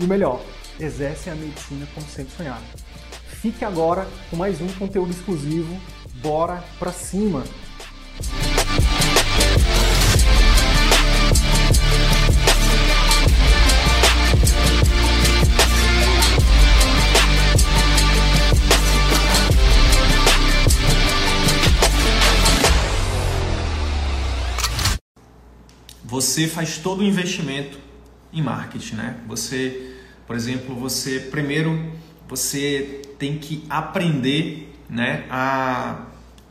e 0.00 0.04
o 0.04 0.08
melhor, 0.08 0.40
exercem 0.78 1.32
a 1.32 1.36
medicina 1.36 1.86
como 1.94 2.06
sempre 2.06 2.34
sonhado. 2.34 2.64
Fique 3.28 3.64
agora 3.64 4.08
com 4.30 4.36
mais 4.36 4.60
um 4.60 4.68
conteúdo 4.68 5.10
exclusivo. 5.10 5.78
Bora 6.22 6.64
pra 6.78 6.90
cima! 6.92 7.44
Você 26.04 26.48
faz 26.48 26.76
todo 26.78 27.00
o 27.00 27.04
investimento 27.04 27.89
em 28.32 28.42
marketing, 28.42 28.96
né? 28.96 29.16
Você, 29.26 29.96
por 30.26 30.36
exemplo, 30.36 30.74
você 30.74 31.20
primeiro 31.20 31.98
você 32.30 33.02
tem 33.18 33.38
que 33.38 33.64
aprender, 33.68 34.72
né, 34.88 35.26
a, 35.28 36.06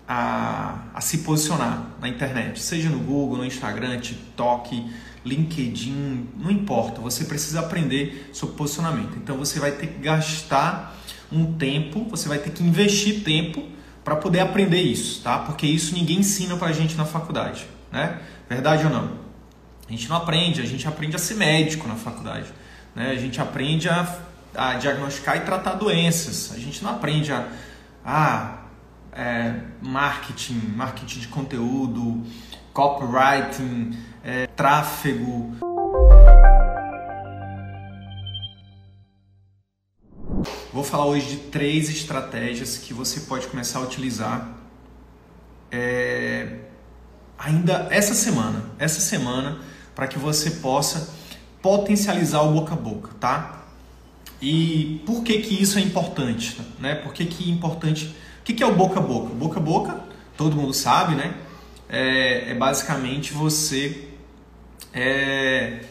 a, 0.05 0.79
a 0.93 1.01
se 1.01 1.19
posicionar 1.19 1.87
na 2.01 2.09
internet, 2.09 2.61
seja 2.61 2.89
no 2.89 2.99
Google, 2.99 3.37
no 3.37 3.45
Instagram, 3.45 3.97
TikTok, 3.97 4.85
LinkedIn, 5.23 6.27
não 6.37 6.51
importa. 6.51 6.99
Você 6.99 7.23
precisa 7.23 7.61
aprender 7.61 8.29
sobre 8.33 8.55
posicionamento. 8.55 9.15
Então 9.17 9.37
você 9.37 9.57
vai 9.57 9.71
ter 9.71 9.87
que 9.87 9.99
gastar 9.99 10.97
um 11.31 11.53
tempo, 11.53 12.05
você 12.09 12.27
vai 12.27 12.39
ter 12.39 12.49
que 12.49 12.61
investir 12.61 13.23
tempo 13.23 13.63
para 14.03 14.17
poder 14.17 14.41
aprender 14.41 14.81
isso, 14.81 15.21
tá? 15.21 15.39
Porque 15.39 15.65
isso 15.65 15.93
ninguém 15.93 16.19
ensina 16.19 16.57
para 16.57 16.67
a 16.67 16.73
gente 16.73 16.95
na 16.95 17.05
faculdade, 17.05 17.67
né? 17.91 18.19
Verdade 18.49 18.85
ou 18.85 18.91
não? 18.91 19.18
A 19.89 19.91
gente 19.91 20.07
não 20.07 20.17
aprende, 20.17 20.61
a 20.61 20.65
gente 20.65 20.87
aprende 20.87 21.15
a 21.15 21.19
ser 21.19 21.33
médico 21.33 21.87
na 21.87 21.95
faculdade. 21.95 22.53
Né? 22.95 23.09
A 23.09 23.15
gente 23.15 23.41
aprende 23.41 23.89
a, 23.89 24.19
a 24.53 24.75
diagnosticar 24.75 25.37
e 25.37 25.39
tratar 25.39 25.73
doenças. 25.73 26.51
A 26.53 26.59
gente 26.59 26.83
não 26.83 26.91
aprende 26.91 27.33
a, 27.33 27.47
a 28.05 28.59
é, 29.11 29.55
marketing, 29.81 30.73
marketing 30.75 31.21
de 31.21 31.27
conteúdo, 31.29 32.23
copywriting, 32.71 33.97
é, 34.23 34.45
tráfego. 34.45 35.55
Vou 40.71 40.83
falar 40.83 41.07
hoje 41.07 41.29
de 41.29 41.37
três 41.47 41.89
estratégias 41.89 42.77
que 42.77 42.93
você 42.93 43.21
pode 43.21 43.47
começar 43.47 43.79
a 43.79 43.81
utilizar 43.81 44.49
é, 45.71 46.59
ainda 47.39 47.87
essa 47.89 48.13
semana. 48.13 48.65
Essa 48.77 49.01
semana 49.01 49.67
para 49.99 50.07
que 50.07 50.17
você 50.17 50.49
possa 50.49 51.13
potencializar 51.61 52.41
o 52.43 52.53
boca 52.53 52.73
a 52.73 52.77
boca, 52.77 53.09
tá? 53.19 53.65
E 54.41 55.03
por 55.05 55.23
que 55.23 55.39
que 55.39 55.61
isso 55.61 55.77
é 55.77 55.81
importante, 55.81 56.57
né? 56.79 56.95
Por 56.95 57.11
que 57.11 57.25
que 57.25 57.49
é 57.49 57.53
importante? 57.53 58.15
O 58.39 58.43
que 58.45 58.53
que 58.53 58.63
é 58.63 58.65
o 58.65 58.73
boca 58.73 58.97
a 58.97 59.03
boca? 59.03 59.33
Boca 59.33 59.59
a 59.59 59.61
boca, 59.61 59.99
todo 60.37 60.55
mundo 60.55 60.73
sabe, 60.73 61.15
né? 61.15 61.35
É, 61.89 62.51
é 62.51 62.55
basicamente 62.55 63.33
você 63.33 64.07
é, 64.93 65.81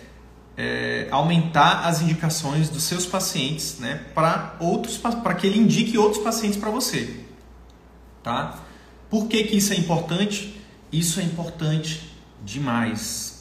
é, 0.56 1.08
aumentar 1.10 1.86
as 1.86 2.00
indicações 2.00 2.70
dos 2.70 2.84
seus 2.84 3.04
pacientes, 3.04 3.78
né? 3.78 4.06
Para 4.14 4.56
outros, 4.58 4.96
para 4.96 5.34
que 5.34 5.46
ele 5.46 5.58
indique 5.58 5.98
outros 5.98 6.24
pacientes 6.24 6.58
para 6.58 6.70
você, 6.70 7.14
tá? 8.22 8.58
Por 9.10 9.26
que 9.26 9.44
que 9.44 9.58
isso 9.58 9.74
é 9.74 9.76
importante? 9.76 10.58
Isso 10.90 11.20
é 11.20 11.22
importante 11.22 12.10
demais 12.42 13.36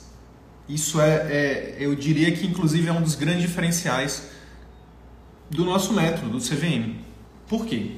isso 0.67 0.99
é, 0.99 1.15
é, 1.15 1.75
eu 1.79 1.95
diria 1.95 2.31
que 2.31 2.45
inclusive 2.45 2.87
é 2.87 2.91
um 2.91 3.01
dos 3.01 3.15
grandes 3.15 3.41
diferenciais 3.41 4.29
do 5.49 5.63
nosso 5.63 5.93
método, 5.93 6.29
do 6.29 6.39
CVM. 6.39 6.95
Por 7.47 7.65
quê? 7.65 7.97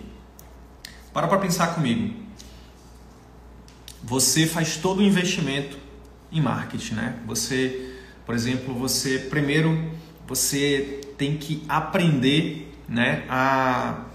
Para 1.12 1.28
para 1.28 1.40
pensar 1.40 1.74
comigo. 1.74 2.14
Você 4.04 4.46
faz 4.46 4.78
todo 4.78 5.00
o 5.00 5.04
investimento 5.04 5.78
em 6.32 6.40
marketing, 6.40 6.94
né? 6.94 7.20
Você, 7.26 7.96
por 8.26 8.36
exemplo, 8.36 8.74
você 8.74 9.18
primeiro 9.18 9.92
você 10.30 11.02
tem 11.18 11.38
que 11.38 11.64
aprender, 11.68 12.72
né, 12.88 13.26
a, 13.28 14.06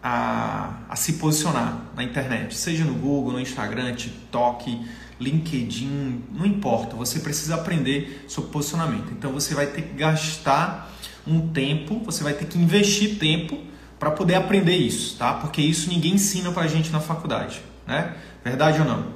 a, 0.00 0.78
a 0.88 0.94
se 0.94 1.14
posicionar 1.14 1.82
na 1.96 2.04
internet, 2.04 2.56
seja 2.56 2.84
no 2.84 2.94
Google, 2.94 3.32
no 3.32 3.40
Instagram, 3.40 3.92
TikTok, 3.92 4.86
LinkedIn, 5.20 6.24
não 6.32 6.44
importa, 6.44 6.96
você 6.96 7.20
precisa 7.20 7.54
aprender 7.54 8.24
sobre 8.28 8.50
posicionamento. 8.50 9.12
Então 9.12 9.32
você 9.32 9.54
vai 9.54 9.66
ter 9.66 9.82
que 9.82 9.94
gastar 9.94 10.92
um 11.26 11.48
tempo, 11.48 12.00
você 12.04 12.22
vai 12.22 12.34
ter 12.34 12.46
que 12.46 12.58
investir 12.58 13.18
tempo 13.18 13.58
para 13.98 14.10
poder 14.10 14.34
aprender 14.34 14.76
isso, 14.76 15.16
tá? 15.16 15.34
Porque 15.34 15.62
isso 15.62 15.88
ninguém 15.88 16.14
ensina 16.14 16.50
para 16.52 16.64
a 16.64 16.66
gente 16.66 16.90
na 16.90 17.00
faculdade, 17.00 17.62
né? 17.86 18.14
Verdade 18.44 18.80
ou 18.80 18.86
não? 18.86 19.14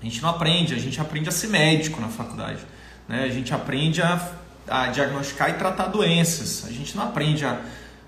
A 0.00 0.04
gente 0.04 0.22
não 0.22 0.30
aprende, 0.30 0.74
a 0.74 0.78
gente 0.78 1.00
aprende 1.00 1.28
a 1.28 1.32
ser 1.32 1.48
médico 1.48 2.00
na 2.00 2.08
faculdade, 2.08 2.60
né? 3.08 3.24
A 3.24 3.28
gente 3.28 3.52
aprende 3.54 4.02
a, 4.02 4.30
a 4.68 4.86
diagnosticar 4.88 5.50
e 5.50 5.54
tratar 5.54 5.86
doenças, 5.86 6.64
a 6.66 6.70
gente 6.70 6.96
não 6.96 7.04
aprende 7.04 7.44
a, 7.44 7.60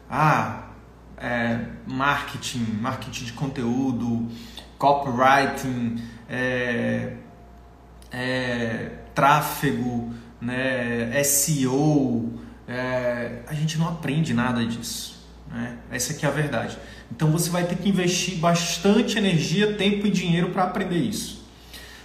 a 0.09 0.65
é, 1.17 1.61
marketing, 1.87 2.79
marketing 2.81 3.25
de 3.25 3.33
conteúdo, 3.33 4.29
copywriting, 4.79 6.03
é, 6.29 7.12
é, 8.12 8.91
tráfego, 9.15 10.12
né, 10.41 11.23
SEO, 11.25 12.33
é, 12.67 13.41
a 13.47 13.55
gente 13.55 13.79
não 13.79 13.89
aprende 13.89 14.33
nada 14.33 14.65
disso. 14.65 15.25
Né? 15.51 15.79
Essa 15.91 16.12
aqui 16.12 16.25
é 16.25 16.29
a 16.29 16.33
verdade. 16.33 16.79
Então 17.11 17.31
você 17.31 17.51
vai 17.51 17.65
ter 17.65 17.77
que 17.77 17.89
investir 17.89 18.39
bastante 18.39 19.19
energia, 19.19 19.75
tempo 19.75 20.07
e 20.07 20.11
dinheiro 20.11 20.51
para 20.51 20.65
aprender 20.65 20.99
isso. 20.99 21.45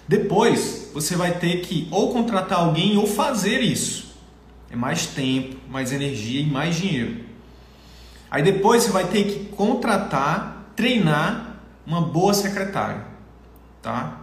Depois 0.08 0.92
você 0.94 1.16
vai 1.16 1.38
ter 1.38 1.62
que 1.62 1.88
ou 1.92 2.12
contratar 2.12 2.60
alguém 2.60 2.98
ou 2.98 3.08
fazer 3.08 3.62
isso. 3.62 4.16
É 4.72 4.76
mais 4.76 5.08
tempo, 5.08 5.58
mais 5.70 5.92
energia 5.92 6.42
e 6.42 6.46
mais 6.46 6.76
dinheiro. 6.76 7.26
Aí 8.30 8.44
depois 8.44 8.84
você 8.84 8.92
vai 8.92 9.08
ter 9.08 9.24
que 9.24 9.46
contratar, 9.56 10.72
treinar 10.76 11.62
uma 11.86 12.02
boa 12.02 12.34
secretária 12.34 13.09
tá? 13.82 14.22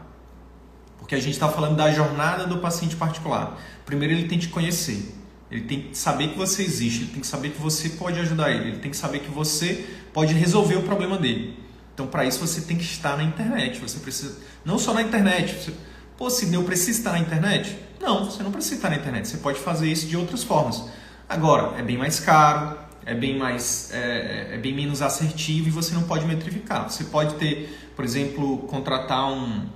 Porque 0.99 1.15
a 1.15 1.21
gente 1.21 1.35
está 1.35 1.49
falando 1.49 1.77
da 1.77 1.93
jornada 1.93 2.47
do 2.47 2.59
paciente 2.59 2.97
particular. 2.97 3.59
Primeiro 3.85 4.15
ele 4.15 4.29
tem 4.29 4.39
que 4.39 4.49
conhecer, 4.49 5.15
ele 5.51 5.63
tem 5.63 5.83
que 5.83 5.99
saber 5.99 6.29
que 6.29 6.39
você 6.39 6.63
existe, 6.63 7.03
ele 7.03 7.13
tem 7.13 7.21
que 7.21 7.27
saber 7.27 7.51
que 7.51 7.61
você 7.61 7.91
pode 7.91 8.19
ajudar 8.21 8.51
ele, 8.51 8.71
ele 8.71 8.79
tem 8.79 8.91
que 8.91 8.97
saber 8.97 9.21
que 9.21 9.31
você 9.31 9.87
pode 10.13 10.35
resolver 10.35 10.77
o 10.77 10.83
problema 10.83 11.17
dele. 11.17 11.59
Então, 11.95 12.07
para 12.07 12.25
isso 12.25 12.39
você 12.39 12.61
tem 12.61 12.77
que 12.77 12.85
estar 12.85 13.17
na 13.17 13.23
internet. 13.23 13.81
Você 13.81 13.99
precisa, 14.01 14.39
não 14.65 14.79
só 14.79 14.93
na 14.93 15.01
internet. 15.01 15.55
Você, 15.55 15.73
Pô, 16.17 16.31
Sidney, 16.31 16.59
eu 16.59 16.65
preciso 16.65 16.99
estar 16.99 17.13
na 17.13 17.19
internet? 17.19 17.79
Não, 18.01 18.25
você 18.25 18.43
não 18.43 18.51
precisa 18.51 18.77
estar 18.77 18.91
na 18.91 18.97
internet. 18.97 19.29
Você 19.29 19.37
pode 19.37 19.59
fazer 19.59 19.91
isso 19.91 20.07
de 20.07 20.17
outras 20.17 20.43
formas. 20.43 20.85
Agora, 21.29 21.79
é 21.79 21.83
bem 21.83 21.99
mais 21.99 22.21
caro, 22.21 22.79
é 23.07 23.15
bem 23.15 23.39
mais, 23.39 23.91
é, 23.93 24.51
é 24.55 24.59
bem 24.59 24.75
menos 24.75 25.01
assertivo 25.01 25.69
e 25.69 25.71
você 25.71 25.95
não 25.95 26.03
pode 26.03 26.27
metrificar. 26.27 26.91
Você 26.91 27.05
pode 27.05 27.37
ter 27.37 27.87
por 27.97 28.05
exemplo, 28.05 28.59
contratar 28.69 29.33
um, 29.33 29.67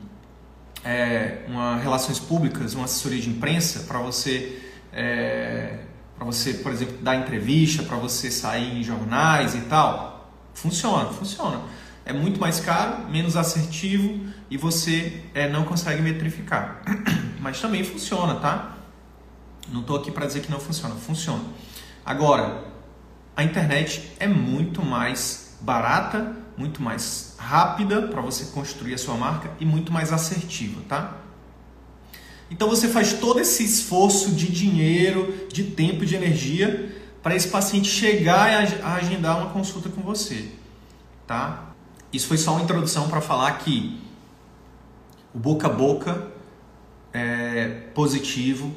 é, 0.85 1.43
uma 1.49 1.77
relações 1.77 2.21
públicas, 2.21 2.75
uma 2.75 2.85
assessoria 2.85 3.19
de 3.19 3.31
imprensa 3.31 3.85
para 3.89 3.99
você, 3.99 4.61
é, 4.93 5.79
para 6.15 6.27
você, 6.27 6.55
por 6.55 6.71
exemplo, 6.71 6.99
dar 7.01 7.17
entrevista, 7.17 7.83
para 7.83 7.97
você 7.97 8.31
sair 8.31 8.79
em 8.79 8.83
jornais 8.83 9.55
e 9.55 9.63
tal, 9.63 10.31
funciona, 10.53 11.07
funciona. 11.07 11.63
É 12.05 12.13
muito 12.13 12.39
mais 12.39 12.61
caro, 12.61 13.09
menos 13.09 13.37
assertivo 13.37 14.21
e 14.51 14.59
você 14.59 15.23
é, 15.33 15.49
não 15.49 15.65
consegue 15.65 16.03
metrificar. 16.03 16.83
Mas 17.41 17.59
também 17.59 17.83
funciona, 17.83 18.35
tá? 18.35 18.77
Não 19.73 19.81
estou 19.81 19.97
aqui 19.97 20.11
para 20.11 20.27
dizer 20.27 20.41
que 20.41 20.51
não 20.51 20.61
funciona, 20.61 20.95
funciona. 20.95 21.45
Agora, 22.05 22.65
a 23.41 23.45
internet 23.45 24.13
é 24.21 24.29
muito 24.29 24.85
mais 24.85 25.57
barata, 25.63 26.37
muito 26.57 26.83
mais 26.83 27.35
rápida 27.39 28.03
para 28.03 28.21
você 28.21 28.47
construir 28.53 28.95
a 28.95 28.99
sua 28.99 29.15
marca 29.15 29.51
e 29.59 29.65
muito 29.65 29.91
mais 29.91 30.13
assertiva, 30.13 30.83
tá? 30.87 31.17
Então 32.51 32.69
você 32.69 32.87
faz 32.89 33.15
todo 33.15 33.41
esse 33.41 33.65
esforço 33.65 34.33
de 34.33 34.51
dinheiro, 34.53 35.47
de 35.51 35.65
tempo 35.65 36.05
de 36.05 36.15
energia 36.15 36.95
para 37.23 37.35
esse 37.35 37.49
paciente 37.49 37.89
chegar 37.89 38.51
a 38.83 38.95
agendar 38.95 39.39
uma 39.39 39.51
consulta 39.51 39.89
com 39.89 40.03
você, 40.03 40.49
tá? 41.27 41.73
Isso 42.13 42.27
foi 42.27 42.37
só 42.37 42.53
uma 42.53 42.63
introdução 42.63 43.09
para 43.09 43.23
falar 43.23 43.53
que 43.53 44.01
o 45.35 45.39
boca 45.39 45.67
a 45.67 45.71
boca 45.71 46.29
é, 47.13 47.69
positivo 47.95 48.75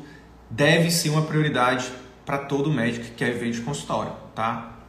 deve 0.49 0.89
ser 0.89 1.09
uma 1.09 1.23
prioridade 1.23 1.91
para 2.25 2.37
todo 2.37 2.71
médico 2.71 3.05
que 3.05 3.11
quer 3.11 3.31
ver 3.31 3.51
de 3.51 3.61
consultório, 3.61 4.13
tá? 4.33 4.79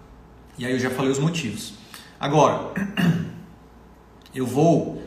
E 0.56 0.64
aí 0.64 0.72
eu 0.72 0.78
já 0.78 0.90
falei 0.90 1.10
os 1.10 1.18
motivos. 1.18 1.74
Agora, 2.18 2.72
eu 4.34 4.46
vou 4.46 5.02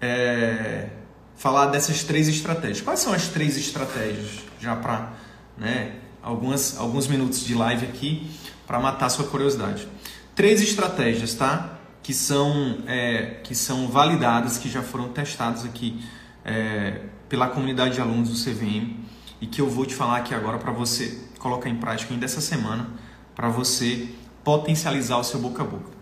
é, 0.00 0.88
falar 1.36 1.66
dessas 1.66 2.02
três 2.02 2.28
estratégias. 2.28 2.80
Quais 2.80 3.00
são 3.00 3.12
as 3.12 3.28
três 3.28 3.56
estratégias? 3.56 4.44
Já 4.58 4.74
para 4.74 5.12
né, 5.56 5.96
algumas, 6.22 6.78
alguns 6.78 7.06
minutos 7.06 7.44
de 7.44 7.54
live 7.54 7.86
aqui 7.86 8.30
para 8.66 8.80
matar 8.80 9.08
sua 9.10 9.26
curiosidade. 9.26 9.86
Três 10.34 10.60
estratégias, 10.62 11.34
tá? 11.34 11.78
Que 12.02 12.14
são, 12.14 12.78
é, 12.86 13.40
que 13.44 13.54
são 13.54 13.88
validadas, 13.88 14.58
que 14.58 14.68
já 14.68 14.82
foram 14.82 15.10
testadas 15.10 15.64
aqui 15.64 16.02
é, 16.44 17.00
pela 17.28 17.48
comunidade 17.48 17.94
de 17.94 18.00
alunos 18.00 18.28
do 18.28 18.50
CVM 18.50 18.96
e 19.40 19.46
que 19.46 19.60
eu 19.60 19.68
vou 19.68 19.84
te 19.84 19.94
falar 19.94 20.18
aqui 20.18 20.34
agora 20.34 20.58
para 20.58 20.72
você 20.72 21.25
colocar 21.46 21.70
em 21.70 21.76
prática 21.76 22.12
ainda 22.12 22.24
essa 22.24 22.40
semana, 22.40 22.90
para 23.34 23.48
você 23.48 24.08
potencializar 24.42 25.16
o 25.16 25.22
seu 25.22 25.38
boca 25.38 25.62
a 25.62 25.66
boca. 25.66 25.92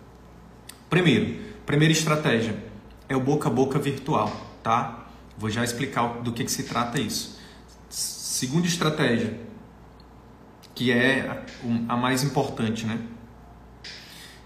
Primeiro, 0.89 1.39
primeira 1.67 1.93
estratégia 1.93 2.57
é 3.11 3.15
o 3.15 3.21
boca 3.21 3.49
a 3.49 3.53
boca 3.53 3.79
virtual, 3.79 4.35
tá? 4.63 5.07
Vou 5.37 5.51
já 5.51 5.63
explicar 5.63 6.23
do 6.23 6.33
que, 6.33 6.45
que 6.45 6.51
se 6.51 6.63
trata 6.63 6.99
isso. 6.99 7.39
Segunda 7.91 8.67
estratégia, 8.67 9.39
que 10.75 10.91
é 10.91 11.45
a 11.89 11.97
mais 11.97 12.25
importante, 12.25 12.87
né? 12.87 12.99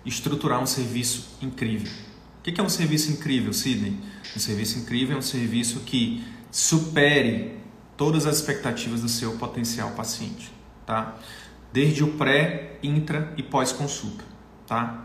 Estruturar 0.05 0.61
um 0.61 0.67
serviço 0.67 1.37
incrível. 1.41 1.93
O 2.41 2.43
que 2.43 2.61
é 2.61 2.65
um 2.65 2.69
serviço 2.69 3.13
incrível, 3.13 3.53
Sidney? 3.53 3.97
Um 4.37 4.41
serviço 4.41 4.79
incrível 4.79 5.15
é 5.15 5.19
um 5.19 5.23
serviço 5.23 5.81
que 5.81 6.25
supere 6.51 7.57
todas 7.97 8.27
as 8.27 8.37
expectativas 8.37 9.03
do 9.03 9.09
seu 9.09 9.33
potencial 9.33 9.91
paciente, 9.91 10.58
tá? 10.89 11.17
Desde 11.71 12.03
o 12.03 12.15
pré, 12.15 12.79
intra 12.83 13.35
e 13.37 13.43
pós-consulta, 13.43 14.25
tá? 14.67 15.05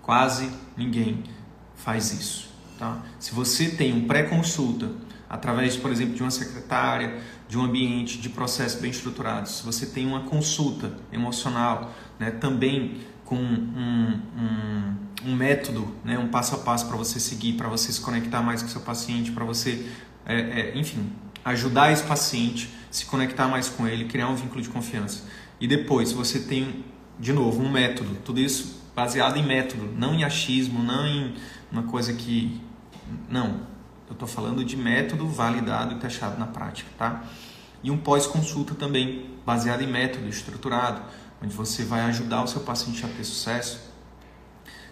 Quase 0.00 0.48
ninguém 0.76 1.24
faz 1.74 2.12
isso, 2.12 2.48
tá? 2.78 3.02
Se 3.18 3.34
você 3.34 3.70
tem 3.70 3.92
um 3.92 4.06
pré-consulta 4.06 4.92
através, 5.28 5.76
por 5.76 5.90
exemplo, 5.90 6.14
de 6.14 6.22
uma 6.22 6.30
secretária, 6.30 7.20
de 7.48 7.58
um 7.58 7.64
ambiente 7.64 8.18
de 8.18 8.28
processos 8.28 8.80
bem 8.80 8.92
estruturados, 8.92 9.58
se 9.58 9.64
você 9.64 9.84
tem 9.84 10.06
uma 10.06 10.20
consulta 10.20 10.96
emocional, 11.12 11.92
né, 12.20 12.30
também 12.30 13.00
com 13.24 13.34
um, 13.34 14.20
um, 14.36 14.96
um 15.24 15.34
método, 15.34 15.92
né, 16.04 16.16
um 16.16 16.28
passo 16.28 16.54
a 16.54 16.58
passo 16.58 16.86
para 16.86 16.96
você 16.96 17.18
seguir, 17.18 17.54
para 17.54 17.68
você 17.68 17.92
se 17.92 18.00
conectar 18.00 18.42
mais 18.42 18.62
com 18.62 18.68
seu 18.68 18.82
paciente, 18.82 19.32
para 19.32 19.44
você, 19.44 19.90
é, 20.24 20.36
é, 20.36 20.78
enfim, 20.78 21.10
ajudar 21.44 21.90
esse 21.90 22.04
paciente, 22.04 22.70
se 22.94 23.06
conectar 23.06 23.48
mais 23.48 23.68
com 23.68 23.88
ele, 23.88 24.04
criar 24.04 24.28
um 24.28 24.36
vínculo 24.36 24.62
de 24.62 24.68
confiança. 24.68 25.24
E 25.60 25.66
depois, 25.66 26.12
você 26.12 26.38
tem, 26.38 26.84
de 27.18 27.32
novo, 27.32 27.60
um 27.60 27.68
método, 27.68 28.14
tudo 28.24 28.38
isso 28.38 28.84
baseado 28.94 29.36
em 29.36 29.44
método, 29.44 29.92
não 29.98 30.14
em 30.14 30.22
achismo, 30.22 30.80
não 30.80 31.04
em 31.04 31.34
uma 31.72 31.82
coisa 31.82 32.12
que. 32.12 32.62
Não. 33.28 33.66
Eu 34.06 34.12
estou 34.12 34.28
falando 34.28 34.64
de 34.64 34.76
método 34.76 35.26
validado 35.26 35.96
e 35.96 35.98
testado 35.98 36.38
na 36.38 36.46
prática, 36.46 36.88
tá? 36.96 37.24
E 37.82 37.90
um 37.90 37.98
pós-consulta 37.98 38.76
também, 38.76 39.28
baseado 39.44 39.82
em 39.82 39.88
método 39.88 40.28
estruturado, 40.28 41.02
onde 41.42 41.52
você 41.52 41.82
vai 41.82 42.02
ajudar 42.02 42.44
o 42.44 42.46
seu 42.46 42.60
paciente 42.60 43.04
a 43.04 43.08
ter 43.08 43.24
sucesso. 43.24 43.90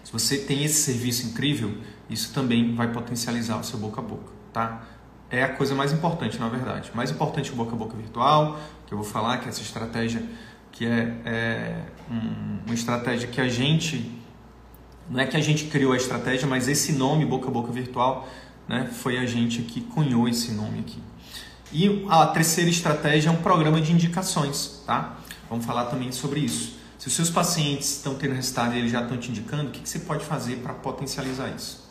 Se 0.03 0.11
você 0.11 0.39
tem 0.39 0.65
esse 0.65 0.81
serviço 0.81 1.27
incrível, 1.27 1.77
isso 2.09 2.33
também 2.33 2.75
vai 2.75 2.91
potencializar 2.91 3.57
o 3.57 3.63
seu 3.63 3.79
boca 3.79 4.01
a 4.01 4.03
boca, 4.03 4.33
tá? 4.51 4.83
É 5.29 5.43
a 5.43 5.49
coisa 5.49 5.73
mais 5.73 5.91
importante, 5.91 6.39
na 6.39 6.47
verdade. 6.47 6.91
Mais 6.93 7.09
importante 7.09 7.51
o 7.51 7.55
boca 7.55 7.73
a 7.73 7.75
boca 7.75 7.97
virtual, 7.97 8.59
que 8.85 8.93
eu 8.93 8.97
vou 8.97 9.05
falar, 9.05 9.39
que 9.39 9.45
é 9.45 9.49
essa 9.49 9.61
estratégia 9.61 10.23
que 10.71 10.85
é, 10.85 11.15
é 11.23 11.81
um, 12.09 12.59
uma 12.65 12.73
estratégia 12.73 13.27
que 13.27 13.39
a 13.39 13.47
gente 13.47 14.23
não 15.09 15.19
é 15.19 15.25
que 15.27 15.35
a 15.35 15.41
gente 15.41 15.65
criou 15.65 15.93
a 15.93 15.97
estratégia, 15.97 16.47
mas 16.47 16.67
esse 16.67 16.93
nome 16.93 17.25
boca 17.25 17.47
a 17.47 17.51
boca 17.51 17.71
virtual, 17.71 18.27
né, 18.67 18.89
foi 18.91 19.17
a 19.17 19.25
gente 19.25 19.61
que 19.61 19.81
cunhou 19.81 20.27
esse 20.27 20.51
nome 20.51 20.79
aqui. 20.79 21.01
E 21.71 22.05
a 22.09 22.27
terceira 22.27 22.69
estratégia 22.69 23.29
é 23.29 23.31
um 23.31 23.41
programa 23.41 23.81
de 23.81 23.91
indicações, 23.91 24.83
tá? 24.85 25.17
Vamos 25.49 25.65
falar 25.65 25.85
também 25.85 26.11
sobre 26.11 26.39
isso. 26.39 26.77
Se 26.97 27.07
os 27.07 27.13
seus 27.13 27.29
pacientes 27.29 27.97
estão 27.97 28.15
tendo 28.15 28.33
resultado 28.33 28.75
e 28.75 28.77
eles 28.77 28.91
já 28.91 29.01
estão 29.01 29.17
te 29.17 29.29
indicando, 29.29 29.69
o 29.69 29.71
que, 29.71 29.81
que 29.81 29.89
você 29.89 29.99
pode 29.99 30.23
fazer 30.23 30.57
para 30.57 30.73
potencializar 30.73 31.49
isso? 31.49 31.82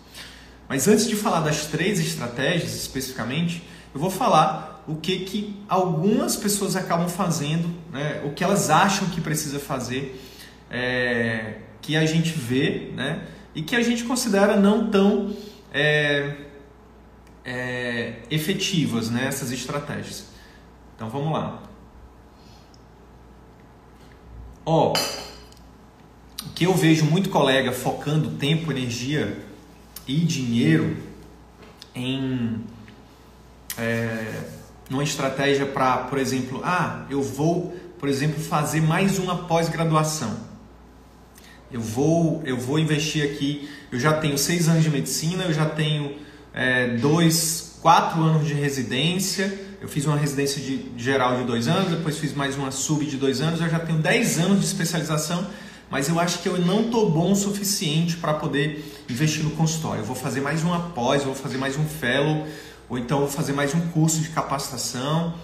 Mas 0.68 0.88
antes 0.88 1.06
de 1.06 1.16
falar 1.16 1.40
das 1.40 1.66
três 1.66 2.00
estratégias 2.00 2.74
especificamente, 2.74 3.62
eu 3.94 4.00
vou 4.00 4.10
falar 4.10 4.82
o 4.86 4.96
que, 4.96 5.20
que 5.20 5.62
algumas 5.68 6.34
pessoas 6.36 6.76
acabam 6.76 7.08
fazendo, 7.08 7.70
né? 7.92 8.22
o 8.24 8.30
que 8.30 8.42
elas 8.42 8.70
acham 8.70 9.08
que 9.08 9.20
precisa 9.20 9.60
fazer, 9.60 10.20
é, 10.70 11.58
que 11.80 11.96
a 11.96 12.06
gente 12.06 12.30
vê 12.30 12.90
né? 12.94 13.26
e 13.54 13.62
que 13.62 13.76
a 13.76 13.82
gente 13.82 14.04
considera 14.04 14.56
não 14.56 14.90
tão 14.90 15.36
é, 15.72 16.36
é, 17.44 18.14
efetivas 18.30 19.10
né? 19.10 19.26
essas 19.26 19.52
estratégias. 19.52 20.26
Então 20.96 21.08
vamos 21.08 21.32
lá. 21.32 21.62
Ó, 24.64 24.92
o 24.92 26.48
que 26.54 26.64
eu 26.64 26.74
vejo 26.74 27.04
muito 27.04 27.28
colega 27.30 27.72
focando 27.72 28.30
tempo, 28.30 28.70
energia 28.70 29.51
e 30.06 30.16
dinheiro 30.16 30.96
em 31.94 32.60
é, 33.76 34.42
uma 34.90 35.02
estratégia 35.02 35.66
para, 35.66 35.98
por 35.98 36.18
exemplo, 36.18 36.60
ah, 36.64 37.06
eu 37.08 37.22
vou, 37.22 37.76
por 37.98 38.08
exemplo, 38.08 38.42
fazer 38.42 38.80
mais 38.80 39.18
uma 39.18 39.44
pós-graduação. 39.46 40.52
Eu 41.72 41.80
vou, 41.80 42.42
eu 42.44 42.58
vou 42.58 42.78
investir 42.78 43.24
aqui. 43.24 43.68
Eu 43.90 43.98
já 43.98 44.12
tenho 44.12 44.36
seis 44.36 44.68
anos 44.68 44.84
de 44.84 44.90
medicina, 44.90 45.44
eu 45.44 45.52
já 45.52 45.66
tenho 45.66 46.16
é, 46.52 46.96
dois, 46.96 47.78
quatro 47.80 48.22
anos 48.22 48.46
de 48.46 48.52
residência. 48.52 49.72
Eu 49.80 49.88
fiz 49.88 50.04
uma 50.04 50.16
residência 50.16 50.60
de, 50.60 50.92
geral 50.96 51.38
de 51.38 51.44
dois 51.44 51.66
anos, 51.66 51.90
depois 51.90 52.18
fiz 52.18 52.34
mais 52.34 52.56
uma 52.56 52.70
sub 52.70 53.04
de 53.06 53.16
dois 53.16 53.40
anos. 53.40 53.60
Eu 53.60 53.70
já 53.70 53.78
tenho 53.78 53.98
dez 53.98 54.38
anos 54.38 54.60
de 54.60 54.66
especialização, 54.66 55.46
mas 55.92 56.08
eu 56.08 56.18
acho 56.18 56.38
que 56.38 56.48
eu 56.48 56.58
não 56.58 56.86
estou 56.86 57.10
bom 57.10 57.32
o 57.32 57.36
suficiente 57.36 58.16
para 58.16 58.32
poder 58.32 59.04
investir 59.10 59.44
no 59.44 59.50
consultório. 59.50 60.00
Eu 60.00 60.06
vou 60.06 60.16
fazer 60.16 60.40
mais 60.40 60.62
uma 60.62 60.88
pós, 60.88 61.20
eu 61.20 61.26
vou 61.26 61.34
fazer 61.34 61.58
mais 61.58 61.76
um 61.76 61.84
fellow 61.84 62.46
ou 62.88 62.96
então 62.96 63.18
vou 63.18 63.28
fazer 63.28 63.52
mais 63.52 63.74
um 63.74 63.88
curso 63.88 64.22
de 64.22 64.30
capacitação. 64.30 65.34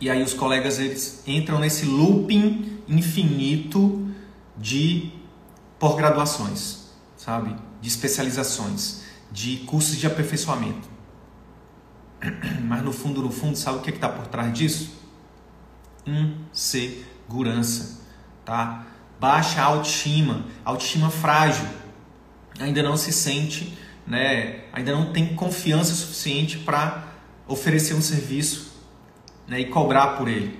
E 0.00 0.08
aí 0.08 0.22
os 0.22 0.34
colegas 0.34 0.78
eles 0.78 1.24
entram 1.26 1.58
nesse 1.58 1.84
looping 1.84 2.78
infinito 2.86 4.08
de 4.56 5.10
pós-graduações, 5.80 6.84
sabe? 7.16 7.56
De 7.80 7.88
especializações, 7.88 9.02
de 9.32 9.56
cursos 9.66 9.96
de 9.96 10.06
aperfeiçoamento. 10.06 10.88
Mas 12.68 12.84
no 12.84 12.92
fundo, 12.92 13.20
no 13.20 13.32
fundo, 13.32 13.58
sabe 13.58 13.78
o 13.78 13.80
que 13.80 13.90
é 13.90 13.94
está 13.94 14.08
por 14.08 14.28
trás 14.28 14.52
disso? 14.52 14.92
Insegurança, 16.06 17.98
tá? 18.44 18.86
Baixa 19.20 19.60
autoestima, 19.60 20.46
autoestima 20.64 21.10
frágil, 21.10 21.66
ainda 22.58 22.82
não 22.82 22.96
se 22.96 23.12
sente 23.12 23.78
né, 24.10 24.64
ainda 24.72 24.92
não 24.92 25.12
tem 25.12 25.34
confiança 25.36 25.94
suficiente 25.94 26.58
para 26.58 27.12
oferecer 27.46 27.94
um 27.94 28.02
serviço 28.02 28.72
né, 29.46 29.60
e 29.60 29.66
cobrar 29.66 30.16
por 30.16 30.28
ele. 30.28 30.58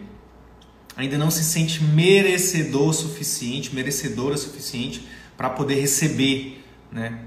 Ainda 0.97 1.19
não 1.19 1.31
se 1.31 1.43
sente 1.43 1.83
merecedor 1.83 2.93
suficiente, 2.95 3.75
merecedora 3.75 4.37
suficiente 4.37 5.07
para 5.37 5.51
poder 5.51 5.81
receber. 5.81 6.65
Né? 6.93 7.19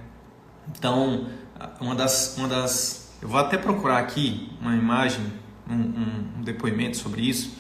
Então, 0.69 1.29
uma 1.81 1.95
das, 1.95 2.35
uma 2.37 2.47
das. 2.47 3.11
Eu 3.21 3.27
vou 3.27 3.39
até 3.39 3.57
procurar 3.57 3.99
aqui 3.99 4.49
uma 4.61 4.75
imagem, 4.75 5.25
um, 5.69 5.73
um, 5.73 6.29
um 6.37 6.41
depoimento 6.41 6.97
sobre 6.97 7.21
isso. 7.21 7.53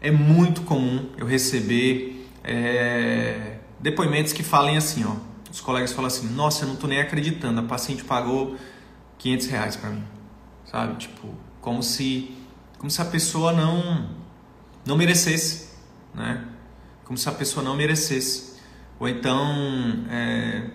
É 0.00 0.10
muito 0.10 0.62
comum 0.62 1.10
eu 1.18 1.26
receber 1.26 2.19
é, 2.44 3.58
depoimentos 3.78 4.32
que 4.32 4.42
falem 4.42 4.76
assim, 4.76 5.04
ó 5.04 5.30
os 5.50 5.60
colegas 5.60 5.92
falam 5.92 6.06
assim: 6.06 6.28
Nossa, 6.28 6.64
eu 6.64 6.68
não 6.68 6.76
tô 6.76 6.86
nem 6.86 7.00
acreditando, 7.00 7.60
a 7.60 7.64
paciente 7.64 8.04
pagou 8.04 8.56
500 9.18 9.46
reais 9.48 9.76
para 9.76 9.90
mim, 9.90 10.04
sabe? 10.64 10.96
Tipo, 10.96 11.28
como 11.60 11.82
se, 11.82 12.36
como 12.78 12.90
se 12.90 13.02
a 13.02 13.04
pessoa 13.04 13.52
não, 13.52 14.08
não 14.86 14.96
merecesse, 14.96 15.70
né? 16.14 16.44
Como 17.04 17.18
se 17.18 17.28
a 17.28 17.32
pessoa 17.32 17.64
não 17.64 17.76
merecesse. 17.76 18.50
Ou 18.98 19.08
então, 19.08 20.06
é, 20.08 20.70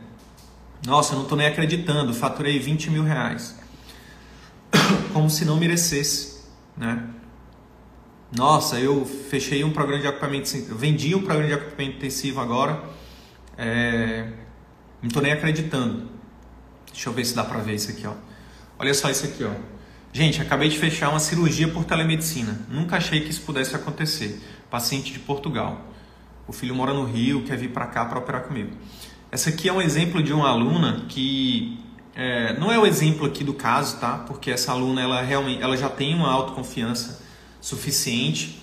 Nossa, 0.85 1.13
eu 1.13 1.19
não 1.19 1.25
tô 1.25 1.35
nem 1.35 1.47
acreditando, 1.47 2.13
faturei 2.13 2.59
20 2.59 2.89
mil 2.89 3.03
reais. 3.03 3.55
Como 5.13 5.29
se 5.29 5.45
não 5.45 5.57
merecesse, 5.57 6.43
né? 6.75 7.07
Nossa, 8.31 8.79
eu 8.79 9.05
fechei 9.05 9.63
um 9.63 9.71
programa 9.71 10.01
de 10.01 10.07
acompanhamento, 10.07 10.75
vendi 10.75 11.13
um 11.13 11.21
programa 11.21 11.47
de 11.47 11.53
acompanhamento 11.53 11.97
intensivo 11.97 12.41
agora. 12.41 12.83
É, 13.57 14.27
não 15.01 15.09
tô 15.09 15.21
nem 15.21 15.31
acreditando. 15.31 16.09
Deixa 16.91 17.09
eu 17.09 17.13
ver 17.13 17.25
se 17.25 17.35
dá 17.35 17.43
pra 17.43 17.59
ver 17.59 17.75
isso 17.75 17.91
aqui, 17.91 18.05
ó. 18.07 18.13
Olha 18.79 18.93
só 18.93 19.09
isso 19.09 19.25
aqui, 19.25 19.43
ó. 19.43 19.51
Gente, 20.11 20.41
acabei 20.41 20.69
de 20.69 20.77
fechar 20.77 21.09
uma 21.09 21.19
cirurgia 21.19 21.67
por 21.67 21.85
telemedicina. 21.85 22.65
Nunca 22.69 22.97
achei 22.97 23.21
que 23.21 23.29
isso 23.29 23.41
pudesse 23.41 23.75
acontecer. 23.75 24.41
Paciente 24.69 25.13
de 25.13 25.19
Portugal. 25.19 25.85
O 26.47 26.53
filho 26.53 26.73
mora 26.73 26.93
no 26.93 27.05
Rio, 27.05 27.43
quer 27.43 27.57
vir 27.57 27.69
para 27.69 27.85
cá 27.87 28.05
para 28.05 28.19
operar 28.19 28.43
comigo. 28.43 28.71
Essa 29.31 29.49
aqui 29.49 29.69
é 29.69 29.73
um 29.73 29.81
exemplo 29.81 30.23
de 30.23 30.33
uma 30.33 30.49
aluna 30.49 31.05
que 31.09 31.79
é, 32.15 32.57
não 32.57 32.71
é 32.71 32.79
o 32.79 32.85
exemplo 32.85 33.25
aqui 33.25 33.43
do 33.43 33.53
caso, 33.53 33.97
tá? 33.97 34.19
Porque 34.19 34.49
essa 34.49 34.71
aluna 34.71 35.01
ela 35.01 35.21
realmente 35.21 35.61
ela 35.61 35.75
já 35.75 35.89
tem 35.89 36.15
uma 36.15 36.31
autoconfiança 36.31 37.24
suficiente, 37.65 38.61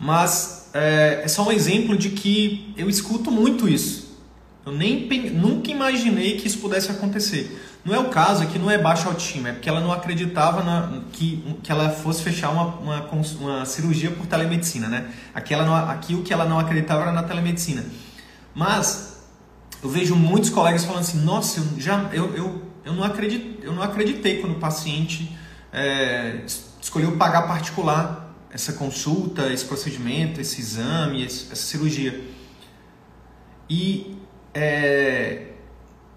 mas 0.00 0.68
é, 0.74 1.20
é 1.22 1.28
só 1.28 1.46
um 1.46 1.52
exemplo 1.52 1.96
de 1.96 2.10
que 2.10 2.74
eu 2.76 2.90
escuto 2.90 3.30
muito 3.30 3.68
isso. 3.68 4.18
Eu 4.66 4.72
nem 4.72 5.08
nunca 5.30 5.70
imaginei 5.70 6.36
que 6.36 6.48
isso 6.48 6.58
pudesse 6.58 6.90
acontecer. 6.90 7.60
Não 7.84 7.94
é 7.94 8.00
o 8.00 8.08
caso 8.08 8.42
aqui, 8.42 8.58
não 8.58 8.68
é 8.68 8.76
baixa 8.78 9.06
autoestima, 9.06 9.50
é 9.50 9.52
porque 9.52 9.68
ela 9.68 9.80
não 9.80 9.92
acreditava 9.92 10.64
na, 10.64 11.02
que, 11.12 11.56
que 11.62 11.70
ela 11.70 11.90
fosse 11.90 12.22
fechar 12.22 12.50
uma, 12.50 12.64
uma, 12.78 13.10
uma 13.40 13.64
cirurgia 13.64 14.10
por 14.10 14.26
telemedicina, 14.26 14.88
né? 14.88 15.12
Aqui, 15.32 15.54
ela 15.54 15.64
não, 15.64 15.74
aqui 15.74 16.14
o 16.16 16.22
que 16.22 16.32
ela 16.32 16.44
não 16.44 16.58
acreditava 16.58 17.02
era 17.02 17.12
na 17.12 17.22
telemedicina. 17.22 17.84
Mas 18.52 19.22
eu 19.80 19.88
vejo 19.88 20.16
muitos 20.16 20.50
colegas 20.50 20.84
falando 20.84 21.02
assim, 21.02 21.20
nossa, 21.22 21.60
eu, 21.60 21.80
já, 21.80 22.10
eu, 22.12 22.36
eu, 22.36 22.62
eu, 22.84 22.92
não, 22.92 23.04
eu 23.62 23.72
não 23.72 23.82
acreditei 23.82 24.40
quando 24.40 24.56
o 24.56 24.58
paciente 24.60 25.36
é, 25.72 26.44
escolheu 26.80 27.16
pagar 27.16 27.42
particular 27.42 28.21
essa 28.52 28.74
consulta, 28.74 29.52
esse 29.52 29.64
procedimento, 29.64 30.40
esse 30.40 30.60
exame, 30.60 31.24
essa 31.24 31.56
cirurgia. 31.56 32.22
E 33.68 34.18
é, 34.52 35.46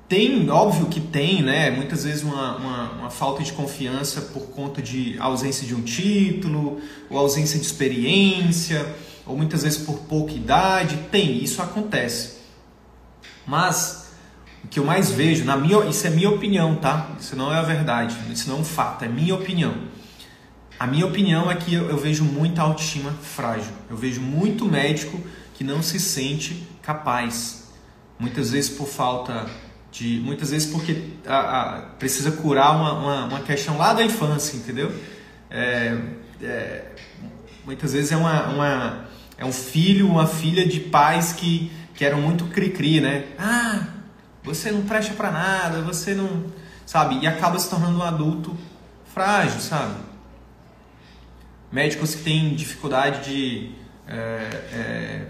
tem, 0.10 0.50
óbvio 0.50 0.88
que 0.88 1.00
tem, 1.00 1.42
né? 1.42 1.72
Muitas 1.72 2.04
vezes 2.04 2.24
uma, 2.24 2.58
uma, 2.58 2.92
uma, 2.92 3.10
falta 3.10 3.42
de 3.42 3.54
confiança 3.54 4.22
por 4.22 4.48
conta 4.48 4.82
de 4.82 5.16
ausência 5.20 5.66
de 5.66 5.74
um 5.74 5.82
título, 5.82 6.82
ou 7.10 7.18
ausência 7.18 7.58
de 7.58 7.66
experiência, 7.66 8.86
ou 9.26 9.38
muitas 9.38 9.64
vezes 9.64 9.80
por 9.80 10.00
pouca 10.00 10.34
idade. 10.34 10.98
Tem, 11.10 11.42
isso 11.42 11.62
acontece. 11.62 12.36
Mas 13.48 14.10
o 14.64 14.68
que 14.68 14.80
eu 14.80 14.84
mais 14.84 15.10
vejo, 15.10 15.46
na 15.46 15.56
minha, 15.56 15.86
isso 15.86 16.06
é 16.06 16.10
minha 16.10 16.30
opinião, 16.30 16.76
tá? 16.76 17.12
Isso 17.20 17.36
não 17.36 17.54
é 17.54 17.58
a 17.58 17.62
verdade, 17.62 18.16
isso 18.32 18.50
não 18.50 18.58
é 18.58 18.60
um 18.60 18.66
fato, 18.66 19.06
é 19.06 19.08
minha 19.08 19.34
opinião. 19.34 19.95
A 20.78 20.86
minha 20.86 21.06
opinião 21.06 21.50
é 21.50 21.56
que 21.56 21.74
eu, 21.74 21.98
vejo 21.98 22.24
muita 22.24 22.62
autoestima 22.62 23.12
frágil. 23.12 23.72
Eu 23.90 23.96
vejo 23.96 24.20
muito 24.20 24.66
médico 24.66 25.20
que 25.54 25.64
não 25.64 25.82
se 25.82 26.00
sente 26.00 26.68
capaz. 26.82 27.70
Muitas 28.20 28.52
vezes 28.52 28.70
por 28.70 28.88
falta 28.88 29.46
de 29.92 30.22
muitas 30.26 30.50
vezes 30.52 30.70
porque 30.70 31.12
a, 31.26 31.38
a, 31.38 31.82
precisa 31.98 32.32
curar 32.34 32.76
uma, 32.76 32.94
uma, 32.94 33.26
uma, 33.26 33.40
questão 33.40 33.78
lá 33.78 33.94
da 33.94 34.04
infância, 34.04 34.58
entendeu? 34.58 34.94
É, 35.50 35.98
é, 36.42 36.86
muitas 37.66 37.94
vezes 37.94 38.12
é, 38.12 38.18
uma, 38.18 38.48
uma, 38.50 39.06
é 39.38 39.46
um 39.46 39.54
filho, 39.54 40.10
uma 40.10 40.28
filha 40.28 40.68
de 40.68 40.82
pais 40.82 41.32
que, 41.32 41.72
que 41.94 42.04
eram 42.04 42.20
muito 42.20 42.46
cri-cri, 42.46 43.00
né? 43.00 43.24
Ah, 43.40 43.88
você 44.44 44.70
não 44.70 44.82
presta 44.82 45.14
para 45.14 45.32
nada, 45.32 45.82
você 45.82 46.14
não. 46.14 46.46
Sabe? 46.86 47.20
E 47.22 47.28
acaba 47.28 47.58
se 47.58 47.70
tornando 47.70 47.98
um 47.98 48.04
adulto 48.04 48.56
frágil, 49.14 49.62
sabe? 49.62 49.96
Médicos 51.76 52.16
que 52.16 52.24
têm 52.24 52.56
dificuldade 52.56 53.30
de, 53.30 53.72
é, 54.08 54.16
é 54.72 55.28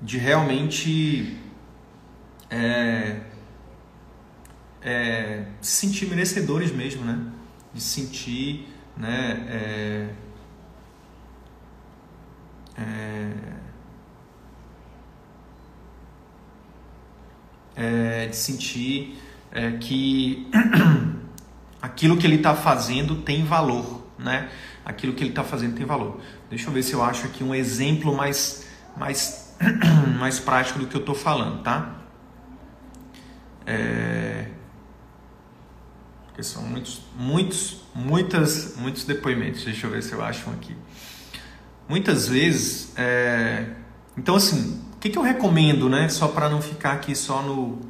de 0.00 0.16
realmente. 0.16 1.36
É, 2.48 3.16
é, 4.80 5.44
se 5.60 5.88
sentir 5.88 6.06
merecedores 6.06 6.70
mesmo, 6.70 7.04
né? 7.04 7.18
De 7.74 7.80
sentir, 7.80 8.68
né? 8.96 9.44
É, 9.48 10.08
é, 17.74 18.26
de 18.28 18.36
sentir 18.36 19.18
que 19.80 20.48
aquilo 21.82 22.16
que 22.16 22.24
ele 22.24 22.36
está 22.36 22.54
fazendo 22.54 23.16
tem 23.22 23.44
valor, 23.44 24.06
né? 24.16 24.48
Aquilo 24.84 25.12
que 25.12 25.22
ele 25.22 25.30
está 25.30 25.44
fazendo 25.44 25.76
tem 25.76 25.86
valor. 25.86 26.20
Deixa 26.50 26.68
eu 26.68 26.72
ver 26.72 26.82
se 26.82 26.92
eu 26.92 27.02
acho 27.02 27.26
aqui 27.26 27.44
um 27.44 27.54
exemplo 27.54 28.14
mais, 28.14 28.66
mais, 28.96 29.56
mais 30.18 30.40
prático 30.40 30.78
do 30.78 30.86
que 30.86 30.96
eu 30.96 31.00
estou 31.00 31.14
falando, 31.14 31.62
tá? 31.62 31.94
É... 33.64 34.48
Porque 36.26 36.42
são 36.42 36.62
muitos, 36.62 37.02
muitos, 37.16 37.84
muitas, 37.94 38.76
muitos 38.76 39.04
depoimentos. 39.04 39.64
Deixa 39.64 39.86
eu 39.86 39.90
ver 39.90 40.02
se 40.02 40.12
eu 40.12 40.22
acho 40.22 40.48
um 40.50 40.52
aqui. 40.54 40.76
Muitas 41.88 42.28
vezes, 42.28 42.92
é... 42.96 43.66
então 44.16 44.34
assim, 44.34 44.80
o 44.94 44.98
que, 44.98 45.10
que 45.10 45.18
eu 45.18 45.22
recomendo, 45.22 45.88
né? 45.88 46.08
Só 46.08 46.28
para 46.28 46.48
não 46.48 46.60
ficar 46.60 46.92
aqui 46.92 47.14
só 47.14 47.42
no 47.42 47.80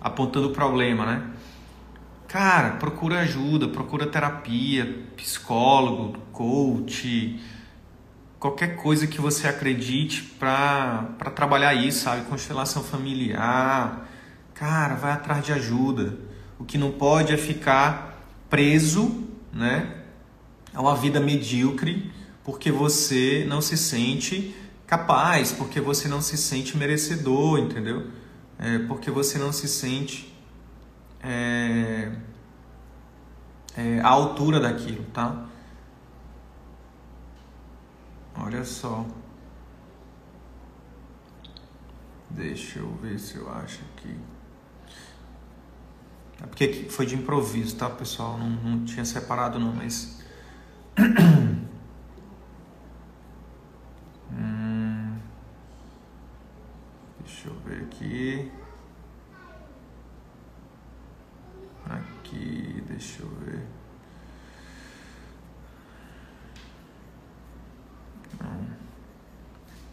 apontando 0.00 0.48
o 0.48 0.52
problema, 0.52 1.06
né? 1.06 1.30
Cara, 2.28 2.72
procura 2.72 3.20
ajuda, 3.20 3.68
procura 3.68 4.06
terapia, 4.06 5.06
psicólogo, 5.16 6.18
coach, 6.34 7.40
qualquer 8.38 8.76
coisa 8.76 9.06
que 9.06 9.20
você 9.20 9.48
acredite 9.48 10.22
para 10.38 11.30
trabalhar 11.34 11.72
isso, 11.72 12.04
sabe? 12.04 12.26
Constelação 12.26 12.84
familiar. 12.84 14.06
Cara, 14.52 14.94
vai 14.96 15.12
atrás 15.12 15.42
de 15.42 15.52
ajuda. 15.52 16.18
O 16.58 16.64
que 16.64 16.76
não 16.76 16.90
pode 16.90 17.32
é 17.32 17.38
ficar 17.38 18.22
preso, 18.50 19.24
né, 19.52 20.02
a 20.74 20.82
uma 20.82 20.94
vida 20.94 21.18
medíocre, 21.20 22.12
porque 22.44 22.70
você 22.70 23.46
não 23.48 23.62
se 23.62 23.76
sente 23.76 24.54
capaz, 24.86 25.50
porque 25.52 25.80
você 25.80 26.08
não 26.08 26.20
se 26.20 26.36
sente 26.36 26.76
merecedor, 26.76 27.58
entendeu? 27.58 28.08
É, 28.58 28.78
porque 28.80 29.10
você 29.10 29.38
não 29.38 29.52
se 29.52 29.66
sente 29.66 30.32
é, 31.22 32.10
é, 33.76 34.00
à 34.00 34.08
altura 34.08 34.60
daquilo, 34.60 35.04
tá? 35.12 35.46
Olha 38.36 38.64
só. 38.64 39.06
Deixa 42.30 42.80
eu 42.80 42.92
ver 42.96 43.18
se 43.18 43.36
eu 43.36 43.50
acho 43.52 43.80
aqui. 43.92 44.18
É 46.42 46.46
porque 46.46 46.86
foi 46.90 47.06
de 47.06 47.14
improviso, 47.14 47.76
tá, 47.76 47.88
pessoal? 47.88 48.36
Não, 48.36 48.50
não 48.50 48.84
tinha 48.84 49.04
separado 49.04 49.58
não, 49.58 49.72
mas. 49.72 50.22
hum... 54.32 55.16
Deixa 57.20 57.48
eu 57.48 57.54
ver 57.60 57.84
aqui. 57.84 58.52
Aqui, 61.86 62.82
deixa 62.88 63.22
eu 63.22 63.28
ver. 63.28 63.73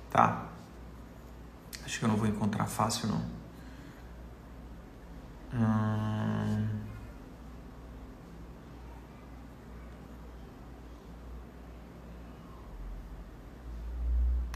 Tá. 0.09 0.45
Acho 1.85 1.99
que 1.99 2.05
eu 2.05 2.09
não 2.09 2.17
vou 2.17 2.27
encontrar 2.27 2.65
fácil 2.65 3.07
não. 3.07 3.21
Hum... 5.53 6.67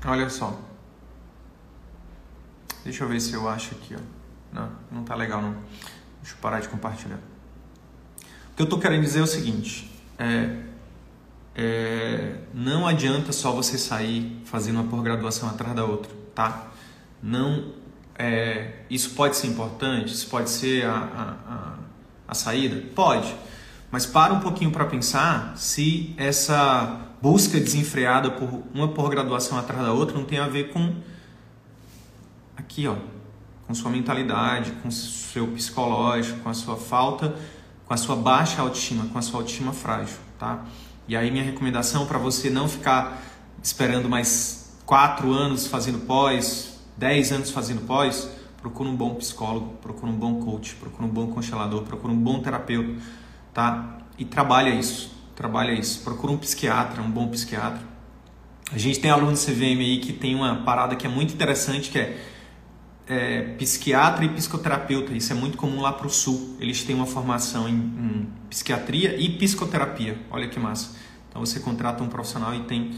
Olha 0.06 0.30
só. 0.30 0.60
Deixa 2.84 3.04
eu 3.04 3.08
ver 3.08 3.20
se 3.20 3.34
eu 3.34 3.50
acho 3.50 3.74
aqui, 3.74 3.96
ó. 3.96 4.00
Não, 4.54 4.72
não 4.92 5.04
tá 5.04 5.15
legal 5.15 5.42
não. 5.42 5.54
Deixa 6.22 6.36
eu 6.36 6.42
parar 6.42 6.60
de 6.60 6.70
compartilhar. 6.70 7.20
O 8.51 8.56
que 8.56 8.62
eu 8.62 8.70
tô 8.70 8.80
querendo 8.80 9.01
dizer 9.01 9.20
é 9.20 9.24
o 9.24 9.27
seguinte. 9.27 9.92
É, 10.20 10.63
é, 11.56 12.36
não 12.54 12.86
adianta 12.86 13.32
só 13.32 13.52
você 13.52 13.78
sair 13.78 14.42
fazendo 14.46 14.82
uma 14.82 14.90
pós-graduação 14.90 15.50
atrás 15.50 15.74
da 15.74 15.86
outra, 15.86 16.12
tá? 16.34 16.68
Não 17.24 17.72
é, 18.18 18.80
isso 18.90 19.12
pode 19.12 19.36
ser 19.36 19.48
importante? 19.48 20.14
Isso 20.14 20.28
pode 20.28 20.50
ser 20.50 20.86
a, 20.86 20.94
a, 20.94 21.54
a, 21.54 21.74
a 22.28 22.34
saída? 22.34 22.82
Pode. 22.94 23.34
Mas 23.90 24.06
para 24.06 24.34
um 24.34 24.40
pouquinho 24.40 24.72
para 24.72 24.86
pensar 24.86 25.56
se 25.58 26.14
essa 26.18 27.02
busca 27.22 27.60
desenfreada 27.60 28.32
por 28.32 28.64
uma 28.74 28.90
pós-graduação 28.90 29.58
atrás 29.58 29.82
da 29.82 29.94
outra 29.94 30.18
não 30.18 30.26
tem 30.26 30.40
a 30.40 30.48
ver 30.48 30.72
com 30.72 30.96
aqui, 32.58 32.88
ó, 32.88 32.96
com 33.66 33.74
sua 33.74 33.90
mentalidade, 33.90 34.72
com 34.84 34.92
seu 34.92 35.48
psicológico, 35.48 36.40
com 36.40 36.50
a 36.50 36.54
sua 36.54 36.76
falta, 36.76 37.36
com 37.86 37.94
a 37.94 37.98
sua 37.98 38.16
baixa 38.16 38.62
autoestima, 38.62 39.06
com 39.06 39.18
a 39.18 39.22
sua 39.22 39.40
autoestima 39.40 39.74
frágil, 39.74 40.18
tá? 40.38 40.66
E 41.08 41.16
aí 41.16 41.30
minha 41.30 41.44
recomendação 41.44 42.06
para 42.06 42.18
você 42.18 42.50
não 42.50 42.68
ficar 42.68 43.22
esperando 43.62 44.10
mais 44.10 44.76
quatro 44.86 45.32
anos 45.32 45.68
fazendo 45.68 46.00
pós, 46.00 46.80
dez 46.98 47.32
anos 47.32 47.52
fazendo 47.52 47.82
pós, 47.86 48.30
procura 48.58 48.90
um 48.90 48.96
bom 48.96 49.16
psicólogo, 49.16 49.74
procura 49.82 50.12
um 50.12 50.16
bom 50.16 50.42
coach, 50.44 50.76
procura 50.76 51.08
um 51.08 51.12
bom 51.12 51.28
constelador, 51.28 51.84
procura 51.84 52.12
um 52.12 52.18
bom 52.18 52.40
terapeuta, 52.40 53.00
tá? 53.54 53.98
E 54.18 54.26
trabalha 54.26 54.70
isso, 54.70 55.12
trabalha 55.36 55.72
isso. 55.72 56.02
Procura 56.04 56.34
um 56.34 56.38
psiquiatra, 56.38 57.02
um 57.02 57.12
bom 57.12 57.28
psiquiatra. 57.28 57.82
A 58.72 58.78
gente 58.78 59.00
tem 59.00 59.12
aluno 59.12 59.34
do 59.34 59.38
CVM 59.38 59.80
aí 59.80 60.00
que 60.00 60.14
tem 60.14 60.34
uma 60.34 60.64
parada 60.64 60.96
que 60.96 61.06
é 61.06 61.10
muito 61.10 61.34
interessante, 61.34 61.92
que 61.92 62.00
é, 62.00 62.18
é 63.08 63.42
psiquiatra 63.58 64.26
e 64.26 64.30
psicoterapeuta. 64.30 65.14
Isso 65.14 65.32
é 65.32 65.36
muito 65.36 65.58
comum 65.58 65.82
lá 65.82 65.94
para 65.94 66.08
o 66.08 66.10
sul. 66.10 66.56
Eles 66.60 66.84
têm 66.84 66.96
uma 66.96 67.06
formação 67.06 67.68
em, 67.68 67.74
em 67.74 68.28
psiquiatria 68.50 69.16
e 69.16 69.30
psicoterapia. 69.38 70.20
Olha 70.30 70.48
que 70.48 70.60
massa. 70.60 70.96
Então 71.30 71.46
você 71.46 71.60
contrata 71.60 72.04
um 72.04 72.08
profissional 72.08 72.54
e 72.56 72.62
tem 72.62 72.96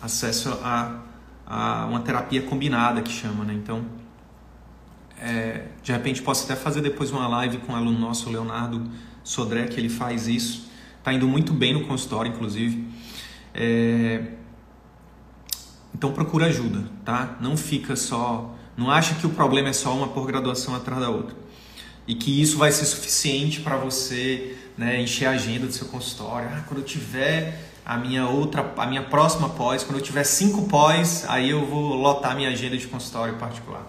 acesso 0.00 0.50
a, 0.62 1.02
a 1.46 1.86
uma 1.86 2.00
terapia 2.00 2.42
combinada 2.42 3.02
que 3.02 3.10
chama, 3.10 3.44
né? 3.44 3.52
Então, 3.54 3.84
é, 5.18 5.66
de 5.82 5.92
repente 5.92 6.22
posso 6.22 6.44
até 6.44 6.56
fazer 6.56 6.80
depois 6.80 7.10
uma 7.10 7.28
live 7.28 7.58
com 7.58 7.72
um 7.72 7.76
aluno 7.76 7.98
nosso, 7.98 8.30
Leonardo 8.30 8.88
Sodré, 9.22 9.66
que 9.66 9.78
ele 9.78 9.88
faz 9.88 10.26
isso. 10.26 10.70
Está 10.98 11.12
indo 11.12 11.26
muito 11.28 11.52
bem 11.52 11.74
no 11.74 11.86
consultório, 11.86 12.32
inclusive. 12.32 12.86
É, 13.54 14.22
então 15.94 16.12
procura 16.12 16.46
ajuda, 16.46 16.84
tá? 17.04 17.36
Não 17.40 17.56
fica 17.56 17.96
só, 17.96 18.56
não 18.80 18.90
acha 18.90 19.14
que 19.14 19.26
o 19.26 19.30
problema 19.30 19.68
é 19.68 19.72
só 19.74 19.94
uma 19.94 20.08
por-graduação 20.08 20.74
atrás 20.74 21.02
da 21.02 21.10
outra 21.10 21.36
e 22.06 22.14
que 22.14 22.40
isso 22.40 22.56
vai 22.56 22.72
ser 22.72 22.86
suficiente 22.86 23.60
para 23.60 23.76
você 23.76 24.56
né, 24.74 25.02
encher 25.02 25.26
a 25.26 25.32
agenda 25.32 25.66
do 25.66 25.72
seu 25.72 25.86
consultório. 25.88 26.48
Ah, 26.50 26.64
quando 26.66 26.80
eu 26.80 26.84
tiver 26.86 27.60
a 27.84 27.98
minha 27.98 28.26
outra, 28.26 28.72
a 28.78 28.86
minha 28.86 29.02
próxima 29.02 29.50
pós, 29.50 29.84
quando 29.84 29.98
eu 29.98 30.02
tiver 30.02 30.24
cinco 30.24 30.66
pós, 30.66 31.26
aí 31.28 31.50
eu 31.50 31.66
vou 31.66 31.94
lotar 31.94 32.34
minha 32.34 32.48
agenda 32.48 32.74
de 32.74 32.86
consultório 32.86 33.36
particular. 33.36 33.86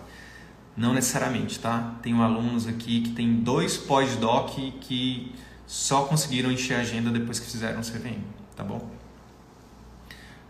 Não 0.75 0.93
necessariamente, 0.93 1.57
tá? 1.57 1.95
Tenho 2.01 2.21
alunos 2.21 2.67
aqui 2.67 2.99
que 2.99 3.11
tem 3.11 3.35
dois 3.35 3.77
pós-doc 3.77 4.57
que 4.81 5.33
só 5.65 6.03
conseguiram 6.03 6.51
encher 6.51 6.75
a 6.75 6.79
agenda 6.81 7.09
depois 7.09 7.39
que 7.39 7.49
fizeram 7.49 7.79
o 7.79 7.81
CVM, 7.81 8.19
tá 8.57 8.63
bom? 8.63 8.91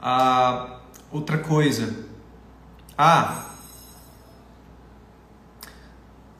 Ah, 0.02 0.80
outra 1.12 1.38
coisa. 1.38 2.08
Ah, 2.98 3.51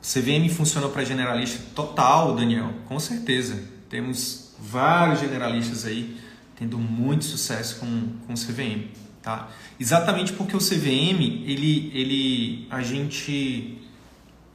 CVM 0.02 0.48
funciona 0.48 0.88
para 0.88 1.04
generalista 1.04 1.62
total, 1.74 2.34
Daniel, 2.34 2.72
com 2.88 2.98
certeza. 2.98 3.62
Temos 3.88 4.52
vários 4.58 5.20
generalistas 5.20 5.84
aí 5.86 6.20
tendo 6.56 6.76
muito 6.76 7.24
sucesso 7.24 7.76
com, 7.76 8.08
com 8.26 8.32
o 8.32 8.36
CVM, 8.36 8.88
tá? 9.22 9.48
Exatamente 9.78 10.32
porque 10.32 10.56
o 10.56 10.60
CVM, 10.60 11.44
ele, 11.46 11.90
ele, 11.94 12.66
a 12.68 12.82
gente, 12.82 13.78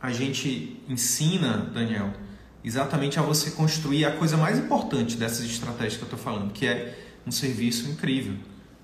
a 0.02 0.12
gente 0.12 0.82
ensina, 0.88 1.58
Daniel, 1.74 2.14
exatamente 2.64 3.18
a 3.18 3.22
você 3.22 3.52
construir 3.52 4.06
a 4.06 4.12
coisa 4.12 4.36
mais 4.36 4.60
importante 4.60 5.16
dessas 5.16 5.46
estratégias 5.46 5.96
que 5.96 6.02
eu 6.02 6.08
estou 6.08 6.20
falando, 6.20 6.52
que 6.52 6.68
é 6.68 6.98
um 7.26 7.32
serviço 7.32 7.90
incrível, 7.90 8.36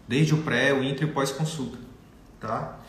desde 0.08 0.34
o 0.34 0.38
pré, 0.38 0.74
o 0.74 0.84
intra 0.84 1.06
e 1.06 1.10
o 1.10 1.14
pós-consulta, 1.14 1.78
tá? 2.40 2.80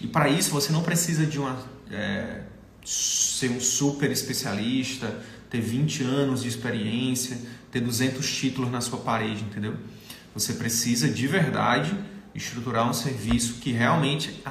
E 0.00 0.06
para 0.06 0.28
isso 0.28 0.50
você 0.50 0.72
não 0.72 0.82
precisa 0.82 1.26
de 1.26 1.38
uma 1.38 1.58
é, 1.90 2.42
ser 2.84 3.50
um 3.50 3.60
super 3.60 4.10
especialista, 4.10 5.22
ter 5.48 5.60
20 5.60 6.02
anos 6.04 6.42
de 6.42 6.48
experiência, 6.48 7.38
ter 7.70 7.80
200 7.80 8.28
títulos 8.30 8.70
na 8.70 8.80
sua 8.80 8.98
parede, 8.98 9.42
entendeu? 9.42 9.76
Você 10.34 10.54
precisa 10.54 11.08
de 11.08 11.26
verdade 11.26 11.94
estruturar 12.34 12.88
um 12.88 12.92
serviço 12.92 13.54
que 13.54 13.72
realmente 13.72 14.42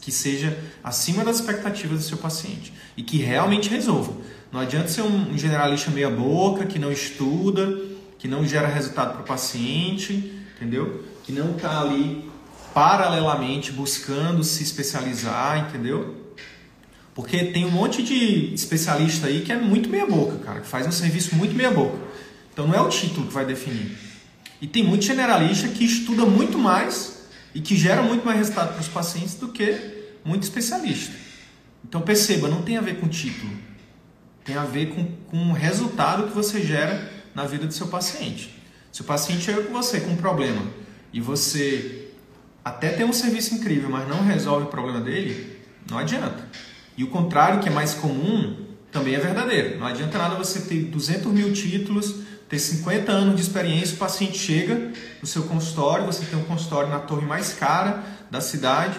que 0.00 0.12
seja 0.12 0.58
acima 0.82 1.24
das 1.24 1.36
expectativas 1.36 1.98
do 1.98 2.04
seu 2.04 2.18
paciente 2.18 2.72
e 2.96 3.02
que 3.02 3.18
realmente 3.18 3.68
resolva. 3.68 4.12
Não 4.50 4.60
adianta 4.60 4.88
ser 4.88 5.02
um 5.02 5.36
generalista 5.36 5.90
meia 5.90 6.08
boca, 6.08 6.64
que 6.64 6.78
não 6.78 6.90
estuda, 6.90 7.78
que 8.18 8.26
não 8.26 8.46
gera 8.46 8.66
resultado 8.66 9.12
para 9.12 9.22
o 9.22 9.24
paciente, 9.24 10.32
entendeu? 10.56 11.04
Que 11.24 11.32
não 11.32 11.56
está 11.56 11.80
ali 11.82 12.30
paralelamente 12.72 13.72
buscando 13.72 14.42
se 14.42 14.62
especializar, 14.62 15.68
entendeu? 15.68 16.27
Porque 17.18 17.46
tem 17.46 17.64
um 17.64 17.70
monte 17.72 18.00
de 18.00 18.54
especialista 18.54 19.26
aí 19.26 19.40
que 19.40 19.50
é 19.50 19.56
muito 19.56 19.88
meia 19.88 20.06
boca, 20.06 20.38
cara, 20.38 20.60
que 20.60 20.68
faz 20.68 20.86
um 20.86 20.92
serviço 20.92 21.34
muito 21.34 21.52
meia 21.52 21.72
boca. 21.72 21.98
Então 22.52 22.68
não 22.68 22.72
é 22.72 22.80
o 22.80 22.88
título 22.88 23.26
que 23.26 23.34
vai 23.34 23.44
definir. 23.44 23.98
E 24.60 24.68
tem 24.68 24.84
muito 24.84 25.04
generalista 25.04 25.66
que 25.66 25.84
estuda 25.84 26.24
muito 26.24 26.56
mais 26.56 27.24
e 27.52 27.60
que 27.60 27.74
gera 27.74 28.02
muito 28.02 28.24
mais 28.24 28.38
resultado 28.38 28.68
para 28.68 28.80
os 28.80 28.86
pacientes 28.86 29.34
do 29.34 29.48
que 29.48 30.12
muito 30.24 30.44
especialista. 30.44 31.12
Então 31.84 32.00
perceba, 32.02 32.46
não 32.46 32.62
tem 32.62 32.76
a 32.76 32.80
ver 32.80 33.00
com 33.00 33.08
título. 33.08 33.50
Tem 34.44 34.54
a 34.54 34.64
ver 34.64 34.90
com, 34.90 35.04
com 35.26 35.50
o 35.50 35.52
resultado 35.52 36.28
que 36.28 36.34
você 36.36 36.62
gera 36.62 37.12
na 37.34 37.44
vida 37.46 37.66
do 37.66 37.74
seu 37.74 37.88
paciente. 37.88 38.54
Se 38.92 39.00
o 39.00 39.04
paciente 39.04 39.42
chega 39.42 39.62
com 39.62 39.72
você 39.72 39.98
com 39.98 40.12
um 40.12 40.16
problema 40.16 40.62
e 41.12 41.20
você 41.20 42.10
até 42.64 42.90
tem 42.90 43.04
um 43.04 43.12
serviço 43.12 43.56
incrível, 43.56 43.90
mas 43.90 44.08
não 44.08 44.24
resolve 44.24 44.66
o 44.66 44.68
problema 44.68 45.00
dele, 45.00 45.58
não 45.90 45.98
adianta. 45.98 46.46
E 46.98 47.04
o 47.04 47.06
contrário, 47.06 47.60
que 47.60 47.68
é 47.68 47.70
mais 47.70 47.94
comum, 47.94 48.56
também 48.90 49.14
é 49.14 49.20
verdadeiro. 49.20 49.78
Não 49.78 49.86
adianta 49.86 50.18
nada 50.18 50.34
você 50.34 50.62
ter 50.62 50.82
200 50.82 51.30
mil 51.32 51.52
títulos, 51.52 52.12
ter 52.48 52.58
50 52.58 53.12
anos 53.12 53.36
de 53.36 53.42
experiência, 53.42 53.94
o 53.94 53.98
paciente 53.98 54.36
chega 54.36 54.90
no 55.20 55.26
seu 55.26 55.44
consultório, 55.44 56.04
você 56.04 56.24
tem 56.24 56.36
um 56.36 56.42
consultório 56.42 56.90
na 56.90 56.98
torre 56.98 57.24
mais 57.24 57.52
cara 57.52 58.02
da 58.28 58.40
cidade 58.40 58.98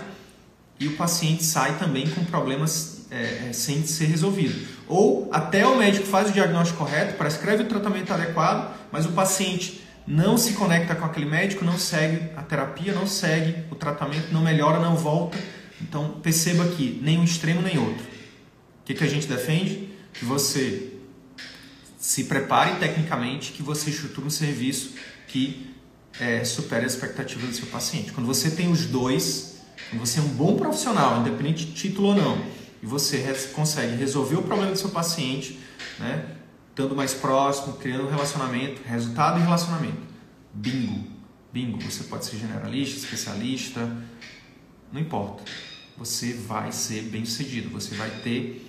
e 0.80 0.88
o 0.88 0.96
paciente 0.96 1.44
sai 1.44 1.78
também 1.78 2.10
com 2.10 2.24
problemas 2.24 3.06
é, 3.12 3.50
é, 3.50 3.54
sem 3.54 3.86
ser 3.86 4.06
resolvido. 4.06 4.66
Ou 4.88 5.28
até 5.30 5.68
o 5.68 5.76
médico 5.76 6.06
faz 6.06 6.30
o 6.30 6.32
diagnóstico 6.32 6.80
correto, 6.80 7.18
prescreve 7.18 7.64
o 7.64 7.66
tratamento 7.66 8.14
adequado, 8.14 8.74
mas 8.94 9.06
o 9.06 9.10
paciente 9.10 9.84
não 10.08 10.38
se 10.38 10.54
conecta 10.54 10.96
com 10.96 11.04
aquele 11.04 11.26
médico, 11.26 11.66
não 11.66 11.78
segue 11.78 12.30
a 12.38 12.44
terapia, 12.44 12.94
não 12.94 13.06
segue 13.06 13.66
o 13.70 13.76
tratamento, 13.76 14.32
não 14.32 14.42
melhora, 14.42 14.80
não 14.80 14.96
volta. 14.96 15.38
Então 15.82 16.20
perceba 16.22 16.68
que 16.68 17.00
nem 17.02 17.18
um 17.18 17.24
extremo 17.24 17.62
nem 17.62 17.78
outro. 17.78 18.04
O 18.04 18.86
que, 18.86 18.94
que 18.94 19.04
a 19.04 19.08
gente 19.08 19.28
defende? 19.28 19.90
Que 20.14 20.26
você 20.26 20.94
se 21.98 22.24
prepare 22.24 22.80
tecnicamente, 22.80 23.52
que 23.52 23.62
você 23.62 23.90
estruture 23.90 24.26
um 24.26 24.30
serviço 24.30 24.94
que 25.28 25.76
é, 26.20 26.44
supere 26.44 26.86
as 26.86 26.94
expectativas 26.94 27.50
do 27.50 27.56
seu 27.56 27.68
paciente. 27.68 28.12
Quando 28.12 28.26
você 28.26 28.52
tem 28.52 28.72
os 28.72 28.86
dois, 28.86 29.62
quando 29.90 30.00
você 30.00 30.20
é 30.20 30.24
um 30.24 30.30
bom 30.30 30.56
profissional, 30.56 31.20
independente 31.20 31.66
de 31.66 31.74
título 31.74 32.10
ou 32.10 32.16
não, 32.16 32.44
e 32.82 32.86
você 32.86 33.22
consegue 33.54 33.96
resolver 33.96 34.38
o 34.38 34.44
problema 34.44 34.72
do 34.72 34.78
seu 34.78 34.90
paciente, 34.90 35.60
né, 36.00 36.38
estando 36.70 36.96
mais 36.96 37.14
próximo, 37.14 37.74
criando 37.74 38.06
um 38.06 38.10
relacionamento, 38.10 38.82
resultado 38.86 39.40
e 39.40 39.44
relacionamento. 39.44 40.02
Bingo. 40.54 41.04
Bingo. 41.52 41.82
Você 41.82 42.06
pode 42.06 42.26
ser 42.26 42.38
generalista, 42.38 42.98
especialista, 42.98 43.98
não 44.92 45.02
importa. 45.02 45.44
Você 46.00 46.34
vai 46.34 46.72
ser 46.72 47.02
bem 47.04 47.26
sucedido, 47.26 47.70
você 47.70 47.94
vai 47.94 48.10
ter 48.24 48.66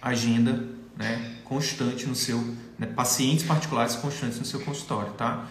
agenda 0.00 0.68
né, 0.96 1.36
constante 1.42 2.06
no 2.06 2.14
seu, 2.14 2.38
né, 2.78 2.86
pacientes 2.86 3.44
particulares 3.44 3.96
constantes 3.96 4.38
no 4.38 4.44
seu 4.44 4.60
consultório, 4.60 5.12
tá? 5.14 5.48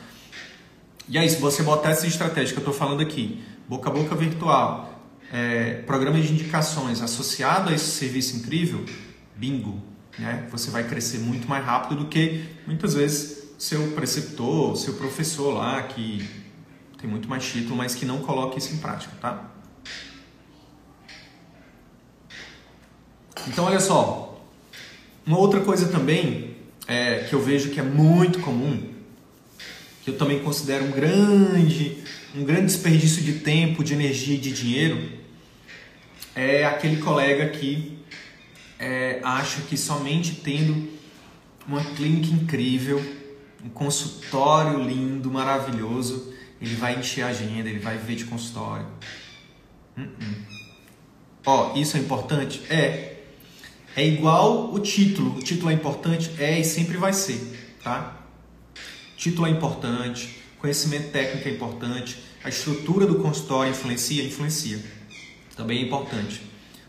E 1.07 1.17
aí, 1.17 1.27
se 1.27 1.37
você 1.41 1.63
botar 1.63 1.89
essa 1.89 2.05
estratégia 2.05 2.53
que 2.53 2.59
eu 2.59 2.61
estou 2.61 2.73
falando 2.73 3.01
aqui, 3.01 3.43
boca 3.67 3.89
a 3.89 3.93
boca 3.93 4.15
virtual, 4.15 5.03
é, 5.33 5.81
programa 5.81 6.21
de 6.21 6.31
indicações 6.31 7.01
associado 7.01 7.71
a 7.71 7.73
esse 7.73 7.89
serviço 7.89 8.37
incrível, 8.37 8.85
bingo, 9.35 9.81
né? 10.19 10.47
Você 10.51 10.69
vai 10.69 10.87
crescer 10.87 11.17
muito 11.17 11.47
mais 11.49 11.65
rápido 11.65 12.03
do 12.03 12.05
que 12.05 12.45
muitas 12.67 12.93
vezes 12.93 13.49
seu 13.57 13.91
preceptor, 13.93 14.77
seu 14.77 14.93
professor 14.93 15.55
lá 15.55 15.81
que 15.81 16.29
tem 17.01 17.09
muito 17.09 17.27
mais 17.27 17.43
título, 17.43 17.75
mas 17.75 17.95
que 17.95 18.05
não 18.05 18.19
coloca 18.19 18.59
isso 18.59 18.73
em 18.73 18.77
prática, 18.77 19.13
tá? 19.19 19.49
Então, 23.47 23.65
olha 23.65 23.79
só, 23.79 24.41
uma 25.25 25.37
outra 25.37 25.61
coisa 25.61 25.87
também 25.87 26.55
é, 26.87 27.19
que 27.19 27.33
eu 27.33 27.41
vejo 27.41 27.69
que 27.69 27.79
é 27.79 27.83
muito 27.83 28.39
comum, 28.39 28.93
que 30.03 30.09
eu 30.09 30.17
também 30.17 30.39
considero 30.39 30.85
um 30.85 30.91
grande, 30.91 31.97
um 32.35 32.43
grande 32.43 32.65
desperdício 32.65 33.21
de 33.21 33.33
tempo, 33.39 33.83
de 33.83 33.93
energia 33.93 34.35
e 34.35 34.39
de 34.39 34.51
dinheiro, 34.51 35.19
é 36.35 36.65
aquele 36.65 36.97
colega 36.97 37.49
que 37.49 37.99
é, 38.79 39.19
acha 39.23 39.61
que 39.61 39.77
somente 39.77 40.35
tendo 40.35 40.89
uma 41.67 41.83
clínica 41.83 42.33
incrível, 42.33 42.99
um 43.63 43.69
consultório 43.69 44.79
lindo, 44.79 45.29
maravilhoso, 45.29 46.33
ele 46.61 46.75
vai 46.75 46.97
encher 46.97 47.23
a 47.23 47.27
agenda, 47.27 47.69
ele 47.69 47.79
vai 47.79 47.97
viver 47.97 48.15
de 48.15 48.25
consultório. 48.25 48.87
Uh 49.97 50.01
-uh. 50.01 50.35
Ó, 51.45 51.75
isso 51.75 51.97
é 51.97 51.99
importante? 51.99 52.61
É, 52.69 53.18
é 53.95 54.05
igual 54.05 54.73
o 54.73 54.79
título. 54.79 55.37
O 55.37 55.43
título 55.43 55.71
é 55.71 55.73
importante? 55.73 56.31
É 56.37 56.59
e 56.59 56.63
sempre 56.63 56.97
vai 56.97 57.13
ser, 57.13 57.77
tá? 57.83 58.17
Título 59.17 59.47
é 59.47 59.49
importante, 59.49 60.41
conhecimento 60.59 61.11
técnico 61.11 61.47
é 61.47 61.51
importante, 61.51 62.23
a 62.43 62.49
estrutura 62.49 63.05
do 63.05 63.15
consultório 63.15 63.71
influencia, 63.71 64.23
influencia, 64.23 64.81
também 65.55 65.79
é 65.79 65.81
importante. 65.81 66.41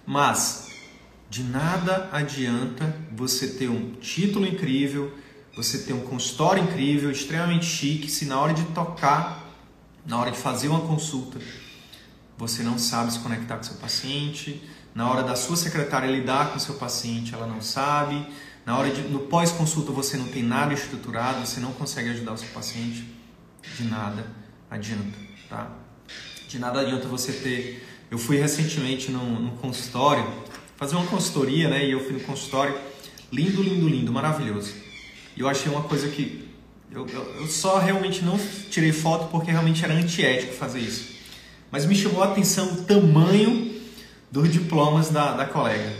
Mas 0.06 0.70
de 1.28 1.42
nada 1.42 2.08
adianta 2.12 2.96
você 3.12 3.48
ter 3.48 3.68
um 3.68 3.92
título 3.94 4.46
incrível, 4.46 5.12
você 5.56 5.78
ter 5.78 5.92
um 5.92 6.00
consultório 6.00 6.62
incrível, 6.62 7.10
extremamente 7.10 7.66
chique, 7.66 8.10
se 8.10 8.24
na 8.26 8.40
hora 8.40 8.54
de 8.54 8.64
tocar, 8.66 9.48
na 10.06 10.18
hora 10.18 10.30
de 10.30 10.38
fazer 10.38 10.68
uma 10.68 10.80
consulta, 10.80 11.38
você 12.36 12.62
não 12.62 12.78
sabe 12.78 13.12
se 13.12 13.18
conectar 13.18 13.56
com 13.56 13.62
seu 13.62 13.76
paciente, 13.76 14.62
na 14.94 15.08
hora 15.08 15.22
da 15.22 15.36
sua 15.36 15.56
secretária 15.56 16.06
lidar 16.10 16.52
com 16.52 16.58
seu 16.58 16.74
paciente, 16.74 17.34
ela 17.34 17.46
não 17.46 17.60
sabe, 17.60 18.26
na 18.66 18.76
hora 18.76 18.90
de 18.90 19.02
no 19.02 19.20
pós-consulta 19.20 19.92
você 19.92 20.16
não 20.16 20.26
tem 20.26 20.42
nada 20.42 20.74
estruturado, 20.74 21.46
você 21.46 21.60
não 21.60 21.72
consegue 21.72 22.10
ajudar 22.10 22.32
o 22.32 22.38
seu 22.38 22.48
paciente, 22.48 23.04
de 23.76 23.84
nada 23.84 24.26
adianta, 24.70 25.18
tá? 25.48 25.70
De 26.48 26.58
nada 26.58 26.80
adianta 26.80 27.06
você 27.06 27.32
ter. 27.32 27.86
Eu 28.10 28.18
fui 28.18 28.38
recentemente 28.38 29.10
num, 29.10 29.40
num 29.40 29.56
consultório 29.56 30.26
fazer 30.76 30.96
uma 30.96 31.06
consultoria, 31.06 31.68
né? 31.68 31.84
E 31.84 31.92
eu 31.92 32.02
fui 32.02 32.12
no 32.12 32.20
consultório, 32.20 32.76
lindo, 33.32 33.62
lindo, 33.62 33.88
lindo, 33.88 34.12
maravilhoso. 34.12 34.74
E 35.36 35.40
eu 35.40 35.48
achei 35.48 35.70
uma 35.70 35.82
coisa 35.82 36.08
que 36.08 36.48
eu, 36.90 37.06
eu, 37.06 37.34
eu 37.40 37.46
só 37.46 37.78
realmente 37.78 38.24
não 38.24 38.38
tirei 38.70 38.92
foto 38.92 39.28
porque 39.30 39.50
realmente 39.50 39.84
era 39.84 39.94
antiético 39.94 40.52
fazer 40.52 40.80
isso. 40.80 41.14
Mas 41.70 41.86
me 41.86 41.94
chamou 41.94 42.22
a 42.22 42.26
atenção 42.32 42.72
o 42.72 42.82
tamanho 42.82 43.69
dos 44.30 44.52
diplomas 44.52 45.10
da, 45.10 45.32
da 45.32 45.46
colega. 45.46 45.92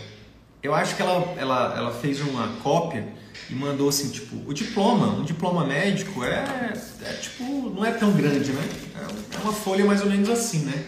Eu 0.62 0.74
acho 0.74 0.94
que 0.94 1.02
ela, 1.02 1.34
ela, 1.36 1.74
ela 1.76 1.90
fez 1.90 2.20
uma 2.20 2.48
cópia 2.62 3.06
e 3.48 3.54
mandou 3.54 3.88
assim, 3.88 4.10
tipo, 4.10 4.36
o 4.48 4.54
diploma, 4.54 5.08
um 5.08 5.24
diploma 5.24 5.64
médico 5.64 6.22
é, 6.22 6.72
é 7.02 7.12
tipo, 7.14 7.70
não 7.70 7.84
é 7.84 7.92
tão 7.92 8.12
grande, 8.12 8.52
né? 8.52 8.68
É, 8.96 9.36
é 9.36 9.38
uma 9.40 9.52
folha 9.52 9.84
mais 9.84 10.02
ou 10.02 10.08
menos 10.08 10.28
assim, 10.28 10.60
né? 10.60 10.84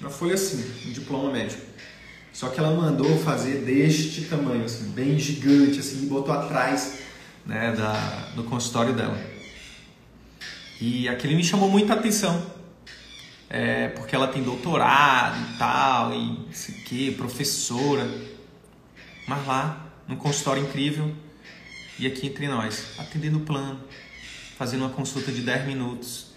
Uma 0.00 0.10
folha 0.10 0.34
assim, 0.34 0.64
um 0.86 0.92
diploma 0.92 1.32
médico. 1.32 1.62
Só 2.32 2.48
que 2.48 2.58
ela 2.58 2.74
mandou 2.74 3.16
fazer 3.18 3.64
deste 3.64 4.22
tamanho, 4.22 4.64
assim, 4.64 4.90
bem 4.90 5.18
gigante, 5.18 5.78
assim, 5.78 6.02
e 6.02 6.06
botou 6.06 6.34
atrás 6.34 6.98
né, 7.46 7.72
da, 7.72 8.30
do 8.34 8.44
consultório 8.44 8.92
dela. 8.92 9.18
E 10.80 11.08
aquele 11.08 11.36
me 11.36 11.44
chamou 11.44 11.70
muita 11.70 11.94
atenção, 11.94 12.44
é, 13.56 13.86
porque 13.90 14.16
ela 14.16 14.26
tem 14.26 14.42
doutorado 14.42 15.38
e 15.40 15.56
tal, 15.56 16.12
e 16.12 16.26
não 16.44 16.52
sei 16.52 16.74
o 16.74 16.78
que, 16.78 17.12
professora. 17.12 18.04
Mas 19.28 19.46
lá, 19.46 19.92
num 20.08 20.16
consultório 20.16 20.64
incrível, 20.64 21.14
e 21.96 22.04
aqui 22.04 22.26
entre 22.26 22.48
nós, 22.48 22.98
atendendo 22.98 23.38
o 23.38 23.42
plano, 23.42 23.78
fazendo 24.58 24.80
uma 24.80 24.90
consulta 24.90 25.30
de 25.30 25.40
10 25.40 25.66
minutos. 25.66 26.32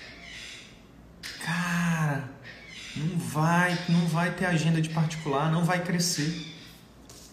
Cara, 1.43 2.29
não 2.95 3.17
vai, 3.17 3.75
não 3.89 4.05
vai 4.05 4.33
ter 4.33 4.45
agenda 4.45 4.79
de 4.79 4.89
particular, 4.89 5.51
não 5.51 5.65
vai 5.65 5.83
crescer. 5.83 6.53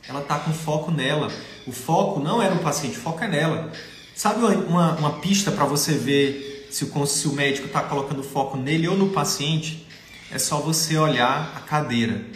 Ela 0.08 0.20
está 0.20 0.38
com 0.38 0.52
foco 0.54 0.90
nela. 0.90 1.30
O 1.66 1.72
foco 1.72 2.20
não 2.20 2.42
é 2.42 2.48
no 2.48 2.60
paciente, 2.60 2.96
o 2.96 3.02
foco 3.02 3.22
é 3.22 3.28
nela. 3.28 3.70
Sabe 4.16 4.42
uma, 4.42 4.92
uma 4.96 5.20
pista 5.20 5.52
para 5.52 5.66
você 5.66 5.92
ver 5.92 6.53
se 6.74 6.84
o, 6.84 7.06
se 7.06 7.28
o 7.28 7.32
médico 7.32 7.68
está 7.68 7.82
colocando 7.82 8.20
foco 8.24 8.56
nele 8.56 8.88
ou 8.88 8.96
no 8.96 9.10
paciente? 9.10 9.86
É 10.28 10.40
só 10.40 10.60
você 10.60 10.96
olhar 10.96 11.52
a 11.56 11.60
cadeira. 11.60 12.26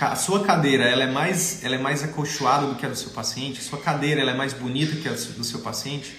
A, 0.00 0.08
a 0.08 0.16
sua 0.16 0.42
cadeira 0.44 0.82
ela 0.82 1.04
é, 1.04 1.12
mais, 1.12 1.62
ela 1.62 1.76
é 1.76 1.78
mais 1.78 2.02
acolchoada 2.02 2.66
do 2.66 2.74
que 2.74 2.84
a 2.84 2.88
do 2.88 2.96
seu 2.96 3.10
paciente. 3.10 3.60
A 3.60 3.62
sua 3.62 3.80
cadeira 3.80 4.20
ela 4.20 4.32
é 4.32 4.34
mais 4.34 4.52
bonita 4.52 4.96
que 4.96 5.08
a 5.08 5.12
do 5.12 5.44
seu 5.44 5.60
paciente. 5.60 6.16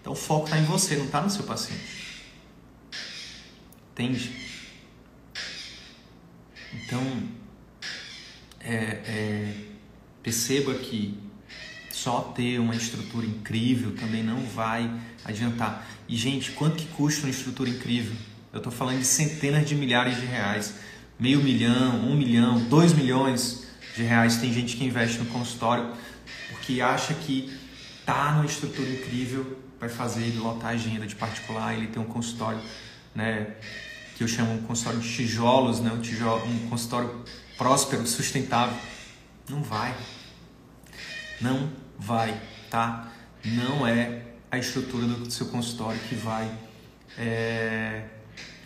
Então 0.00 0.14
o 0.14 0.16
foco 0.16 0.46
está 0.46 0.58
em 0.58 0.64
você, 0.64 0.96
não 0.96 1.04
está 1.04 1.20
no 1.20 1.30
seu 1.30 1.44
paciente. 1.44 2.24
Entende? 3.92 4.32
Então, 6.74 7.22
é, 8.58 8.74
é, 8.74 9.54
perceba 10.24 10.74
que 10.74 11.16
só 11.92 12.20
ter 12.20 12.58
uma 12.58 12.74
estrutura 12.74 13.24
incrível 13.24 13.94
também 13.94 14.24
não 14.24 14.40
vai 14.40 14.90
adiantar. 15.24 15.95
E, 16.08 16.16
gente, 16.16 16.52
quanto 16.52 16.76
que 16.76 16.86
custa 16.86 17.22
uma 17.22 17.30
estrutura 17.30 17.68
incrível? 17.68 18.16
Eu 18.52 18.58
estou 18.58 18.72
falando 18.72 18.98
de 18.98 19.04
centenas 19.04 19.68
de 19.68 19.74
milhares 19.74 20.16
de 20.20 20.26
reais. 20.26 20.74
Meio 21.18 21.42
milhão, 21.42 22.00
um 22.00 22.16
milhão, 22.16 22.60
dois 22.68 22.92
milhões 22.92 23.66
de 23.94 24.02
reais. 24.02 24.36
Tem 24.36 24.52
gente 24.52 24.76
que 24.76 24.84
investe 24.84 25.18
no 25.18 25.26
consultório 25.26 25.92
porque 26.50 26.80
acha 26.80 27.14
que 27.14 27.52
tá 28.04 28.32
numa 28.32 28.46
estrutura 28.46 28.88
incrível 28.88 29.66
vai 29.78 29.88
fazer 29.88 30.22
ele 30.22 30.38
lotar 30.38 30.70
a 30.70 30.74
agenda 30.74 31.06
de 31.06 31.14
particular, 31.14 31.74
ele 31.74 31.88
tem 31.88 32.00
um 32.02 32.06
consultório 32.06 32.60
né, 33.14 33.54
que 34.16 34.24
eu 34.24 34.28
chamo 34.28 34.54
um 34.54 34.62
consultório 34.62 35.00
de 35.00 35.12
tijolos, 35.12 35.80
né? 35.80 35.92
um, 35.92 36.00
tijolo, 36.00 36.46
um 36.46 36.68
consultório 36.68 37.24
próspero, 37.56 38.06
sustentável. 38.06 38.76
Não 39.48 39.62
vai. 39.62 39.94
Não 41.40 41.70
vai, 41.98 42.40
tá? 42.70 43.12
Não 43.44 43.86
é 43.86 44.22
a 44.56 44.60
estrutura 44.60 45.06
do 45.06 45.30
seu 45.30 45.46
consultório 45.46 45.98
que 46.08 46.14
vai 46.14 46.50
é, 47.18 48.02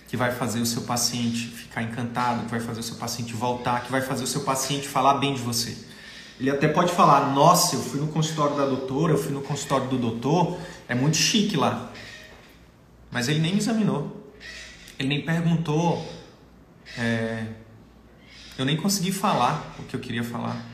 que 0.09 0.17
vai 0.17 0.33
fazer 0.33 0.61
o 0.61 0.67
seu 0.67 0.83
paciente 0.83 1.47
ficar 1.47 1.83
encantado, 1.83 2.45
que 2.45 2.51
vai 2.51 2.61
fazer 2.61 2.81
o 2.81 2.83
seu 2.83 2.97
paciente 2.97 3.33
voltar, 3.33 3.85
que 3.85 3.93
vai 3.93 4.01
fazer 4.01 4.25
o 4.25 4.27
seu 4.27 4.41
paciente 4.43 4.89
falar 4.89 5.15
bem 5.15 5.35
de 5.35 5.41
você. 5.41 5.77
Ele 6.39 6.51
até 6.51 6.67
pode 6.67 6.93
falar: 6.93 7.33
Nossa, 7.33 7.77
eu 7.77 7.81
fui 7.81 8.01
no 8.01 8.09
consultório 8.09 8.57
da 8.57 8.67
doutora, 8.67 9.13
eu 9.13 9.19
fui 9.19 9.33
no 9.33 9.43
consultório 9.43 9.89
do 9.89 9.99
doutor, 9.99 10.59
é 10.89 10.95
muito 10.95 11.17
chique 11.17 11.57
lá. 11.57 11.93
Mas 13.11 13.29
ele 13.29 13.41
nem 13.41 13.53
me 13.53 13.59
examinou. 13.59 14.33
Ele 14.99 15.09
nem 15.09 15.25
perguntou. 15.25 16.05
É, 16.97 17.47
eu 18.59 18.65
nem 18.65 18.77
consegui 18.77 19.13
falar 19.13 19.75
o 19.79 19.85
que 19.85 19.95
eu 19.95 20.01
queria 20.01 20.25
falar. 20.25 20.65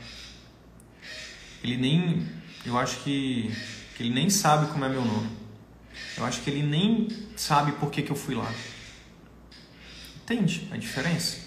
Ele 1.63 1.77
nem. 1.77 2.27
Eu 2.65 2.77
acho 2.77 2.97
que, 2.97 3.51
que 3.97 4.03
ele 4.03 4.13
nem 4.13 4.29
sabe 4.29 4.71
como 4.71 4.85
é 4.85 4.89
meu 4.89 5.03
nome. 5.03 5.27
Eu 6.15 6.23
acho 6.23 6.41
que 6.41 6.51
ele 6.51 6.61
nem 6.61 7.07
sabe 7.35 7.71
por 7.71 7.89
que, 7.89 8.03
que 8.03 8.11
eu 8.11 8.15
fui 8.15 8.35
lá. 8.35 8.53
Entende 10.21 10.67
a 10.71 10.77
diferença? 10.77 11.39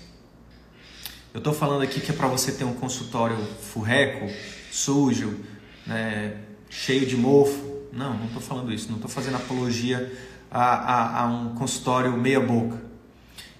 Eu 1.32 1.38
estou 1.38 1.54
falando 1.54 1.82
aqui 1.82 2.00
que 2.00 2.10
é 2.10 2.14
para 2.14 2.26
você 2.26 2.50
ter 2.50 2.64
um 2.64 2.74
consultório 2.74 3.36
furreco, 3.36 4.28
sujo, 4.72 5.38
né, 5.86 6.40
cheio 6.68 7.06
de 7.06 7.16
mofo. 7.16 7.86
Não, 7.92 8.14
não 8.14 8.26
estou 8.26 8.42
falando 8.42 8.72
isso. 8.72 8.88
Não 8.88 8.96
estou 8.96 9.08
fazendo 9.08 9.36
apologia 9.36 10.12
a, 10.50 10.60
a, 10.60 11.22
a 11.22 11.26
um 11.26 11.54
consultório 11.54 12.16
meia 12.16 12.40
boca. 12.40 12.82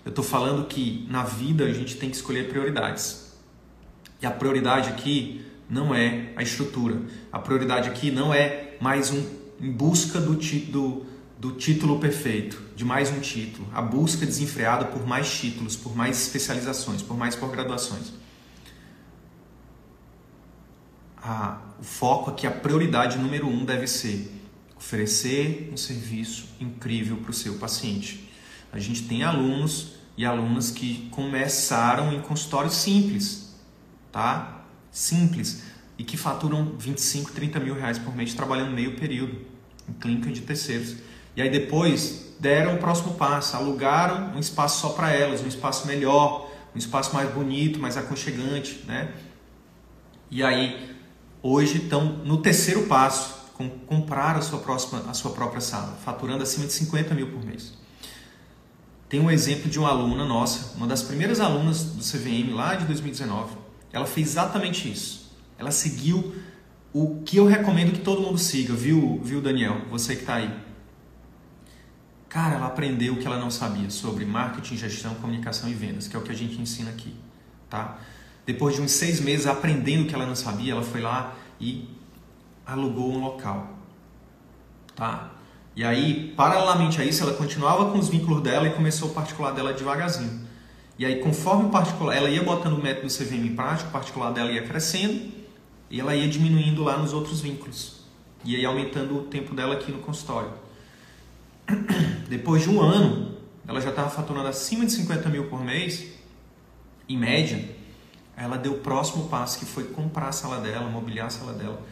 Eu 0.04 0.10
estou 0.10 0.24
falando 0.24 0.66
que 0.66 1.06
na 1.08 1.22
vida 1.22 1.64
a 1.64 1.72
gente 1.72 1.94
tem 1.94 2.10
que 2.10 2.16
escolher 2.16 2.48
prioridades. 2.48 3.36
E 4.20 4.26
a 4.26 4.32
prioridade 4.32 4.88
aqui 4.88 5.46
não 5.68 5.94
é 5.94 6.32
a 6.34 6.42
estrutura. 6.42 7.00
A 7.30 7.38
prioridade 7.38 7.88
aqui 7.88 8.10
não 8.10 8.34
é 8.34 8.69
mais 8.80 9.10
um 9.10 9.22
em 9.60 9.70
busca 9.70 10.18
do, 10.18 10.34
do, 10.34 11.06
do 11.38 11.52
título 11.52 12.00
perfeito, 12.00 12.60
de 12.74 12.82
mais 12.84 13.10
um 13.10 13.20
título. 13.20 13.68
A 13.74 13.82
busca 13.82 14.24
desenfreada 14.24 14.86
por 14.86 15.06
mais 15.06 15.30
títulos, 15.30 15.76
por 15.76 15.94
mais 15.94 16.20
especializações, 16.22 17.02
por 17.02 17.16
mais 17.16 17.36
pós-graduações. 17.36 18.12
o 21.78 21.82
foco 21.82 22.30
aqui, 22.30 22.46
a 22.46 22.50
prioridade 22.50 23.18
número 23.18 23.46
um 23.46 23.64
deve 23.64 23.86
ser 23.86 24.32
oferecer 24.76 25.68
um 25.70 25.76
serviço 25.76 26.48
incrível 26.58 27.18
para 27.18 27.30
o 27.30 27.34
seu 27.34 27.58
paciente. 27.58 28.30
A 28.72 28.78
gente 28.78 29.02
tem 29.02 29.22
alunos 29.22 29.96
e 30.16 30.24
alunas 30.24 30.70
que 30.70 31.08
começaram 31.10 32.12
em 32.14 32.20
consultórios 32.22 32.74
simples, 32.74 33.54
tá? 34.10 34.64
Simples 34.90 35.62
e 36.00 36.02
que 36.02 36.16
faturam 36.16 36.64
25, 36.78 37.30
30 37.32 37.60
mil 37.60 37.74
reais 37.74 37.98
por 37.98 38.16
mês 38.16 38.32
trabalhando 38.32 38.72
meio 38.72 38.96
período 38.96 39.36
em 39.86 39.92
clínica 39.92 40.30
de 40.30 40.40
terceiros. 40.40 40.96
E 41.36 41.42
aí 41.42 41.50
depois 41.50 42.36
deram 42.40 42.76
o 42.76 42.78
próximo 42.78 43.16
passo, 43.16 43.54
alugaram 43.54 44.34
um 44.34 44.38
espaço 44.38 44.80
só 44.80 44.88
para 44.94 45.12
elas, 45.12 45.42
um 45.42 45.46
espaço 45.46 45.86
melhor, 45.86 46.50
um 46.74 46.78
espaço 46.78 47.12
mais 47.12 47.30
bonito, 47.30 47.78
mais 47.78 47.98
aconchegante, 47.98 48.82
né? 48.86 49.12
E 50.30 50.42
aí 50.42 50.96
hoje 51.42 51.76
estão 51.76 52.02
no 52.24 52.38
terceiro 52.38 52.86
passo, 52.86 53.50
com, 53.52 53.68
comprar 53.68 54.36
a 54.36 54.40
sua, 54.40 54.60
próxima, 54.60 55.04
a 55.06 55.12
sua 55.12 55.32
própria 55.32 55.60
sala, 55.60 55.98
faturando 56.02 56.42
acima 56.42 56.66
de 56.66 56.72
50 56.72 57.14
mil 57.14 57.26
por 57.26 57.44
mês. 57.44 57.74
Tem 59.06 59.20
um 59.20 59.30
exemplo 59.30 59.68
de 59.68 59.78
uma 59.78 59.90
aluna 59.90 60.24
nossa, 60.24 60.78
uma 60.78 60.86
das 60.86 61.02
primeiras 61.02 61.40
alunas 61.40 61.82
do 61.82 62.02
CVM 62.02 62.54
lá 62.54 62.74
de 62.74 62.86
2019. 62.86 63.54
Ela 63.92 64.06
fez 64.06 64.28
exatamente 64.28 64.90
isso. 64.90 65.29
Ela 65.60 65.70
seguiu 65.70 66.34
o 66.90 67.22
que 67.22 67.36
eu 67.36 67.46
recomendo 67.46 67.92
que 67.92 68.00
todo 68.00 68.22
mundo 68.22 68.38
siga, 68.38 68.72
viu, 68.72 69.20
viu 69.22 69.42
Daniel? 69.42 69.82
Você 69.90 70.16
que 70.16 70.22
está 70.22 70.36
aí. 70.36 70.50
Cara, 72.30 72.54
ela 72.54 72.66
aprendeu 72.66 73.12
o 73.12 73.16
que 73.18 73.26
ela 73.26 73.38
não 73.38 73.50
sabia 73.50 73.90
sobre 73.90 74.24
marketing, 74.24 74.78
gestão, 74.78 75.14
comunicação 75.16 75.68
e 75.68 75.74
vendas, 75.74 76.08
que 76.08 76.16
é 76.16 76.18
o 76.18 76.22
que 76.22 76.32
a 76.32 76.34
gente 76.34 76.58
ensina 76.58 76.88
aqui, 76.88 77.14
tá? 77.68 77.98
Depois 78.46 78.74
de 78.74 78.80
uns 78.80 78.92
seis 78.92 79.20
meses 79.20 79.46
aprendendo 79.46 80.04
o 80.04 80.06
que 80.06 80.14
ela 80.14 80.24
não 80.24 80.34
sabia, 80.34 80.72
ela 80.72 80.82
foi 80.82 81.02
lá 81.02 81.36
e 81.60 81.86
alugou 82.64 83.12
um 83.12 83.20
local, 83.20 83.76
tá? 84.96 85.32
E 85.76 85.84
aí, 85.84 86.32
paralelamente 86.36 87.02
a 87.02 87.04
isso, 87.04 87.22
ela 87.22 87.34
continuava 87.34 87.92
com 87.92 87.98
os 87.98 88.08
vínculos 88.08 88.42
dela 88.42 88.66
e 88.66 88.70
começou 88.72 89.10
o 89.10 89.12
particular 89.12 89.52
dela 89.52 89.74
devagarzinho. 89.74 90.48
E 90.98 91.04
aí, 91.04 91.20
conforme 91.20 91.64
o 91.64 91.68
particular, 91.68 92.16
ela 92.16 92.30
ia 92.30 92.42
botando 92.42 92.78
o 92.78 92.82
método 92.82 93.08
CVM 93.08 93.46
em 93.46 93.54
prática, 93.54 93.88
o 93.88 93.92
particular 93.92 94.32
dela 94.32 94.50
ia 94.50 94.66
crescendo 94.66 95.39
e 95.90 96.00
ela 96.00 96.14
ia 96.14 96.28
diminuindo 96.28 96.82
lá 96.82 96.96
nos 96.96 97.12
outros 97.12 97.40
vínculos. 97.40 98.00
E 98.44 98.56
aí 98.56 98.64
aumentando 98.64 99.18
o 99.18 99.22
tempo 99.24 99.54
dela 99.54 99.74
aqui 99.74 99.92
no 99.92 99.98
consultório. 99.98 100.52
Depois 102.28 102.62
de 102.62 102.70
um 102.70 102.80
ano, 102.80 103.36
ela 103.66 103.80
já 103.80 103.90
estava 103.90 104.08
faturando 104.08 104.48
acima 104.48 104.86
de 104.86 104.92
50 104.92 105.28
mil 105.28 105.48
por 105.48 105.62
mês, 105.62 106.06
em 107.08 107.18
média. 107.18 107.76
Ela 108.36 108.56
deu 108.56 108.74
o 108.74 108.78
próximo 108.78 109.28
passo, 109.28 109.58
que 109.58 109.66
foi 109.66 109.84
comprar 109.84 110.28
a 110.28 110.32
sala 110.32 110.60
dela, 110.60 110.88
mobiliar 110.88 111.26
a 111.26 111.30
sala 111.30 111.52
dela. 111.52 111.82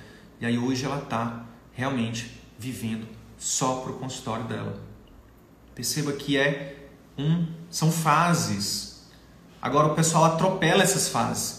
E 0.40 0.46
aí 0.46 0.56
hoje 0.56 0.84
ela 0.84 0.98
está 0.98 1.44
realmente 1.72 2.40
vivendo 2.58 3.06
só 3.36 3.80
para 3.80 3.92
o 3.92 3.98
consultório 3.98 4.46
dela. 4.46 4.80
Perceba 5.74 6.12
que 6.12 6.38
é 6.38 6.88
um, 7.18 7.46
são 7.68 7.92
fases 7.92 8.88
Agora 9.60 9.88
o 9.88 9.94
pessoal 9.94 10.24
atropela 10.24 10.82
essas 10.82 11.08
fases. 11.08 11.57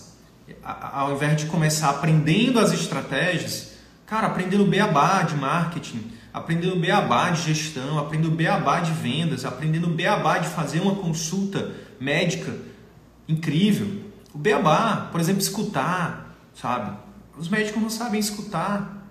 Ao 0.63 1.13
invés 1.13 1.37
de 1.37 1.45
começar 1.45 1.89
aprendendo 1.89 2.59
as 2.59 2.71
estratégias, 2.71 3.73
cara, 4.05 4.27
aprendendo 4.27 4.65
beabá 4.65 5.23
de 5.23 5.35
marketing, 5.35 6.11
aprendendo 6.33 6.75
beabá 6.75 7.29
de 7.31 7.53
gestão, 7.53 7.97
aprendendo 7.97 8.31
beabá 8.31 8.79
de 8.79 8.91
vendas, 8.91 9.45
aprendendo 9.45 9.87
beabá 9.87 10.37
de 10.37 10.47
fazer 10.47 10.79
uma 10.79 10.95
consulta 10.95 11.71
médica 11.99 12.55
incrível. 13.27 14.03
O 14.33 14.37
beabá, 14.37 15.09
por 15.11 15.19
exemplo, 15.19 15.41
escutar, 15.41 16.35
sabe? 16.53 16.97
Os 17.37 17.47
médicos 17.47 17.81
não 17.81 17.89
sabem 17.89 18.19
escutar. 18.19 19.07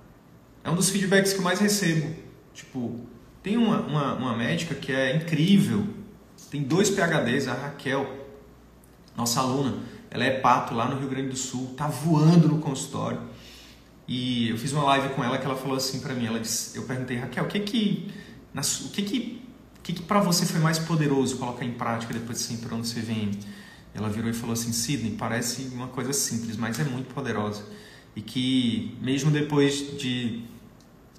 É 0.63 0.71
um 0.71 0.75
dos 0.75 0.91
feedbacks 0.91 1.33
que 1.33 1.39
eu 1.39 1.45
mais 1.45 1.59
recebo. 1.59 2.15
Tipo, 2.55 3.01
tem 3.43 3.57
uma, 3.57 3.81
uma, 3.81 4.15
uma 4.15 4.37
médica 4.37 4.75
que 4.75 4.93
é 4.93 5.17
incrível, 5.17 5.87
tem 6.51 6.63
dois 6.63 6.91
PHDs, 6.91 7.49
a 7.49 7.55
Raquel 7.55 8.19
nossa 9.19 9.41
aluna, 9.41 9.75
ela 10.11 10.25
é 10.25 10.41
pato 10.41 10.75
lá 10.75 10.89
no 10.89 10.99
Rio 10.99 11.09
Grande 11.09 11.29
do 11.31 11.37
Sul, 11.37 11.75
tá 11.77 11.87
voando 11.87 12.49
no 12.49 12.59
consultório. 12.59 13.21
E 14.07 14.49
eu 14.49 14.57
fiz 14.57 14.73
uma 14.73 14.85
live 14.85 15.11
com 15.11 15.23
ela 15.23 15.37
que 15.37 15.45
ela 15.45 15.57
falou 15.57 15.77
assim 15.77 16.01
para 16.01 16.15
mim, 16.15 16.27
ela 16.27 16.41
disse, 16.41 16.77
eu 16.77 16.85
perguntei, 16.85 17.17
Raquel, 17.17 17.45
o 17.45 17.49
que 17.49 17.61
que 17.61 18.11
o 18.55 18.89
que 18.91 19.03
que 19.03 19.43
que, 19.83 19.93
que 19.95 20.03
para 20.03 20.21
você 20.21 20.45
foi 20.45 20.61
mais 20.61 20.79
poderoso 20.79 21.39
colocar 21.39 21.65
em 21.65 21.73
prática 21.73 22.13
depois 22.13 22.39
de 22.39 22.45
você 22.45 22.55
entrou 22.55 22.79
no 22.79 22.85
CVM? 22.85 23.39
Ela 23.95 24.09
virou 24.09 24.29
e 24.29 24.35
falou 24.35 24.53
assim, 24.53 24.73
Sidney, 24.73 25.17
parece 25.19 25.71
uma 25.73 25.89
coisa 25.89 26.13
simples, 26.13 26.57
mas 26.57 26.79
é 26.79 26.85
muito 26.85 27.13
poderosa. 27.15 27.65
E 28.15 28.21
que 28.21 28.97
mesmo 29.01 29.31
depois 29.31 29.99
de 29.99 30.43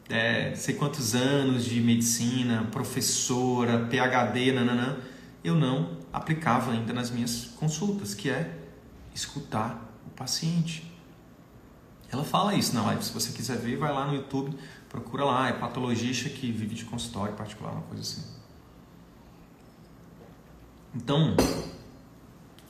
é, 0.09 0.53
sei 0.55 0.75
quantos 0.75 1.15
anos 1.15 1.65
de 1.65 1.79
medicina, 1.79 2.67
professora, 2.71 3.87
PhD, 3.87 4.51
nananã, 4.51 4.97
eu 5.43 5.55
não 5.55 5.97
aplicava 6.11 6.71
ainda 6.71 6.91
nas 6.93 7.11
minhas 7.11 7.45
consultas, 7.57 8.13
que 8.13 8.29
é 8.29 8.55
escutar 9.19 9.93
o 10.07 10.09
paciente. 10.11 10.89
Ela 12.11 12.23
fala 12.23 12.55
isso 12.55 12.73
na 12.73 12.83
live. 12.83 13.03
Se 13.03 13.13
você 13.13 13.31
quiser 13.31 13.57
ver, 13.57 13.77
vai 13.77 13.93
lá 13.93 14.07
no 14.07 14.15
YouTube, 14.15 14.55
procura 14.89 15.25
lá. 15.25 15.49
É 15.49 15.53
patologista 15.53 16.29
que 16.29 16.51
vive 16.51 16.73
de 16.73 16.85
consultório 16.85 17.35
particular, 17.35 17.71
uma 17.71 17.83
coisa 17.83 18.01
assim. 18.01 18.23
Então, 20.95 21.35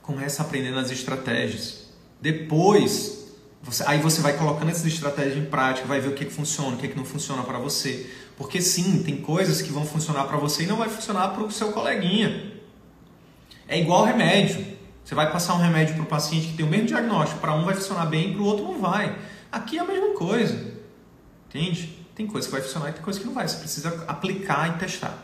começa 0.02 0.42
aprendendo 0.42 0.78
as 0.78 0.92
estratégias. 0.92 1.90
Depois, 2.20 3.34
você, 3.62 3.84
aí 3.88 4.00
você 4.00 4.20
vai 4.22 4.38
colocando 4.38 4.70
essas 4.70 4.86
estratégias 4.86 5.38
em 5.38 5.46
prática, 5.46 5.88
vai 5.88 6.02
ver 6.02 6.10
o 6.10 6.14
que, 6.14 6.26
que 6.26 6.34
funciona, 6.34 6.76
o 6.76 6.78
que, 6.78 6.90
que 6.90 6.98
não 6.98 7.06
funciona 7.06 7.44
para 7.44 7.58
você. 7.58 8.12
Porque 8.36 8.62
sim, 8.62 9.04
tem 9.04 9.22
coisas 9.22 9.62
que 9.62 9.72
vão 9.72 9.86
funcionar 9.86 10.26
para 10.26 10.38
você 10.38 10.64
e 10.64 10.66
não 10.68 10.78
vai 10.78 10.90
funcionar 10.90 11.30
para 11.30 11.44
o 11.44 11.52
seu 11.52 11.72
coleguinha. 11.72 12.60
É 13.68 13.80
igual 13.80 14.04
remédio. 14.04 14.79
Você 15.10 15.16
vai 15.16 15.32
passar 15.32 15.56
um 15.56 15.58
remédio 15.58 15.96
para 15.96 16.04
o 16.04 16.06
paciente 16.06 16.50
que 16.50 16.54
tem 16.54 16.64
o 16.64 16.70
mesmo 16.70 16.86
diagnóstico, 16.86 17.40
para 17.40 17.56
um 17.56 17.66
vai 17.66 17.74
funcionar 17.74 18.06
bem, 18.06 18.32
para 18.32 18.44
o 18.44 18.46
outro 18.46 18.64
não 18.64 18.80
vai. 18.80 19.18
Aqui 19.52 19.80
é 19.80 19.82
a 19.82 19.84
mesma 19.84 20.14
coisa. 20.14 20.72
Entende? 21.48 21.98
Tem 22.14 22.28
coisa 22.28 22.48
que 22.48 22.52
vai 22.52 22.62
funcionar 22.62 22.92
e 22.92 22.94
tem 22.94 23.02
coisa 23.02 23.20
que 23.20 23.26
não 23.26 23.34
vai. 23.34 23.48
Você 23.48 23.58
precisa 23.58 24.06
aplicar 24.08 24.70
e 24.70 24.78
testar. 24.78 25.18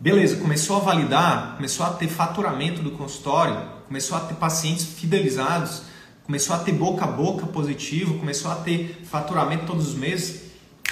Beleza, 0.00 0.36
começou 0.36 0.78
a 0.78 0.80
validar, 0.80 1.56
começou 1.56 1.84
a 1.84 1.90
ter 1.90 2.08
faturamento 2.08 2.80
do 2.80 2.92
consultório, 2.92 3.60
começou 3.86 4.16
a 4.16 4.20
ter 4.20 4.36
pacientes 4.36 4.86
fidelizados, 4.86 5.82
começou 6.24 6.56
a 6.56 6.60
ter 6.60 6.72
boca 6.72 7.04
a 7.04 7.08
boca 7.08 7.46
positivo, 7.46 8.18
começou 8.18 8.50
a 8.50 8.54
ter 8.54 9.02
faturamento 9.04 9.66
todos 9.66 9.88
os 9.88 9.94
meses. 9.94 10.44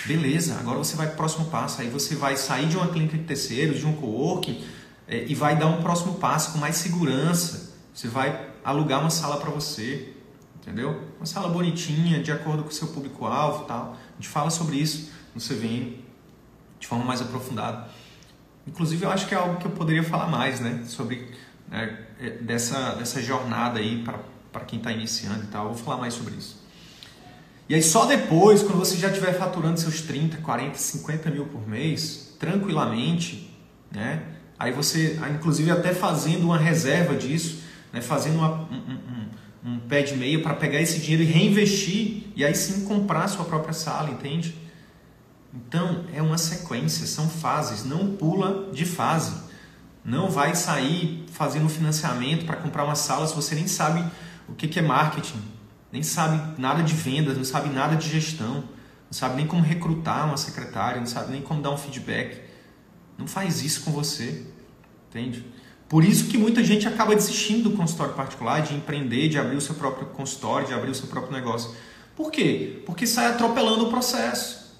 Beleza, 0.04 0.58
agora 0.60 0.76
você 0.76 0.96
vai 0.96 1.06
para 1.06 1.14
o 1.14 1.16
próximo 1.16 1.46
passo. 1.46 1.80
Aí 1.80 1.88
você 1.88 2.14
vai 2.14 2.36
sair 2.36 2.66
de 2.66 2.76
uma 2.76 2.88
clínica 2.88 3.16
de 3.16 3.24
terceiros, 3.24 3.78
de 3.78 3.86
um 3.86 3.94
coworking, 3.94 4.62
é, 5.12 5.26
e 5.28 5.34
vai 5.34 5.54
dar 5.54 5.66
um 5.66 5.82
próximo 5.82 6.14
passo 6.14 6.52
com 6.52 6.58
mais 6.58 6.76
segurança. 6.76 7.74
Você 7.92 8.08
vai 8.08 8.48
alugar 8.64 9.00
uma 9.00 9.10
sala 9.10 9.36
para 9.36 9.50
você, 9.50 10.14
entendeu? 10.56 11.02
Uma 11.18 11.26
sala 11.26 11.50
bonitinha, 11.50 12.22
de 12.22 12.32
acordo 12.32 12.62
com 12.62 12.70
o 12.70 12.72
seu 12.72 12.88
público-alvo 12.88 13.66
tal. 13.66 13.92
A 13.92 14.14
gente 14.14 14.28
fala 14.28 14.48
sobre 14.48 14.76
isso 14.76 15.12
no 15.34 15.40
CVM 15.40 16.00
de 16.80 16.86
forma 16.86 17.04
mais 17.04 17.20
aprofundada. 17.20 17.88
Inclusive, 18.66 19.04
eu 19.04 19.10
acho 19.10 19.28
que 19.28 19.34
é 19.34 19.38
algo 19.38 19.58
que 19.58 19.66
eu 19.66 19.72
poderia 19.72 20.02
falar 20.02 20.28
mais, 20.28 20.60
né? 20.60 20.82
Sobre 20.86 21.30
né, 21.68 22.06
é, 22.18 22.30
dessa, 22.30 22.94
dessa 22.94 23.20
jornada 23.20 23.80
aí 23.80 24.02
para 24.50 24.64
quem 24.64 24.78
está 24.78 24.90
iniciando 24.90 25.44
e 25.44 25.48
tal. 25.48 25.66
Eu 25.66 25.74
vou 25.74 25.84
falar 25.84 25.98
mais 25.98 26.14
sobre 26.14 26.36
isso. 26.36 26.62
E 27.68 27.74
aí, 27.74 27.82
só 27.82 28.06
depois, 28.06 28.62
quando 28.62 28.78
você 28.78 28.96
já 28.96 29.08
estiver 29.08 29.34
faturando 29.34 29.78
seus 29.78 30.00
30, 30.00 30.38
40, 30.38 30.78
50 30.78 31.30
mil 31.30 31.44
por 31.44 31.68
mês, 31.68 32.34
tranquilamente, 32.38 33.54
né? 33.90 34.31
Aí 34.62 34.70
você, 34.70 35.18
inclusive 35.34 35.72
até 35.72 35.92
fazendo 35.92 36.44
uma 36.44 36.56
reserva 36.56 37.16
disso, 37.16 37.64
né, 37.92 38.00
fazendo 38.00 38.36
uma, 38.36 38.60
um, 38.70 39.28
um, 39.66 39.72
um 39.72 39.80
pé 39.80 40.02
de 40.02 40.16
meia 40.16 40.40
para 40.40 40.54
pegar 40.54 40.80
esse 40.80 41.00
dinheiro 41.00 41.24
e 41.24 41.26
reinvestir 41.26 42.28
e 42.36 42.44
aí 42.44 42.54
sim 42.54 42.84
comprar 42.84 43.26
sua 43.26 43.44
própria 43.44 43.72
sala, 43.72 44.08
entende? 44.08 44.56
Então 45.52 46.04
é 46.14 46.22
uma 46.22 46.38
sequência, 46.38 47.08
são 47.08 47.28
fases, 47.28 47.84
não 47.84 48.14
pula 48.14 48.70
de 48.72 48.84
fase. 48.84 49.34
Não 50.04 50.30
vai 50.30 50.54
sair 50.54 51.24
fazendo 51.32 51.68
financiamento 51.68 52.46
para 52.46 52.54
comprar 52.54 52.84
uma 52.84 52.94
sala 52.94 53.26
se 53.26 53.34
você 53.34 53.56
nem 53.56 53.66
sabe 53.66 54.08
o 54.48 54.52
que 54.52 54.78
é 54.78 54.82
marketing, 54.82 55.42
nem 55.90 56.04
sabe 56.04 56.40
nada 56.56 56.84
de 56.84 56.94
vendas, 56.94 57.36
não 57.36 57.44
sabe 57.44 57.68
nada 57.68 57.96
de 57.96 58.08
gestão, 58.08 58.54
não 58.54 59.12
sabe 59.12 59.34
nem 59.34 59.46
como 59.46 59.60
recrutar 59.60 60.24
uma 60.24 60.36
secretária, 60.36 61.00
não 61.00 61.06
sabe 61.08 61.32
nem 61.32 61.42
como 61.42 61.60
dar 61.60 61.72
um 61.72 61.76
feedback. 61.76 62.51
Não 63.18 63.26
faz 63.26 63.62
isso 63.62 63.82
com 63.82 63.92
você, 63.92 64.44
entende? 65.08 65.44
Por 65.88 66.04
isso 66.04 66.28
que 66.28 66.38
muita 66.38 66.64
gente 66.64 66.88
acaba 66.88 67.14
desistindo 67.14 67.68
do 67.68 67.76
consultório 67.76 68.14
particular, 68.14 68.62
de 68.62 68.74
empreender, 68.74 69.28
de 69.28 69.38
abrir 69.38 69.56
o 69.56 69.60
seu 69.60 69.74
próprio 69.74 70.06
consultório, 70.06 70.66
de 70.66 70.72
abrir 70.72 70.90
o 70.90 70.94
seu 70.94 71.06
próprio 71.06 71.32
negócio. 71.32 71.74
Por 72.16 72.30
quê? 72.30 72.82
Porque 72.86 73.06
sai 73.06 73.26
atropelando 73.26 73.86
o 73.86 73.90
processo. 73.90 74.72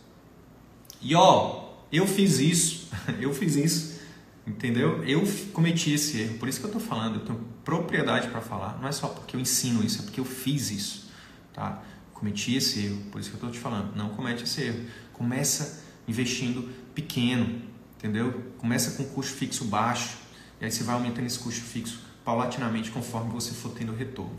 E 1.02 1.14
ó, 1.14 1.64
eu 1.92 2.06
fiz 2.06 2.38
isso, 2.38 2.88
eu 3.20 3.34
fiz 3.34 3.56
isso, 3.56 4.00
entendeu? 4.46 5.04
Eu 5.04 5.22
cometi 5.52 5.92
esse 5.92 6.18
erro, 6.20 6.38
por 6.38 6.48
isso 6.48 6.60
que 6.60 6.64
eu 6.64 6.70
estou 6.72 6.80
falando, 6.80 7.16
eu 7.16 7.24
tenho 7.26 7.40
propriedade 7.62 8.28
para 8.28 8.40
falar. 8.40 8.78
Não 8.80 8.88
é 8.88 8.92
só 8.92 9.08
porque 9.08 9.36
eu 9.36 9.40
ensino 9.40 9.84
isso, 9.84 10.00
é 10.00 10.02
porque 10.04 10.20
eu 10.20 10.24
fiz 10.24 10.70
isso, 10.70 11.10
tá? 11.52 11.82
Cometi 12.14 12.54
esse 12.54 12.86
erro, 12.86 13.02
por 13.10 13.20
isso 13.20 13.30
que 13.30 13.34
eu 13.34 13.38
estou 13.38 13.50
te 13.50 13.58
falando. 13.58 13.94
Não 13.96 14.10
comete 14.10 14.44
esse 14.44 14.62
erro. 14.62 14.80
Começa 15.12 15.82
investindo 16.06 16.70
pequeno, 16.94 17.60
entendeu? 18.02 18.42
Começa 18.58 18.96
com 18.96 19.04
custo 19.04 19.34
fixo 19.34 19.64
baixo 19.64 20.18
e 20.60 20.64
aí 20.64 20.72
você 20.72 20.82
vai 20.82 20.96
aumentando 20.96 21.24
esse 21.24 21.38
custo 21.38 21.60
fixo 21.60 22.00
paulatinamente 22.24 22.90
conforme 22.90 23.30
você 23.30 23.52
for 23.52 23.70
tendo 23.70 23.94
retorno. 23.94 24.36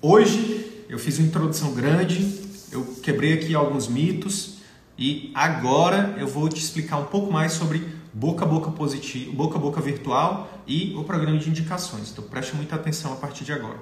Hoje 0.00 0.84
eu 0.88 0.98
fiz 0.98 1.18
uma 1.18 1.28
introdução 1.28 1.74
grande, 1.74 2.40
eu 2.72 2.82
quebrei 3.02 3.34
aqui 3.34 3.54
alguns 3.54 3.88
mitos 3.88 4.60
e 4.96 5.30
agora 5.34 6.14
eu 6.18 6.26
vou 6.26 6.48
te 6.48 6.62
explicar 6.62 6.96
um 6.96 7.04
pouco 7.04 7.30
mais 7.30 7.52
sobre 7.52 7.86
boca 8.14 8.46
a 8.46 8.48
boca 8.48 8.70
positivo, 8.70 9.32
boca 9.32 9.58
a 9.58 9.60
boca 9.60 9.82
virtual 9.82 10.62
e 10.66 10.94
o 10.96 11.04
programa 11.04 11.38
de 11.38 11.50
indicações. 11.50 12.10
Então 12.10 12.24
preste 12.24 12.56
muita 12.56 12.76
atenção 12.76 13.12
a 13.12 13.16
partir 13.16 13.44
de 13.44 13.52
agora. 13.52 13.78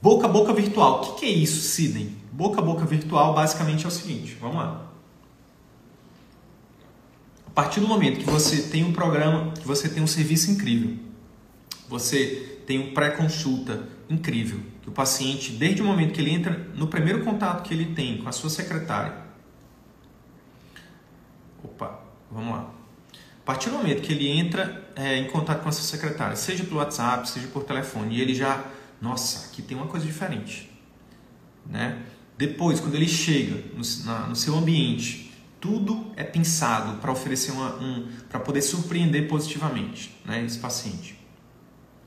Boca 0.00 0.26
a 0.26 0.28
boca 0.28 0.54
virtual. 0.54 1.02
O 1.02 1.14
que 1.16 1.26
é 1.26 1.30
isso, 1.30 1.60
Sidney? 1.60 2.16
Boca 2.32 2.60
a 2.60 2.64
boca 2.64 2.86
virtual 2.86 3.34
basicamente 3.34 3.84
é 3.84 3.88
o 3.88 3.90
seguinte, 3.90 4.36
vamos 4.40 4.56
lá. 4.56 4.91
A 7.52 7.54
partir 7.54 7.80
do 7.80 7.86
momento 7.86 8.18
que 8.18 8.24
você 8.24 8.62
tem 8.62 8.82
um 8.82 8.94
programa, 8.94 9.52
que 9.52 9.66
você 9.66 9.86
tem 9.86 10.02
um 10.02 10.06
serviço 10.06 10.50
incrível, 10.50 10.96
você 11.86 12.62
tem 12.66 12.78
um 12.78 12.94
pré-consulta 12.94 13.90
incrível, 14.08 14.58
que 14.80 14.88
o 14.88 14.92
paciente, 14.92 15.52
desde 15.52 15.82
o 15.82 15.84
momento 15.84 16.14
que 16.14 16.20
ele 16.22 16.30
entra, 16.30 16.66
no 16.74 16.86
primeiro 16.86 17.22
contato 17.22 17.62
que 17.62 17.74
ele 17.74 17.94
tem 17.94 18.16
com 18.16 18.26
a 18.26 18.32
sua 18.32 18.48
secretária, 18.48 19.18
opa, 21.62 22.00
vamos 22.30 22.54
lá. 22.54 22.70
A 23.10 23.44
partir 23.44 23.68
do 23.68 23.76
momento 23.76 24.00
que 24.00 24.14
ele 24.14 24.28
entra 24.28 24.90
é, 24.96 25.18
em 25.18 25.26
contato 25.28 25.62
com 25.62 25.68
a 25.68 25.72
sua 25.72 25.84
secretária, 25.84 26.36
seja 26.36 26.64
pelo 26.64 26.76
WhatsApp, 26.76 27.28
seja 27.28 27.48
por 27.48 27.64
telefone, 27.64 28.16
e 28.16 28.20
ele 28.22 28.34
já, 28.34 28.64
nossa, 28.98 29.48
aqui 29.48 29.60
tem 29.60 29.76
uma 29.76 29.88
coisa 29.88 30.06
diferente, 30.06 30.70
né? 31.66 32.00
Depois, 32.38 32.80
quando 32.80 32.94
ele 32.94 33.08
chega 33.08 33.62
no, 33.76 34.06
na, 34.06 34.28
no 34.28 34.34
seu 34.34 34.56
ambiente, 34.56 35.21
tudo 35.62 36.10
é 36.16 36.24
pensado 36.24 36.98
para 36.98 37.12
oferecer 37.12 37.52
uma, 37.52 37.76
um, 37.76 38.08
para 38.28 38.40
poder 38.40 38.60
surpreender 38.60 39.28
positivamente, 39.28 40.12
né, 40.24 40.44
esse 40.44 40.58
paciente. 40.58 41.16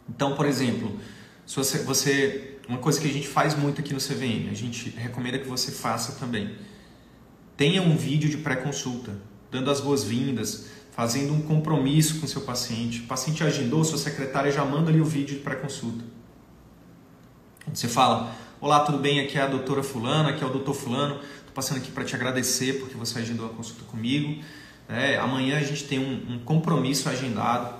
Então, 0.10 0.36
por 0.36 0.46
exemplo, 0.46 1.00
se 1.46 1.56
você, 1.56 1.78
você, 1.80 2.58
uma 2.68 2.80
coisa 2.80 3.00
que 3.00 3.08
a 3.08 3.12
gente 3.12 3.30
faz 3.30 3.58
muito 3.58 3.80
aqui 3.80 3.94
no 3.94 4.00
CVM, 4.00 4.50
a 4.52 4.54
gente 4.54 4.90
recomenda 4.90 5.40
que 5.40 5.48
você 5.48 5.72
faça 5.72 6.20
também. 6.20 6.54
Tenha 7.56 7.82
um 7.82 7.96
vídeo 7.96 8.30
de 8.30 8.38
pré-consulta, 8.38 9.18
dando 9.50 9.72
as 9.72 9.80
boas-vindas, 9.80 10.68
fazendo 10.92 11.34
um 11.34 11.42
compromisso 11.42 12.20
com 12.20 12.28
seu 12.28 12.42
paciente. 12.42 13.00
O 13.00 13.04
paciente 13.04 13.42
agendou, 13.42 13.86
sua 13.86 13.98
secretária 13.98 14.52
já 14.52 14.66
manda 14.66 14.90
ali 14.90 15.00
o 15.00 15.06
vídeo 15.06 15.38
de 15.38 15.42
pré-consulta. 15.42 16.04
Você 17.74 17.88
fala: 17.88 18.36
Olá, 18.60 18.82
tudo 18.82 18.98
bem? 18.98 19.22
Aqui 19.22 19.38
é 19.38 19.42
a 19.42 19.48
doutora 19.48 19.82
Fulana, 19.82 20.30
aqui 20.32 20.44
é 20.44 20.46
o 20.46 20.50
doutor 20.50 20.74
Fulano. 20.74 21.22
Passando 21.56 21.78
aqui 21.78 21.90
para 21.90 22.04
te 22.04 22.14
agradecer 22.14 22.82
porque 22.82 22.98
você 22.98 23.20
agendou 23.20 23.46
a 23.46 23.50
consulta 23.50 23.86
comigo. 23.86 24.44
É, 24.90 25.16
amanhã 25.16 25.58
a 25.58 25.64
gente 25.64 25.86
tem 25.86 25.98
um, 25.98 26.34
um 26.34 26.40
compromisso 26.40 27.08
agendado. 27.08 27.74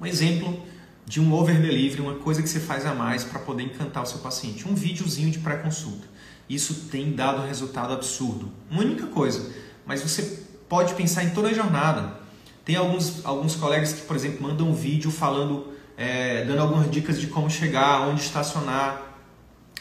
Um 0.00 0.06
exemplo 0.06 0.58
de 1.04 1.20
um 1.20 1.34
over 1.34 1.60
delivery, 1.60 2.00
uma 2.00 2.14
coisa 2.14 2.42
que 2.42 2.48
você 2.48 2.58
faz 2.58 2.86
a 2.86 2.94
mais 2.94 3.24
para 3.24 3.38
poder 3.40 3.64
encantar 3.64 4.02
o 4.02 4.06
seu 4.06 4.20
paciente. 4.20 4.66
Um 4.66 4.74
videozinho 4.74 5.30
de 5.30 5.38
pré-consulta. 5.38 6.08
Isso 6.48 6.88
tem 6.90 7.12
dado 7.12 7.46
resultado 7.46 7.92
absurdo. 7.92 8.50
Uma 8.70 8.80
única 8.80 9.06
coisa, 9.06 9.52
mas 9.84 10.00
você 10.00 10.42
pode 10.66 10.94
pensar 10.94 11.24
em 11.24 11.30
toda 11.30 11.48
a 11.48 11.52
jornada. 11.52 12.22
Tem 12.64 12.76
alguns, 12.76 13.22
alguns 13.22 13.54
colegas 13.54 13.92
que, 13.92 14.00
por 14.06 14.16
exemplo, 14.16 14.48
mandam 14.48 14.70
um 14.70 14.74
vídeo 14.74 15.10
falando, 15.10 15.74
é, 15.94 16.42
dando 16.46 16.62
algumas 16.62 16.90
dicas 16.90 17.20
de 17.20 17.26
como 17.26 17.50
chegar, 17.50 18.08
onde 18.08 18.22
estacionar. 18.22 19.18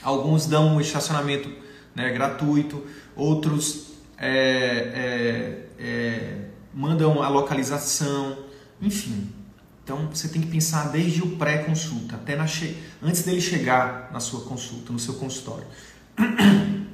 Alguns 0.03 0.45
dão 0.45 0.75
um 0.75 0.81
estacionamento 0.81 1.70
né, 1.95 2.11
gratuito, 2.11 2.85
outros 3.15 3.93
é, 4.17 5.67
é, 5.77 5.83
é 5.83 6.41
mandam 6.73 7.21
a 7.21 7.29
localização, 7.29 8.37
enfim. 8.81 9.29
Então 9.83 10.07
você 10.07 10.27
tem 10.27 10.41
que 10.41 10.47
pensar 10.47 10.89
desde 10.89 11.21
o 11.21 11.35
pré-consulta, 11.35 12.15
até 12.15 12.35
na 12.35 12.47
che... 12.47 12.77
antes 13.01 13.23
dele 13.23 13.41
chegar 13.41 14.09
na 14.11 14.19
sua 14.19 14.41
consulta, 14.41 14.93
no 14.93 14.99
seu 14.99 15.15
consultório. 15.15 15.65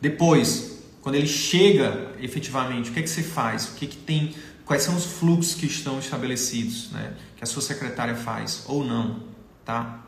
Depois, 0.00 0.82
quando 1.02 1.16
ele 1.16 1.26
chega 1.26 2.12
efetivamente, 2.20 2.90
o 2.90 2.92
que 2.92 3.00
é 3.00 3.02
que 3.02 3.10
você 3.10 3.22
faz? 3.22 3.68
O 3.68 3.74
que, 3.74 3.84
é 3.84 3.88
que 3.88 3.96
tem? 3.96 4.34
Quais 4.64 4.82
são 4.82 4.96
os 4.96 5.04
fluxos 5.04 5.54
que 5.54 5.66
estão 5.66 5.98
estabelecidos, 5.98 6.90
né? 6.92 7.14
Que 7.36 7.44
a 7.44 7.46
sua 7.46 7.60
secretária 7.60 8.14
faz 8.14 8.64
ou 8.66 8.84
não, 8.84 9.24
tá? 9.64 10.06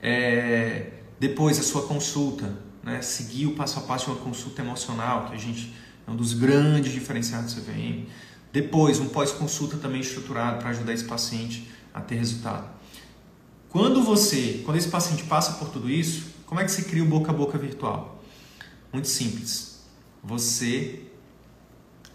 É, 0.00 0.90
depois 1.20 1.60
a 1.60 1.62
sua 1.62 1.86
consulta, 1.86 2.52
né? 2.82 3.00
Seguir 3.02 3.46
o 3.46 3.54
passo 3.54 3.78
a 3.78 3.82
passo 3.82 4.06
de 4.06 4.10
uma 4.12 4.20
consulta 4.20 4.62
emocional, 4.62 5.26
que 5.26 5.34
a 5.34 5.38
gente 5.38 5.74
é 6.06 6.10
um 6.10 6.16
dos 6.16 6.34
grandes 6.34 6.92
diferenciais 6.92 7.52
do 7.52 7.60
CVM. 7.60 8.06
Depois, 8.52 8.98
um 8.98 9.08
pós-consulta 9.08 9.76
também 9.76 10.00
estruturado 10.00 10.58
para 10.58 10.70
ajudar 10.70 10.92
esse 10.92 11.04
paciente 11.04 11.70
a 11.94 12.00
ter 12.00 12.16
resultado. 12.16 12.68
Quando 13.68 14.02
você, 14.02 14.60
quando 14.64 14.76
esse 14.76 14.88
paciente 14.88 15.24
passa 15.24 15.52
por 15.52 15.70
tudo 15.70 15.88
isso, 15.88 16.26
como 16.44 16.60
é 16.60 16.64
que 16.64 16.70
se 16.70 16.84
cria 16.84 17.02
o 17.02 17.06
boca 17.06 17.30
a 17.30 17.34
boca 17.34 17.56
virtual? 17.56 18.22
Muito 18.92 19.08
simples. 19.08 19.80
Você, 20.22 21.04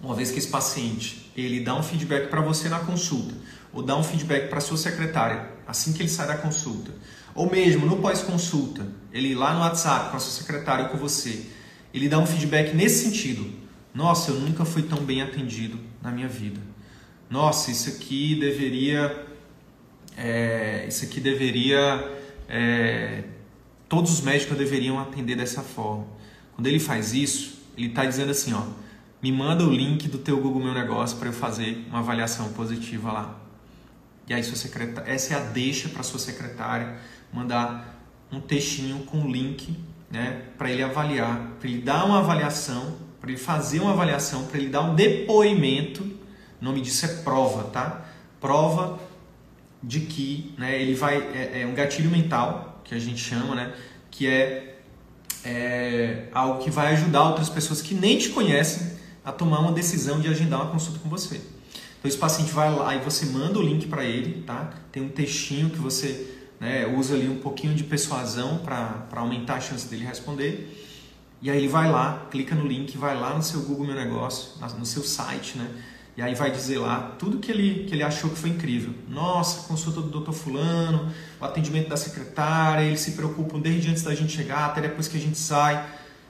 uma 0.02 0.14
vez 0.14 0.30
que 0.30 0.38
esse 0.38 0.48
paciente 0.48 1.32
ele 1.36 1.60
dá 1.62 1.76
um 1.76 1.82
feedback 1.82 2.30
para 2.30 2.42
você 2.42 2.70
na 2.70 2.80
consulta, 2.80 3.34
ou 3.74 3.82
dá 3.82 3.98
um 3.98 4.04
feedback 4.04 4.50
para 4.50 4.60
sua 4.60 4.78
secretária 4.78 5.58
assim 5.68 5.92
que 5.92 6.02
ele 6.02 6.10
sai 6.10 6.28
da 6.28 6.38
consulta, 6.38 6.92
ou 7.38 7.50
mesmo 7.50 7.86
no 7.86 7.98
pós-consulta, 7.98 8.86
ele 9.14 9.34
lá 9.34 9.54
no 9.54 9.62
WhatsApp 9.62 10.12
com 10.12 10.18
a 10.18 10.20
sua 10.20 10.34
secretária 10.44 10.86
ou 10.86 10.92
com 10.92 10.98
você, 10.98 11.46
ele 11.94 12.10
dá 12.10 12.20
um 12.20 12.26
feedback 12.26 12.76
nesse 12.76 13.06
sentido. 13.06 13.50
Nossa, 13.94 14.32
eu 14.32 14.40
nunca 14.42 14.66
fui 14.66 14.84
tão 14.84 15.00
bem 15.06 15.22
atendido 15.22 15.80
na 16.02 16.12
minha 16.12 16.28
vida. 16.28 16.60
Nossa, 17.30 17.72
isso 17.72 17.90
aqui 17.90 18.36
deveria, 18.36 19.26
é, 20.18 20.86
isso 20.88 21.06
aqui 21.06 21.22
deveria 21.22 22.18
é, 22.50 23.24
Todos 23.90 24.12
os 24.12 24.22
médicos 24.22 24.58
deveriam 24.58 25.00
atender 25.00 25.38
dessa 25.38 25.62
forma. 25.62 26.06
Quando 26.54 26.68
ele 26.68 26.80
faz 26.80 27.14
isso, 27.14 27.60
ele 27.78 27.88
está 27.88 28.06
dizendo 28.06 28.32
assim, 28.32 28.54
ó, 28.54 28.64
me 29.22 29.32
manda 29.32 29.64
o 29.64 29.72
link 29.72 30.10
do 30.10 30.18
teu 30.18 30.40
Google 30.42 30.62
Meu 30.62 30.74
Negócio 30.74 31.18
para 31.18 31.30
eu 31.30 31.34
fazer 31.34 31.86
uma 31.90 32.00
avaliação 32.00 32.50
positiva 32.50 33.12
lá. 33.12 33.40
E 34.28 34.34
aí 34.34 34.44
sua 34.44 34.58
secretária, 34.58 35.10
essa 35.10 35.34
é 35.34 35.38
a 35.38 35.40
deixa 35.40 35.88
para 35.88 36.04
sua 36.04 36.20
secretária 36.20 36.98
mandar 37.32 37.98
um 38.32 38.40
textinho 38.40 39.00
com 39.06 39.22
o 39.22 39.32
link, 39.32 39.76
né, 40.10 40.44
para 40.58 40.72
ele 40.72 40.84
avaliar, 40.84 41.52
para 41.60 41.70
ele 41.70 41.82
dar 41.82 42.06
uma 42.06 42.20
avaliação, 42.20 42.96
para 43.20 43.30
ele 43.30 43.40
fazer 43.40 43.80
uma 43.80 43.92
avaliação, 43.92 44.46
para 44.46 44.58
ele 44.58 44.70
dar 44.70 44.82
um 44.82 44.96
depoimento. 44.96 46.04
O 46.62 46.66
nome 46.66 46.82
disso 46.82 47.06
é 47.06 47.10
prova, 47.24 47.66
tá? 47.66 48.06
Prova 48.40 49.00
de 49.84 50.02
que, 50.02 50.54
né, 50.58 50.82
ele 50.82 50.96
vai 50.96 51.18
é, 51.18 51.62
é 51.62 51.68
um 51.68 51.74
gatilho 51.74 52.10
mental 52.10 52.82
que 52.84 52.96
a 52.96 53.00
gente 53.00 53.20
chama, 53.20 53.56
né? 53.56 53.74
Que 54.10 54.28
é, 54.28 54.80
é 55.44 56.30
algo 56.34 56.64
que 56.64 56.72
vai 56.72 56.94
ajudar 56.94 57.24
outras 57.30 57.50
pessoas 57.50 57.82
que 57.82 57.94
nem 57.94 58.18
te 58.18 58.30
conhecem 58.30 58.98
a 59.24 59.32
tomar 59.32 59.60
uma 59.60 59.72
decisão 59.72 60.20
de 60.20 60.28
agendar 60.28 60.62
uma 60.62 60.72
consulta 60.72 61.00
com 61.00 61.10
você. 61.10 61.36
Então 61.36 62.08
esse 62.08 62.18
paciente 62.18 62.52
vai 62.52 62.74
lá 62.74 62.96
e 62.96 63.00
você 63.00 63.26
manda 63.26 63.60
o 63.60 63.62
link 63.62 63.88
para 63.88 64.04
ele, 64.04 64.44
tá? 64.44 64.70
Tem 64.92 65.04
um 65.04 65.10
textinho 65.10 65.70
que 65.70 65.78
você 65.78 66.37
né, 66.60 66.88
usa 66.88 67.16
ali 67.16 67.30
um 67.30 67.40
pouquinho 67.40 67.74
de 67.74 67.84
persuasão 67.84 68.58
para 68.58 69.06
aumentar 69.16 69.56
a 69.56 69.60
chance 69.60 69.88
dele 69.88 70.06
responder. 70.06 70.86
E 71.42 71.52
aí 71.52 71.58
ele 71.58 71.68
vai 71.68 71.90
lá, 71.92 72.28
clica 72.32 72.56
no 72.56 72.68
link, 72.68 72.98
vai 72.98 73.16
lá 73.16 73.36
no 73.36 73.44
seu 73.44 73.62
Google 73.62 73.86
Meu 73.86 73.96
Negócio, 73.96 74.54
no 74.78 74.86
seu 74.86 75.04
site, 75.04 75.58
né? 75.58 75.70
E 76.18 76.22
aí 76.22 76.34
vai 76.34 76.50
dizer 76.50 76.80
lá 76.80 77.16
tudo 77.20 77.38
que 77.38 77.52
ele, 77.52 77.84
que 77.84 77.94
ele 77.94 78.02
achou 78.02 78.32
que 78.32 78.38
foi 78.38 78.50
incrível. 78.50 78.92
Nossa, 79.08 79.68
consulta 79.68 80.02
do 80.02 80.10
doutor 80.10 80.34
fulano, 80.34 81.12
o 81.40 81.46
atendimento 81.46 81.90
da 81.90 81.96
secretária, 81.96 82.84
eles 82.84 83.02
se 83.02 83.12
preocupam 83.12 83.60
desde 83.60 83.92
antes 83.92 84.02
da 84.02 84.16
gente 84.16 84.36
chegar 84.36 84.66
até 84.66 84.82
depois 84.82 85.08
que 85.08 85.16
a 85.16 85.20
gente 85.20 85.38
sai. 85.38 85.88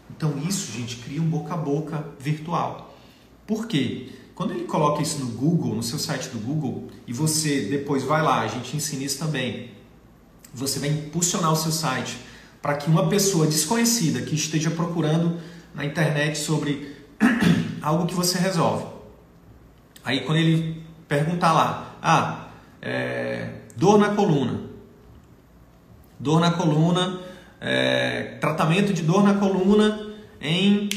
Então 0.09 0.37
isso, 0.45 0.73
gente, 0.73 0.97
cria 0.97 1.21
um 1.21 1.25
boca 1.25 1.53
a 1.53 1.57
boca 1.57 2.05
virtual. 2.19 2.97
Por 3.45 3.65
quê? 3.65 4.09
Quando 4.35 4.51
ele 4.51 4.65
coloca 4.65 5.01
isso 5.01 5.19
no 5.19 5.27
Google, 5.27 5.73
no 5.73 5.81
seu 5.81 5.97
site 5.97 6.27
do 6.29 6.37
Google, 6.37 6.89
e 7.07 7.13
você 7.13 7.61
depois 7.61 8.03
vai 8.03 8.21
lá, 8.21 8.41
a 8.41 8.47
gente 8.47 8.75
ensina 8.75 9.03
isso 9.05 9.17
também, 9.17 9.71
você 10.58 10.80
vai 10.80 10.89
impulsionar 10.89 11.52
o 11.52 11.56
seu 11.56 11.72
site 11.72 12.17
para 12.62 12.76
que 12.76 12.89
uma 12.89 13.08
pessoa 13.08 13.46
desconhecida 13.46 14.22
que 14.22 14.36
esteja 14.36 14.72
procurando 14.72 15.39
na 15.74 15.86
internet 15.86 16.38
sobre 16.38 16.96
algo 17.82 18.06
que 18.08 18.13
você 18.13 18.38
resolve, 18.39 18.98
Aí 20.08 20.22
quando 20.22 20.38
ele 20.38 20.82
perguntar 21.06 21.52
lá, 21.52 21.98
ah, 22.02 22.48
é, 22.82 23.50
dor 23.76 24.00
na 24.00 24.15
coluna, 24.15 24.62
dor 26.17 26.39
na 26.39 26.52
coluna, 26.52 27.20
é, 27.60 28.38
tratamento 28.39 28.93
de 28.93 29.02
dor 29.02 29.22
na 29.22 29.34
coluna 29.34 30.15
em, 30.39 30.88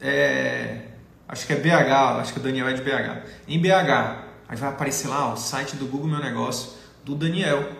é, 0.00 0.86
acho 1.28 1.46
que 1.46 1.52
é 1.52 1.56
BH, 1.56 2.20
acho 2.20 2.32
que 2.32 2.40
o 2.40 2.42
Daniel 2.42 2.66
é 2.66 2.72
de 2.72 2.82
BH, 2.82 3.22
em 3.46 3.60
BH, 3.60 4.24
aí 4.48 4.56
vai 4.56 4.70
aparecer 4.70 5.06
lá 5.06 5.28
ó, 5.28 5.34
o 5.34 5.36
site 5.36 5.76
do 5.76 5.86
Google 5.86 6.08
Meu 6.08 6.18
Negócio 6.20 6.72
do 7.04 7.14
Daniel, 7.14 7.79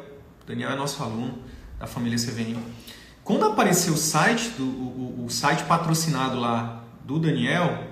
Daniel 0.51 0.71
é 0.73 0.77
nosso 0.77 1.03
aluno 1.03 1.39
da 1.79 1.87
família 1.87 2.19
CVM. 2.19 2.59
Quando 3.23 3.45
aparecer 3.45 3.91
o 3.91 3.97
site, 3.97 4.51
do, 4.51 4.65
o, 4.65 5.25
o 5.27 5.31
site 5.31 5.63
patrocinado 5.65 6.39
lá 6.41 6.83
do 7.05 7.21
Daniel, 7.21 7.87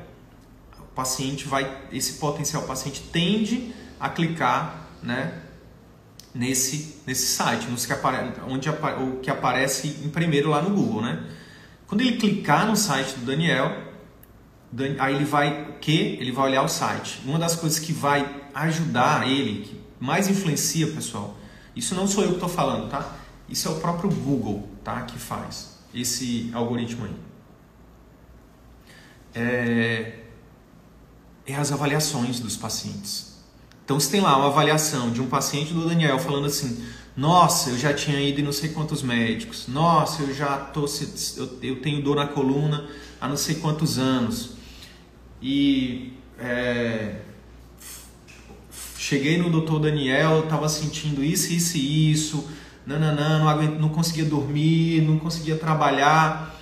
paciente 0.98 1.46
vai, 1.46 1.82
esse 1.92 2.14
potencial 2.14 2.64
paciente 2.64 3.00
tende 3.12 3.72
a 4.00 4.08
clicar, 4.08 4.88
né, 5.00 5.42
nesse 6.34 6.98
nesse 7.06 7.28
site, 7.28 7.68
nos 7.68 7.86
que 7.86 7.92
onde 8.48 8.68
o 8.68 9.20
que 9.22 9.30
aparece 9.30 10.00
em 10.04 10.08
primeiro 10.08 10.50
lá 10.50 10.60
no 10.60 10.70
Google, 10.70 11.00
né? 11.00 11.24
Quando 11.86 12.00
ele 12.00 12.16
clicar 12.16 12.66
no 12.66 12.76
site 12.76 13.14
do 13.14 13.24
Daniel, 13.24 13.84
aí 14.98 15.14
ele 15.14 15.24
vai 15.24 15.70
o 15.70 15.78
que? 15.78 16.18
Ele 16.20 16.32
vai 16.32 16.46
olhar 16.50 16.62
o 16.62 16.68
site. 16.68 17.20
Uma 17.24 17.38
das 17.38 17.54
coisas 17.54 17.78
que 17.78 17.92
vai 17.92 18.28
ajudar 18.52 19.26
ele, 19.26 19.64
que 19.64 19.80
mais 19.98 20.28
influencia, 20.28 20.88
pessoal, 20.88 21.37
isso 21.78 21.94
não 21.94 22.08
sou 22.08 22.24
eu 22.24 22.30
que 22.30 22.34
estou 22.34 22.48
falando, 22.48 22.90
tá? 22.90 23.16
Isso 23.48 23.68
é 23.68 23.70
o 23.70 23.76
próprio 23.76 24.10
Google, 24.10 24.68
tá? 24.82 25.02
Que 25.02 25.16
faz 25.16 25.78
esse 25.94 26.50
algoritmo 26.52 27.04
aí. 27.04 27.14
É, 29.32 30.18
é 31.46 31.54
as 31.54 31.70
avaliações 31.70 32.40
dos 32.40 32.56
pacientes. 32.56 33.38
Então, 33.84 33.98
se 34.00 34.10
tem 34.10 34.20
lá 34.20 34.36
uma 34.36 34.48
avaliação 34.48 35.12
de 35.12 35.22
um 35.22 35.28
paciente 35.28 35.72
do 35.72 35.88
Daniel 35.88 36.18
falando 36.18 36.46
assim: 36.46 36.84
Nossa, 37.16 37.70
eu 37.70 37.78
já 37.78 37.94
tinha 37.94 38.20
ido 38.20 38.40
em 38.40 38.44
não 38.44 38.52
sei 38.52 38.70
quantos 38.70 39.00
médicos, 39.00 39.68
nossa, 39.68 40.22
eu 40.22 40.34
já 40.34 40.58
tô, 40.58 40.84
eu, 41.62 41.80
tenho 41.80 42.02
dor 42.02 42.16
na 42.16 42.26
coluna 42.26 42.88
há 43.20 43.28
não 43.28 43.36
sei 43.36 43.54
quantos 43.54 43.98
anos, 43.98 44.56
e 45.40 46.12
é, 46.40 47.20
cheguei 48.98 49.38
no 49.38 49.48
doutor 49.48 49.78
Daniel, 49.78 50.40
estava 50.40 50.68
sentindo 50.68 51.22
isso, 51.22 51.52
isso 51.52 51.76
e 51.76 52.10
isso, 52.10 52.50
nananã, 52.84 53.38
não, 53.38 53.48
aguent, 53.48 53.78
não 53.78 53.88
conseguia 53.88 54.24
dormir, 54.24 55.02
não 55.02 55.20
conseguia 55.20 55.56
trabalhar. 55.56 56.56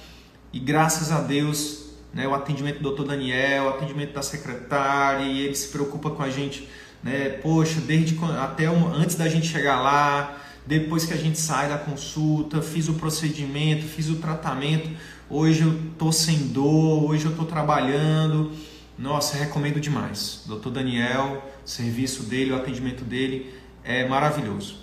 E 0.53 0.61
graças 0.61 1.11
a 1.11 1.21
Deus, 1.21 1.87
né, 2.13 2.29
o 2.29 2.35
atendimento 2.35 2.83
do 2.83 2.95
Dr. 2.95 3.05
Daniel, 3.05 3.65
o 3.65 3.69
atendimento 3.71 4.13
da 4.13 4.21
secretária, 4.21 5.25
e 5.25 5.41
ele 5.41 5.55
se 5.55 5.69
preocupa 5.69 6.11
com 6.11 6.23
a 6.23 6.29
gente, 6.29 6.69
né, 7.03 7.31
poxa, 7.43 7.81
desde 7.81 8.19
até 8.39 8.67
antes 8.67 9.17
da 9.17 9.29
gente 9.29 9.47
chegar 9.47 9.81
lá, 9.81 10.37
depois 10.67 11.07
que 11.07 11.15
a 11.15 11.17
gente 11.17 11.39
sai 11.39 11.71
da 11.71 11.79
consulta, 11.79 12.61
fiz 12.61 12.87
o 12.89 12.95
procedimento, 12.95 13.87
fiz 13.87 14.11
o 14.11 14.17
tratamento, 14.17 14.91
hoje 15.31 15.63
eu 15.63 15.75
tô 15.99 16.13
sem 16.13 16.49
dor, 16.49 17.05
hoje 17.05 17.25
eu 17.25 17.35
tô 17.35 17.45
trabalhando. 17.45 18.53
Nossa, 18.99 19.37
recomendo 19.37 19.79
demais. 19.79 20.43
Dr. 20.47 20.71
Daniel, 20.71 21.43
o 21.65 21.69
serviço 21.69 22.23
dele, 22.23 22.53
o 22.53 22.57
atendimento 22.57 23.05
dele 23.05 23.55
é 23.85 24.09
maravilhoso. 24.09 24.77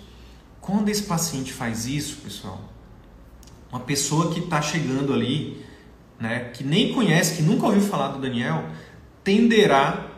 Quando 0.60 0.88
esse 0.88 1.02
paciente 1.02 1.52
faz 1.52 1.86
isso, 1.86 2.18
pessoal, 2.18 2.60
uma 3.70 3.80
pessoa 3.80 4.32
que 4.32 4.40
está 4.40 4.62
chegando 4.62 5.12
ali, 5.12 5.64
né, 6.18 6.50
que 6.54 6.62
nem 6.62 6.94
conhece, 6.94 7.36
que 7.36 7.42
nunca 7.42 7.66
ouviu 7.66 7.82
falar 7.82 8.08
do 8.08 8.20
Daniel, 8.20 8.64
tenderá 9.24 10.10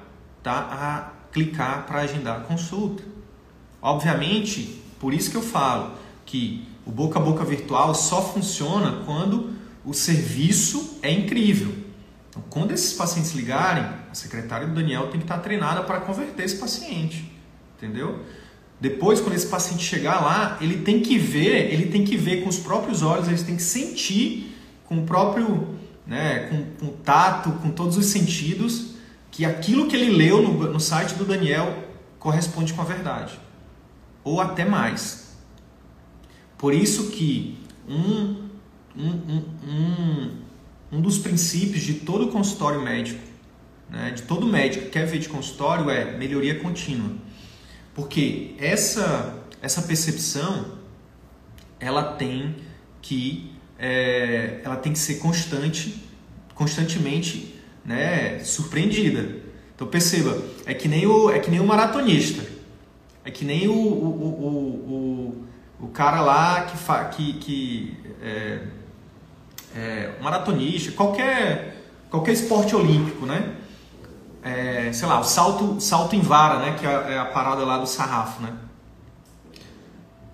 tá, 0.43 0.53
a 0.53 1.33
clicar 1.33 1.87
para 1.87 2.01
agendar 2.01 2.37
a 2.37 2.41
consulta. 2.41 3.03
Obviamente, 3.81 4.83
por 5.01 5.15
isso 5.15 5.31
que 5.31 5.37
eu 5.37 5.43
falo 5.43 5.93
que 6.25 6.69
o 6.85 6.91
boca 6.91 7.19
a 7.19 7.23
boca 7.23 7.45
virtual 7.45 7.95
só 7.95 8.23
funciona 8.23 9.03
quando 9.05 9.55
o 9.85 9.95
serviço 9.95 10.99
é 11.03 11.11
incrível. 11.11 11.86
Então, 12.37 12.45
quando 12.51 12.73
esses 12.73 12.93
pacientes 12.93 13.33
ligarem, 13.33 13.85
a 14.11 14.15
secretária 14.15 14.67
do 14.67 14.75
Daniel 14.75 15.09
tem 15.09 15.19
que 15.19 15.25
estar 15.25 15.39
treinada 15.39 15.83
para 15.83 16.01
converter 16.01 16.45
esse 16.45 16.57
paciente, 16.57 17.33
entendeu? 17.77 18.21
Depois, 18.79 19.21
quando 19.21 19.35
esse 19.35 19.47
paciente 19.47 19.83
chegar 19.83 20.21
lá, 20.21 20.59
ele 20.61 20.83
tem 20.83 21.01
que 21.01 21.17
ver, 21.17 21.73
ele 21.73 21.87
tem 21.87 22.05
que 22.05 22.15
ver 22.15 22.43
com 22.43 22.51
os 22.51 22.59
próprios 22.59 23.03
olhos, 23.03 23.27
ele 23.27 23.43
tem 23.43 23.57
que 23.57 23.63
sentir 23.63 24.55
com 24.85 24.99
o 24.99 25.03
próprio, 25.05 25.77
né, 26.07 26.51
com, 26.51 26.65
com 26.79 26.93
o 26.93 26.97
tato, 26.99 27.53
com 27.53 27.71
todos 27.71 27.97
os 27.97 28.07
sentidos, 28.07 28.97
que 29.31 29.47
aquilo 29.47 29.89
que 29.89 29.97
ele 29.97 30.15
leu 30.15 30.43
no, 30.43 30.73
no 30.73 30.81
site 30.81 31.15
do 31.15 31.25
Daniel 31.25 31.85
corresponde 32.19 32.75
com 32.75 32.83
a 32.83 32.85
verdade, 32.85 33.41
ou 34.23 34.43
até 34.43 34.65
mais. 34.65 35.37
Por 36.59 36.75
isso 36.75 37.11
que 37.11 37.59
um, 37.89 38.49
um, 38.95 39.11
um, 39.11 39.45
um, 39.67 40.46
um 40.91 41.01
dos 41.01 41.19
princípios 41.19 41.83
de 41.83 41.95
todo 41.95 42.29
consultório 42.29 42.81
médico, 42.81 43.21
né, 43.91 44.11
de 44.11 44.23
todo 44.23 44.47
médico 44.47 44.85
que 44.85 44.91
quer 44.91 45.07
ver 45.07 45.19
de 45.19 45.29
consultório 45.29 45.91
é 45.91 46.17
melhoria 46.17 46.59
contínua. 46.59 47.13
Porque 47.95 48.55
essa, 48.59 49.43
essa 49.63 49.83
percepção 49.83 50.77
ela 51.79 52.03
tem 52.15 52.57
que 53.01 53.53
é, 53.79 54.61
ela 54.65 54.77
tem 54.77 54.93
que 54.93 54.99
ser 54.99 55.17
constante, 55.17 56.03
constantemente 56.55 57.55
né, 57.85 58.39
surpreendida. 58.41 59.45
Então 59.75 59.87
perceba, 59.87 60.43
é 60.65 60.73
que 60.73 60.89
nem 60.89 61.07
o, 61.07 61.31
é 61.31 61.39
que 61.39 61.51
nem 61.51 61.61
o 61.61 61.67
maratonista, 61.67 62.45
é 63.25 63.31
que 63.31 63.45
nem 63.45 63.69
o, 63.69 63.73
o, 63.73 63.77
o, 63.79 65.45
o, 65.81 65.85
o 65.85 65.89
cara 65.89 66.21
lá 66.23 66.63
que, 66.63 66.77
fa, 66.79 67.05
que, 67.05 67.35
que 67.35 67.97
é, 68.23 68.61
é, 69.77 70.15
maratonista, 70.21 70.93
qualquer, 70.93 71.85
qualquer 72.11 72.33
esporte 72.33 72.75
olímpico, 72.75 73.27
né? 73.27 73.57
é, 74.47 74.93
sei 74.93 75.09
lá, 75.09 75.19
o 75.19 75.25
salto, 75.25 75.81
salto 75.81 76.15
em 76.15 76.21
vara, 76.21 76.61
né, 76.61 76.77
que 76.79 76.87
é, 76.87 77.15
é 77.15 77.19
a 77.19 77.25
parada 77.25 77.65
lá 77.65 77.79
do 77.79 77.87
sarrafo, 77.87 78.41
né? 78.41 78.53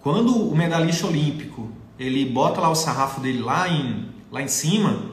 Quando 0.03 0.51
o 0.51 0.55
medalhista 0.55 1.07
olímpico 1.07 1.72
ele 1.99 2.26
bota 2.26 2.61
lá 2.61 2.68
o 2.68 2.74
sarrafo 2.74 3.20
dele 3.20 3.40
lá 3.40 3.68
em, 3.68 4.11
lá 4.30 4.43
em 4.43 4.49
cima, 4.49 5.12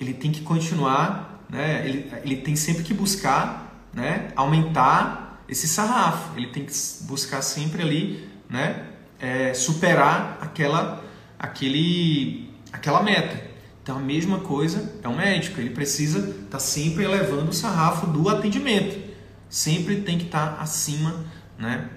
ele 0.00 0.14
tem 0.14 0.32
que 0.32 0.40
continuar, 0.40 1.44
né? 1.50 1.82
Ele, 1.84 2.10
ele 2.24 2.36
tem 2.36 2.56
sempre 2.56 2.82
que 2.82 2.94
buscar, 2.94 3.84
né? 3.92 4.28
Aumentar 4.36 5.42
esse 5.48 5.66
sarrafo. 5.66 6.30
Ele 6.36 6.46
tem 6.46 6.64
que 6.64 6.72
buscar 7.02 7.42
sempre 7.42 7.82
ali, 7.82 8.28
né? 8.48 8.86
É, 9.18 9.52
superar 9.52 10.38
aquela, 10.40 11.04
aquele, 11.38 12.48
aquela 12.72 13.02
meta. 13.02 13.52
Então 13.82 13.96
a 13.96 14.00
mesma 14.00 14.40
coisa 14.40 14.92
é 15.02 15.08
um 15.08 15.16
médico, 15.16 15.60
ele 15.60 15.70
precisa 15.70 16.20
estar 16.20 16.50
tá 16.50 16.58
sempre 16.58 17.04
elevando 17.04 17.50
o 17.50 17.52
sarrafo 17.52 18.06
do 18.06 18.28
atendimento. 18.28 19.12
Sempre 19.48 20.00
tem 20.02 20.18
que 20.18 20.26
estar 20.26 20.56
tá 20.56 20.62
acima 20.62 21.24
né, 21.58 21.90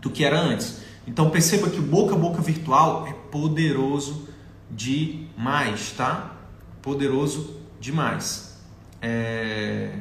do 0.00 0.10
que 0.10 0.24
era 0.24 0.40
antes. 0.40 0.82
Então 1.06 1.30
perceba 1.30 1.68
que 1.68 1.78
o 1.78 1.82
boca 1.82 2.14
a 2.14 2.18
boca 2.18 2.40
virtual 2.40 3.06
é 3.06 3.12
poderoso 3.12 4.28
demais, 4.70 5.92
tá? 5.92 6.36
Poderoso 6.80 7.60
demais. 7.78 8.58
É... 9.00 9.98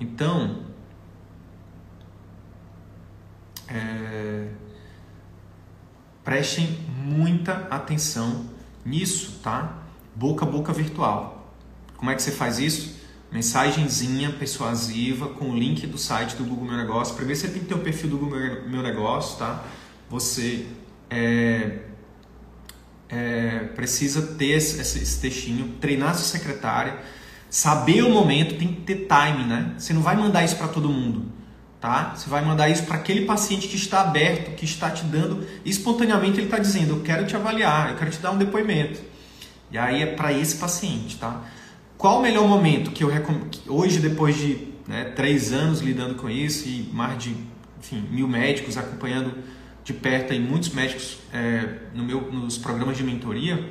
Então, 0.00 0.62
é... 3.68 4.48
prestem 6.26 6.76
muita 7.04 7.68
atenção 7.70 8.46
nisso, 8.84 9.38
tá? 9.44 9.78
Boca 10.12 10.44
a 10.44 10.48
boca 10.48 10.72
virtual. 10.72 11.54
Como 11.96 12.10
é 12.10 12.16
que 12.16 12.22
você 12.22 12.32
faz 12.32 12.58
isso? 12.58 12.96
Mensagenzinha 13.30 14.32
persuasiva 14.32 15.28
com 15.28 15.50
o 15.50 15.56
link 15.56 15.86
do 15.86 15.96
site 15.96 16.34
do 16.34 16.42
Google 16.42 16.64
Meu 16.64 16.76
Negócio. 16.76 17.14
Primeiro 17.14 17.40
você 17.40 17.46
tem 17.46 17.60
que 17.60 17.66
ter 17.66 17.74
o 17.74 17.78
perfil 17.78 18.10
do 18.10 18.18
Google 18.18 18.40
Meu 18.66 18.82
Negócio, 18.82 19.38
tá? 19.38 19.64
Você 20.10 20.66
é, 21.08 21.78
é, 23.08 23.58
precisa 23.76 24.34
ter 24.34 24.46
esse, 24.46 24.80
esse 24.80 25.20
textinho, 25.20 25.76
treinar 25.80 26.16
sua 26.16 26.24
secretária, 26.24 26.98
saber 27.48 28.02
o 28.02 28.10
momento, 28.10 28.58
tem 28.58 28.66
que 28.66 28.80
ter 28.80 29.06
time, 29.06 29.44
né? 29.44 29.76
Você 29.78 29.92
não 29.92 30.02
vai 30.02 30.16
mandar 30.16 30.44
isso 30.44 30.56
para 30.56 30.66
todo 30.66 30.88
mundo 30.88 31.36
tá? 31.80 32.14
Você 32.14 32.28
vai 32.28 32.44
mandar 32.44 32.68
isso 32.68 32.84
para 32.84 32.96
aquele 32.96 33.24
paciente 33.24 33.68
que 33.68 33.76
está 33.76 34.00
aberto, 34.00 34.54
que 34.56 34.64
está 34.64 34.90
te 34.90 35.04
dando, 35.04 35.46
espontaneamente 35.64 36.38
ele 36.38 36.46
está 36.46 36.58
dizendo, 36.58 36.96
eu 36.96 37.00
quero 37.02 37.26
te 37.26 37.36
avaliar, 37.36 37.90
eu 37.90 37.96
quero 37.96 38.10
te 38.10 38.18
dar 38.18 38.30
um 38.30 38.38
depoimento. 38.38 39.00
E 39.70 39.78
aí 39.78 40.02
é 40.02 40.06
para 40.06 40.32
esse 40.32 40.56
paciente, 40.56 41.16
tá? 41.16 41.42
Qual 41.98 42.18
o 42.18 42.22
melhor 42.22 42.46
momento 42.46 42.90
que 42.90 43.02
eu 43.02 43.08
recomendo? 43.08 43.48
Hoje, 43.66 43.98
depois 43.98 44.36
de 44.36 44.68
né, 44.86 45.04
três 45.16 45.52
anos 45.52 45.80
lidando 45.80 46.14
com 46.14 46.28
isso 46.28 46.68
e 46.68 46.88
mais 46.92 47.18
de 47.18 47.34
enfim, 47.78 48.06
mil 48.10 48.28
médicos 48.28 48.76
acompanhando 48.76 49.34
de 49.84 49.92
perto 49.92 50.32
e 50.32 50.40
muitos 50.40 50.70
médicos 50.70 51.18
é, 51.32 51.78
no 51.94 52.02
meu, 52.02 52.32
nos 52.32 52.58
programas 52.58 52.96
de 52.96 53.04
mentoria, 53.04 53.68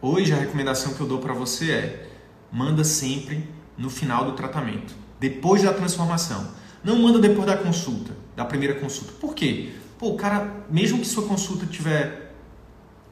hoje 0.00 0.32
a 0.32 0.36
recomendação 0.36 0.94
que 0.94 1.00
eu 1.00 1.06
dou 1.06 1.18
para 1.18 1.32
você 1.32 1.72
é 1.72 2.08
manda 2.50 2.84
sempre 2.84 3.48
no 3.78 3.88
final 3.88 4.26
do 4.26 4.32
tratamento, 4.32 4.94
depois 5.18 5.62
da 5.62 5.72
transformação. 5.72 6.61
Não 6.82 6.98
manda 6.98 7.18
depois 7.18 7.46
da 7.46 7.56
consulta, 7.56 8.12
da 8.34 8.44
primeira 8.44 8.74
consulta. 8.74 9.12
Por 9.20 9.34
quê? 9.34 9.72
Pô, 9.98 10.08
o 10.10 10.16
cara, 10.16 10.64
mesmo 10.68 10.98
que 10.98 11.06
sua 11.06 11.26
consulta 11.26 11.64
tiver, 11.66 12.34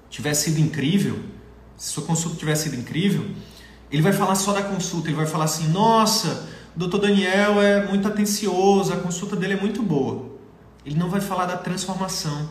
tiver 0.09 0.35
sido 0.35 0.59
incrível, 0.59 1.21
se 1.77 1.93
sua 1.93 2.05
consulta 2.05 2.37
tiver 2.37 2.57
sido 2.57 2.75
incrível, 2.77 3.31
ele 3.91 4.03
vai 4.03 4.12
falar 4.12 4.35
só 4.35 4.53
da 4.53 4.62
consulta, 4.62 5.09
ele 5.09 5.16
vai 5.16 5.27
falar 5.27 5.45
assim, 5.45 5.68
nossa, 5.68 6.49
o 6.75 6.79
doutor 6.79 7.01
Daniel 7.01 7.61
é 7.61 7.87
muito 7.87 8.07
atencioso, 8.07 8.93
a 8.93 8.97
consulta 8.97 9.37
dele 9.37 9.55
é 9.55 9.61
muito 9.61 9.83
boa. 9.83 10.31
Ele 10.85 10.99
não 10.99 11.09
vai 11.09 11.21
falar 11.21 11.47
da 11.47 11.57
transformação. 11.57 12.49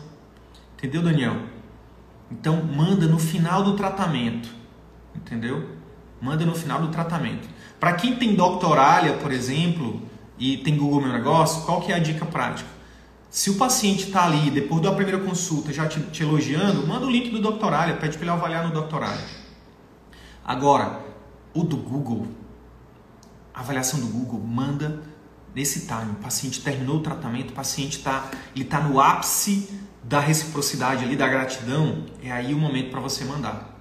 Entendeu, 0.76 1.02
Daniel? 1.02 1.36
Então, 2.30 2.62
manda 2.62 3.06
no 3.06 3.18
final 3.18 3.62
do 3.62 3.74
tratamento. 3.74 4.48
Entendeu? 5.14 5.68
Manda 6.20 6.44
no 6.46 6.54
final 6.54 6.80
do 6.80 6.88
tratamento. 6.88 7.48
Para 7.78 7.94
quem 7.94 8.16
tem 8.16 8.34
doctoralha, 8.34 9.14
por 9.14 9.32
exemplo, 9.32 10.02
e 10.40 10.56
tem 10.56 10.74
Google 10.74 11.02
Meu 11.02 11.12
Negócio, 11.12 11.62
qual 11.66 11.82
que 11.82 11.92
é 11.92 11.96
a 11.96 11.98
dica 11.98 12.24
prática? 12.24 12.68
Se 13.28 13.50
o 13.50 13.56
paciente 13.56 14.06
está 14.06 14.24
ali, 14.24 14.50
depois 14.50 14.82
da 14.82 14.90
primeira 14.90 15.20
consulta, 15.20 15.70
já 15.70 15.86
te, 15.86 16.00
te, 16.00 16.22
elogiando, 16.22 16.84
manda 16.86 17.06
o 17.06 17.10
link 17.10 17.30
do 17.30 17.40
doctoralho, 17.40 17.98
pede 17.98 18.16
para 18.16 18.24
ele 18.24 18.30
avaliar 18.30 18.66
no 18.66 18.72
doctoralho. 18.72 19.20
Agora, 20.42 21.00
o 21.54 21.62
do 21.62 21.76
Google, 21.76 22.26
a 23.54 23.60
avaliação 23.60 24.00
do 24.00 24.06
Google, 24.06 24.40
manda 24.40 25.02
nesse 25.54 25.86
time. 25.86 26.12
O 26.12 26.22
paciente 26.22 26.60
terminou 26.62 26.96
o 26.96 27.00
tratamento, 27.00 27.50
o 27.50 27.54
paciente 27.54 27.98
está 27.98 28.30
tá 28.68 28.80
no 28.80 28.98
ápice 28.98 29.68
da 30.02 30.18
reciprocidade 30.18 31.04
ali, 31.04 31.14
da 31.14 31.28
gratidão, 31.28 32.06
é 32.22 32.32
aí 32.32 32.54
o 32.54 32.58
momento 32.58 32.90
para 32.90 33.00
você 33.00 33.24
mandar. 33.24 33.78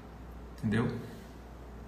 Entendeu? 0.57 0.89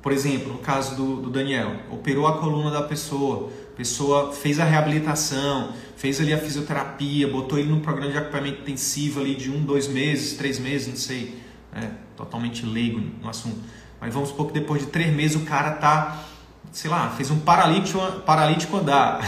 Por 0.02 0.12
exemplo, 0.12 0.54
no 0.54 0.60
caso 0.60 0.96
do, 0.96 1.18
do 1.18 1.30
Daniel, 1.30 1.76
operou 1.92 2.26
a 2.26 2.40
coluna 2.40 2.72
da 2.72 2.82
pessoa, 2.82 3.52
pessoa 3.82 4.32
fez 4.32 4.60
a 4.60 4.64
reabilitação, 4.64 5.74
fez 5.98 6.22
ali 6.22 6.32
a 6.32 6.38
fisioterapia, 6.38 7.28
botou 7.28 7.58
ele 7.58 7.68
num 7.68 7.80
programa 7.80 8.12
de 8.12 8.18
acompanhamento 8.20 8.62
intensivo 8.62 9.20
ali 9.20 9.34
de 9.34 9.50
um, 9.50 9.64
dois 9.64 9.88
meses, 9.88 10.38
três 10.38 10.60
meses, 10.60 10.88
não 10.88 10.96
sei, 10.96 11.42
né? 11.74 11.92
totalmente 12.16 12.64
leigo 12.64 13.02
no 13.20 13.28
assunto. 13.28 13.58
Mas 14.00 14.14
vamos 14.14 14.30
supor 14.30 14.48
que 14.48 14.54
depois 14.54 14.82
de 14.84 14.88
três 14.88 15.12
meses 15.12 15.36
o 15.36 15.46
cara 15.46 15.72
tá, 15.72 16.26
sei 16.72 16.92
lá, 16.92 17.10
fez 17.10 17.32
um 17.32 17.40
paralítico, 17.40 18.00
paralítico 18.24 18.78
andar. 18.78 19.20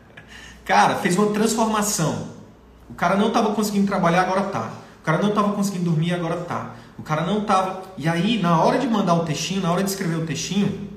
cara, 0.62 0.96
fez 0.96 1.16
uma 1.16 1.32
transformação. 1.32 2.28
O 2.90 2.94
cara 2.94 3.16
não 3.16 3.28
estava 3.28 3.54
conseguindo 3.54 3.86
trabalhar, 3.86 4.22
agora 4.22 4.42
tá. 4.42 4.72
O 5.00 5.04
cara 5.06 5.22
não 5.22 5.30
estava 5.30 5.54
conseguindo 5.54 5.86
dormir, 5.86 6.12
agora 6.12 6.36
tá. 6.36 6.74
O 6.98 7.02
cara 7.02 7.22
não 7.22 7.38
estava. 7.38 7.82
E 7.96 8.06
aí, 8.06 8.42
na 8.42 8.62
hora 8.62 8.78
de 8.78 8.86
mandar 8.86 9.14
o 9.14 9.24
textinho, 9.24 9.62
na 9.62 9.72
hora 9.72 9.82
de 9.82 9.88
escrever 9.88 10.16
o 10.16 10.26
textinho, 10.26 10.90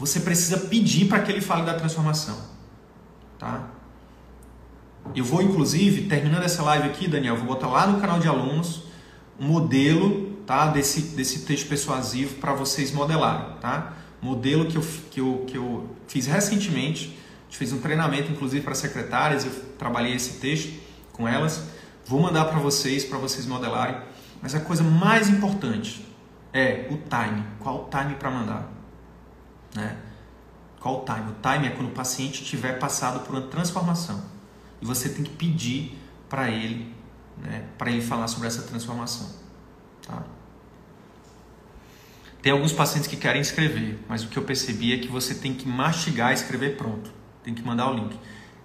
você 0.00 0.20
precisa 0.20 0.56
pedir 0.56 1.08
para 1.08 1.20
que 1.20 1.30
ele 1.30 1.42
fale 1.42 1.62
da 1.62 1.74
transformação. 1.74 2.34
Tá? 3.38 3.68
Eu 5.14 5.22
vou, 5.22 5.42
inclusive, 5.42 6.08
terminando 6.08 6.42
essa 6.42 6.62
live 6.62 6.88
aqui, 6.88 7.06
Daniel, 7.06 7.36
vou 7.36 7.44
botar 7.44 7.68
lá 7.68 7.86
no 7.86 8.00
canal 8.00 8.18
de 8.18 8.26
alunos 8.26 8.84
um 9.38 9.46
modelo 9.46 10.38
tá, 10.46 10.68
desse, 10.68 11.14
desse 11.14 11.40
texto 11.40 11.68
persuasivo 11.68 12.36
para 12.36 12.54
vocês 12.54 12.92
modelarem. 12.92 13.58
Tá? 13.60 13.92
Modelo 14.22 14.64
que 14.64 14.78
eu, 14.78 14.82
que, 15.10 15.20
eu, 15.20 15.44
que 15.46 15.58
eu 15.58 15.94
fiz 16.08 16.26
recentemente. 16.26 17.18
A 17.40 17.44
gente 17.44 17.58
fez 17.58 17.70
um 17.70 17.78
treinamento, 17.78 18.32
inclusive, 18.32 18.64
para 18.64 18.74
secretárias. 18.74 19.44
Eu 19.44 19.52
trabalhei 19.78 20.14
esse 20.14 20.40
texto 20.40 20.80
com 21.12 21.28
elas. 21.28 21.68
Vou 22.06 22.22
mandar 22.22 22.46
para 22.46 22.58
vocês, 22.58 23.04
para 23.04 23.18
vocês 23.18 23.44
modelarem. 23.44 24.00
Mas 24.40 24.54
a 24.54 24.60
coisa 24.60 24.82
mais 24.82 25.28
importante 25.28 26.06
é 26.54 26.86
o 26.90 26.96
time. 26.96 27.44
Qual 27.58 27.84
o 27.84 27.90
time 27.90 28.14
para 28.14 28.30
mandar? 28.30 28.79
Né? 29.74 29.96
Qual 30.80 31.02
o 31.02 31.04
time? 31.04 31.30
O 31.30 31.36
time 31.42 31.66
é 31.66 31.70
quando 31.70 31.88
o 31.88 31.92
paciente 31.92 32.44
tiver 32.44 32.78
passado 32.78 33.20
por 33.20 33.34
uma 33.34 33.42
transformação. 33.42 34.22
E 34.80 34.86
você 34.86 35.10
tem 35.10 35.22
que 35.22 35.30
pedir 35.30 35.98
para 36.28 36.48
ele, 36.48 36.94
né, 37.36 37.64
para 37.76 37.90
ele 37.90 38.00
falar 38.00 38.28
sobre 38.28 38.48
essa 38.48 38.62
transformação. 38.62 39.28
Tá? 40.06 40.22
Tem 42.40 42.52
alguns 42.52 42.72
pacientes 42.72 43.06
que 43.06 43.16
querem 43.16 43.42
escrever, 43.42 43.98
mas 44.08 44.24
o 44.24 44.28
que 44.28 44.38
eu 44.38 44.42
percebi 44.42 44.94
é 44.94 44.98
que 44.98 45.08
você 45.08 45.34
tem 45.34 45.52
que 45.52 45.68
mastigar 45.68 46.32
escrever 46.32 46.76
pronto. 46.76 47.12
Tem 47.42 47.54
que 47.54 47.62
mandar 47.62 47.90
o 47.90 47.94
link. 47.94 48.18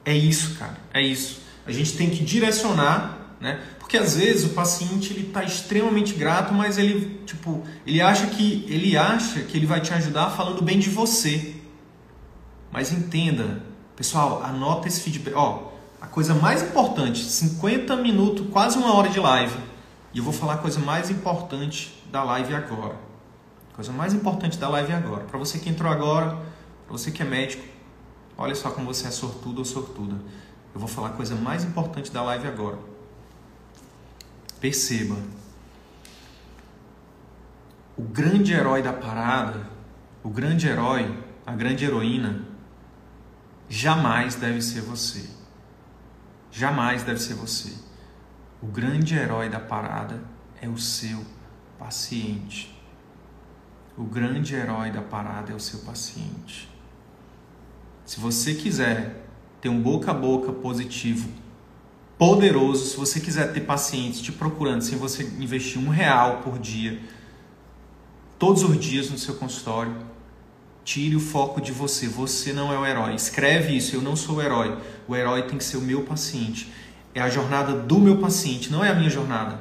É 0.06 0.16
isso, 0.16 0.56
cara. 0.56 0.78
É 0.94 1.02
isso. 1.02 1.42
A 1.66 1.72
gente 1.72 1.98
tem 1.98 2.10
que 2.10 2.24
direcionar, 2.24 3.25
né? 3.46 3.62
Porque 3.78 3.96
às 3.96 4.18
vezes 4.18 4.44
o 4.44 4.50
paciente 4.50 5.14
ele 5.14 5.28
está 5.28 5.44
extremamente 5.44 6.16
grato, 6.16 6.52
mas 6.52 6.80
ele 6.80 7.22
tipo 7.28 7.64
ele 7.86 8.02
acha 8.02 8.26
que 8.26 8.66
ele 8.68 8.98
acha 8.98 9.42
que 9.42 9.56
ele 9.56 9.68
vai 9.68 9.80
te 9.80 9.94
ajudar 9.94 10.32
falando 10.32 10.64
bem 10.64 10.80
de 10.80 10.90
você. 10.90 11.56
Mas 12.72 12.92
entenda, 12.92 13.62
pessoal, 13.96 14.42
anota 14.44 14.88
esse 14.88 15.00
feedback. 15.00 15.36
Ó, 15.36 15.72
a 16.02 16.08
coisa 16.08 16.34
mais 16.34 16.64
importante, 16.64 17.24
50 17.24 17.96
minutos, 17.98 18.48
quase 18.52 18.80
uma 18.80 18.96
hora 18.96 19.10
de 19.10 19.20
live. 19.20 19.56
E 20.12 20.18
eu 20.18 20.24
vou 20.24 20.34
falar 20.34 20.56
a 20.56 20.58
coisa 20.58 20.80
mais 20.80 21.12
importante 21.12 21.94
da 22.12 22.24
live 22.24 22.56
agora. 22.56 22.96
A 23.72 23.76
coisa 23.76 23.92
mais 23.92 24.12
importante 24.12 24.58
da 24.58 24.68
live 24.70 24.92
agora. 24.92 25.24
Para 25.26 25.38
você 25.38 25.60
que 25.60 25.70
entrou 25.70 25.92
agora, 25.92 26.36
para 26.88 26.98
você 26.98 27.12
que 27.12 27.22
é 27.22 27.26
médico, 27.26 27.64
olha 28.36 28.56
só 28.56 28.72
como 28.72 28.88
você 28.88 29.08
é 29.08 29.12
sortudo 29.12 29.60
ou 29.60 29.66
sortuda. 29.66 30.16
Eu 30.74 30.80
vou 30.80 30.90
falar 30.90 31.10
a 31.10 31.12
coisa 31.12 31.36
mais 31.36 31.64
importante 31.64 32.12
da 32.12 32.24
live 32.24 32.48
agora. 32.48 32.95
Perceba. 34.66 35.16
O 37.96 38.02
grande 38.02 38.52
herói 38.52 38.82
da 38.82 38.92
parada, 38.92 39.70
o 40.24 40.30
grande 40.32 40.68
herói, 40.68 41.24
a 41.46 41.54
grande 41.54 41.86
heroína, 41.86 42.42
jamais 43.70 44.34
deve 44.34 44.64
ser 44.64 44.82
você. 44.82 45.30
Jamais 46.52 47.04
deve 47.04 47.20
ser 47.20 47.36
você. 47.36 47.76
O 48.60 48.66
grande 48.66 49.14
herói 49.14 49.50
da 49.50 49.60
parada 49.60 50.20
é 50.60 50.68
o 50.68 50.80
seu 50.80 51.24
paciente. 51.78 52.76
O 53.96 54.04
grande 54.04 54.56
herói 54.56 54.90
da 54.90 55.04
parada 55.04 55.52
é 55.52 55.56
o 55.56 55.60
seu 55.60 55.82
paciente. 55.82 56.68
Se 58.04 58.20
você 58.20 58.56
quiser 58.56 59.28
ter 59.62 59.70
um 59.70 59.80
boca 59.80 60.10
a 60.10 60.14
boca 60.16 60.52
positivo, 60.52 61.45
poderoso, 62.18 62.86
se 62.86 62.98
você 62.98 63.20
quiser 63.20 63.52
ter 63.54 63.62
pacientes 63.62 64.22
te 64.22 64.32
procurando 64.32 64.82
sem 64.82 64.98
você 64.98 65.24
investir 65.24 65.80
um 65.80 65.90
real 65.90 66.42
por 66.44 66.58
dia, 66.58 67.00
todos 68.40 68.64
os 68.64 68.80
dias 68.80 69.10
no 69.10 69.18
seu 69.18 69.36
consultório, 69.36 69.96
tire 70.84 71.16
o 71.16 71.20
foco 71.20 71.60
de 71.60 71.72
você. 71.72 72.08
Você 72.08 72.54
não 72.54 72.72
é 72.72 72.78
o 72.78 72.86
herói. 72.86 73.16
Escreve 73.16 73.76
isso. 73.76 73.96
Eu 73.96 74.02
não 74.02 74.16
sou 74.16 74.38
o 74.38 74.42
herói. 74.42 74.78
O 75.08 75.16
herói 75.16 75.44
tem 75.44 75.58
que 75.58 75.64
ser 75.64 75.78
o 75.78 75.82
meu 75.82 76.04
paciente. 76.04 76.72
É 77.14 77.22
a 77.22 77.30
jornada 77.30 77.74
do 77.74 77.98
meu 77.98 78.18
paciente, 78.18 78.72
não 78.72 78.84
é 78.84 78.90
a 78.90 78.94
minha 78.94 79.10
jornada. 79.10 79.60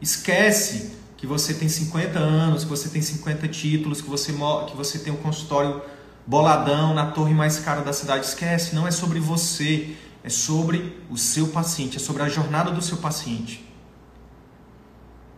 Esquece 0.00 0.92
que 1.16 1.26
você 1.26 1.54
tem 1.54 1.68
50 1.68 2.18
anos, 2.18 2.64
que 2.64 2.70
você 2.70 2.88
tem 2.88 3.02
50 3.02 3.48
títulos, 3.48 4.00
que 4.00 4.08
você, 4.08 4.32
que 4.32 4.76
você 4.76 4.98
tem 4.98 5.12
um 5.12 5.16
consultório 5.16 5.82
boladão 6.26 6.94
na 6.94 7.10
torre 7.10 7.34
mais 7.34 7.58
cara 7.58 7.80
da 7.80 7.92
cidade. 7.92 8.26
Esquece, 8.26 8.74
não 8.74 8.86
é 8.86 8.90
sobre 8.90 9.18
você, 9.18 9.96
é 10.22 10.28
sobre 10.28 10.98
o 11.10 11.16
seu 11.16 11.48
paciente, 11.48 11.96
é 11.96 12.00
sobre 12.00 12.22
a 12.22 12.28
jornada 12.28 12.70
do 12.70 12.82
seu 12.82 12.98
paciente. 12.98 13.66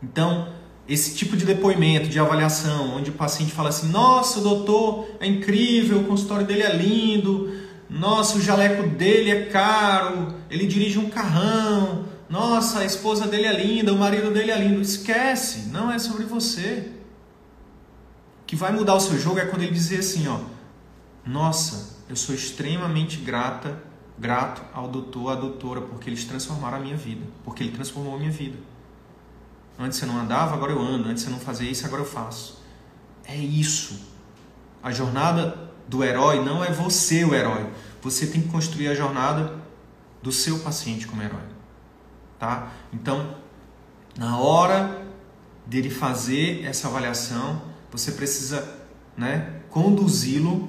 Então, 0.02 0.52
esse 0.88 1.14
tipo 1.14 1.36
de 1.36 1.44
depoimento, 1.44 2.08
de 2.08 2.18
avaliação, 2.18 2.96
onde 2.96 3.10
o 3.10 3.14
paciente 3.14 3.52
fala 3.52 3.68
assim: 3.68 3.88
nossa, 3.88 4.40
o 4.40 4.42
doutor 4.42 5.08
é 5.20 5.26
incrível, 5.26 6.00
o 6.00 6.04
consultório 6.04 6.46
dele 6.46 6.62
é 6.62 6.74
lindo, 6.74 7.52
nossa, 7.88 8.38
o 8.38 8.40
jaleco 8.40 8.88
dele 8.88 9.30
é 9.30 9.46
caro, 9.46 10.34
ele 10.50 10.66
dirige 10.66 10.98
um 10.98 11.08
carrão, 11.08 12.06
nossa, 12.28 12.80
a 12.80 12.84
esposa 12.84 13.26
dele 13.26 13.46
é 13.46 13.52
linda, 13.52 13.92
o 13.92 13.98
marido 13.98 14.30
dele 14.30 14.50
é 14.50 14.58
lindo. 14.58 14.80
Esquece, 14.80 15.68
não 15.68 15.92
é 15.92 15.98
sobre 15.98 16.24
você. 16.24 16.90
O 18.42 18.46
que 18.46 18.56
vai 18.56 18.72
mudar 18.72 18.94
o 18.94 19.00
seu 19.00 19.18
jogo 19.18 19.38
é 19.38 19.44
quando 19.44 19.62
ele 19.62 19.72
dizer 19.72 19.98
assim, 19.98 20.26
ó, 20.26 20.40
nossa, 21.26 21.98
eu 22.08 22.16
sou 22.16 22.34
extremamente 22.34 23.18
grata, 23.18 23.82
grato 24.22 24.62
ao 24.72 24.88
doutor, 24.88 25.32
à 25.32 25.34
doutora, 25.34 25.82
porque 25.82 26.08
eles 26.08 26.24
transformaram 26.24 26.78
a 26.78 26.80
minha 26.80 26.96
vida, 26.96 27.26
porque 27.44 27.62
ele 27.62 27.72
transformou 27.72 28.14
a 28.14 28.18
minha 28.18 28.30
vida. 28.30 28.56
Antes 29.78 29.98
você 29.98 30.06
não 30.06 30.18
andava, 30.18 30.54
agora 30.54 30.72
eu 30.72 30.80
ando. 30.80 31.08
Antes 31.08 31.22
você 31.22 31.30
não 31.30 31.38
fazia 31.38 31.70
isso, 31.70 31.84
agora 31.84 32.00
eu 32.00 32.06
faço. 32.06 32.62
É 33.24 33.36
isso. 33.36 34.00
A 34.82 34.90
jornada 34.90 35.70
do 35.86 36.02
herói 36.02 36.42
não 36.42 36.64
é 36.64 36.72
você 36.72 37.24
o 37.24 37.34
herói. 37.34 37.68
Você 38.00 38.26
tem 38.28 38.40
que 38.40 38.48
construir 38.48 38.88
a 38.88 38.94
jornada 38.94 39.60
do 40.22 40.32
seu 40.32 40.60
paciente 40.60 41.06
como 41.06 41.22
herói 41.22 41.52
tá? 42.42 42.72
Então, 42.92 43.36
na 44.18 44.36
hora 44.36 45.06
dele 45.64 45.88
fazer 45.88 46.64
essa 46.64 46.88
avaliação, 46.88 47.62
você 47.88 48.10
precisa, 48.10 48.80
né, 49.16 49.60
conduzi-lo, 49.70 50.68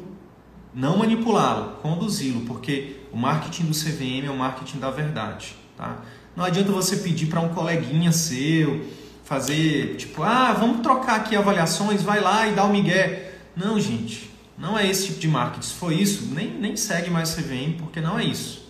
não 0.71 0.97
manipulá-lo, 0.97 1.77
conduzi-lo, 1.81 2.41
porque 2.41 3.02
o 3.13 3.17
marketing 3.17 3.65
do 3.65 3.73
CVM 3.73 4.25
é 4.25 4.29
o 4.31 4.35
marketing 4.35 4.79
da 4.79 4.89
verdade, 4.89 5.55
tá? 5.77 5.99
Não 6.35 6.43
adianta 6.43 6.71
você 6.71 6.97
pedir 6.97 7.27
para 7.27 7.39
um 7.39 7.49
coleguinha 7.49 8.11
seu 8.11 8.83
fazer, 9.23 9.95
tipo, 9.97 10.23
ah, 10.23 10.51
vamos 10.51 10.81
trocar 10.81 11.17
aqui 11.17 11.35
avaliações, 11.35 12.01
vai 12.01 12.19
lá 12.19 12.47
e 12.47 12.53
dá 12.53 12.65
o 12.65 12.71
migué. 12.71 13.35
Não, 13.55 13.79
gente, 13.79 14.31
não 14.57 14.77
é 14.77 14.87
esse 14.89 15.07
tipo 15.07 15.19
de 15.19 15.27
marketing. 15.27 15.67
Se 15.67 15.73
for 15.75 15.93
isso, 15.93 16.25
nem, 16.33 16.51
nem 16.51 16.75
segue 16.75 17.09
mais 17.09 17.35
CVM, 17.35 17.77
porque 17.77 18.01
não 18.01 18.17
é 18.17 18.25
isso, 18.25 18.67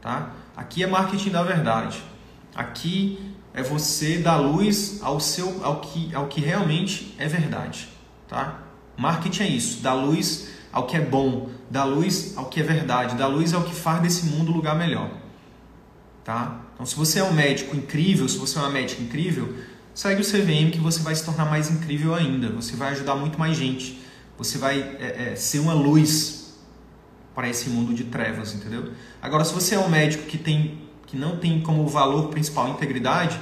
tá? 0.00 0.30
Aqui 0.56 0.82
é 0.82 0.86
marketing 0.86 1.30
da 1.30 1.42
verdade. 1.42 2.02
Aqui 2.54 3.34
é 3.54 3.62
você 3.62 4.18
dar 4.18 4.36
luz 4.36 5.00
ao 5.02 5.20
seu 5.20 5.64
ao 5.64 5.80
que 5.80 6.14
ao 6.14 6.26
que 6.26 6.40
realmente 6.40 7.14
é 7.18 7.28
verdade, 7.28 7.88
tá? 8.26 8.58
Marketing 8.96 9.42
é 9.42 9.48
isso, 9.48 9.82
dar 9.82 9.94
luz 9.94 10.48
ao 10.72 10.86
que 10.86 10.96
é 10.96 11.00
bom, 11.00 11.50
dar 11.72 11.84
luz 11.84 12.34
ao 12.36 12.50
que 12.50 12.60
é 12.60 12.62
verdade, 12.62 13.16
dar 13.16 13.28
luz 13.28 13.54
ao 13.54 13.64
que 13.64 13.74
faz 13.74 14.02
desse 14.02 14.26
mundo 14.26 14.52
lugar 14.52 14.76
melhor. 14.76 15.10
Tá? 16.22 16.60
Então, 16.74 16.84
se 16.84 16.94
você 16.94 17.18
é 17.18 17.24
um 17.24 17.32
médico 17.32 17.74
incrível, 17.74 18.28
se 18.28 18.36
você 18.36 18.58
é 18.58 18.60
uma 18.60 18.70
médica 18.70 19.02
incrível, 19.02 19.56
segue 19.94 20.20
o 20.20 20.24
CVM 20.24 20.70
que 20.70 20.78
você 20.78 21.00
vai 21.00 21.14
se 21.14 21.24
tornar 21.24 21.46
mais 21.46 21.70
incrível 21.70 22.14
ainda. 22.14 22.50
Você 22.50 22.76
vai 22.76 22.90
ajudar 22.92 23.14
muito 23.14 23.38
mais 23.38 23.56
gente. 23.56 23.98
Você 24.36 24.58
vai 24.58 24.80
é, 24.80 25.30
é, 25.30 25.34
ser 25.34 25.60
uma 25.60 25.72
luz 25.72 26.58
para 27.34 27.48
esse 27.48 27.70
mundo 27.70 27.94
de 27.94 28.04
trevas, 28.04 28.54
entendeu? 28.54 28.92
Agora, 29.22 29.42
se 29.42 29.54
você 29.54 29.74
é 29.74 29.78
um 29.78 29.88
médico 29.88 30.24
que 30.26 30.36
tem 30.36 30.78
que 31.06 31.16
não 31.16 31.36
tem 31.36 31.60
como 31.60 31.86
valor 31.86 32.28
principal 32.28 32.68
integridade, 32.68 33.38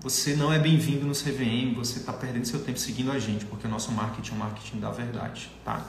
você 0.00 0.34
não 0.34 0.52
é 0.52 0.58
bem-vindo 0.58 1.06
no 1.06 1.12
CVM, 1.12 1.74
você 1.74 1.98
está 1.98 2.12
perdendo 2.12 2.44
seu 2.46 2.60
tempo 2.60 2.78
seguindo 2.78 3.12
a 3.12 3.18
gente, 3.18 3.44
porque 3.44 3.66
o 3.66 3.70
nosso 3.70 3.92
marketing 3.92 4.32
é 4.32 4.34
um 4.34 4.38
marketing 4.38 4.80
da 4.80 4.90
verdade, 4.90 5.50
tá? 5.64 5.86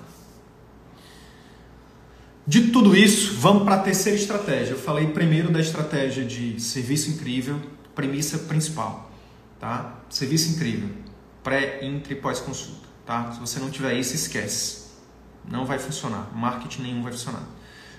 Dito 2.49 2.71
tudo 2.71 2.95
isso, 2.95 3.33
vamos 3.33 3.63
para 3.63 3.75
a 3.75 3.79
terceira 3.79 4.17
estratégia. 4.17 4.71
Eu 4.71 4.79
falei 4.79 5.07
primeiro 5.07 5.51
da 5.51 5.59
estratégia 5.59 6.23
de 6.23 6.57
serviço 6.61 7.09
incrível, 7.09 7.59
premissa 7.93 8.37
principal, 8.37 9.11
tá? 9.59 9.99
Serviço 10.09 10.51
incrível, 10.51 10.87
pré, 11.43 11.85
intra 11.85 12.13
e 12.13 12.15
pós-consulta, 12.15 12.87
tá? 13.05 13.33
Se 13.33 13.39
você 13.41 13.59
não 13.59 13.69
tiver 13.69 13.95
isso, 13.95 14.15
esquece. 14.15 14.87
Não 15.45 15.65
vai 15.65 15.77
funcionar, 15.77 16.31
marketing 16.33 16.83
nenhum 16.83 17.03
vai 17.03 17.11
funcionar. 17.11 17.43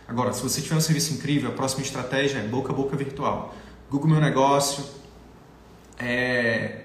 Agora, 0.09 0.32
se 0.32 0.42
você 0.42 0.62
tiver 0.62 0.76
um 0.76 0.80
serviço 0.80 1.12
incrível, 1.12 1.51
a 1.51 1.53
próxima 1.53 1.82
estratégia 1.82 2.38
é 2.38 2.49
boca 2.49 2.72
a 2.72 2.74
boca 2.74 2.96
virtual. 2.96 3.55
Google 3.90 4.09
Meu 4.09 4.20
Negócio, 4.20 4.82
é, 5.99 6.84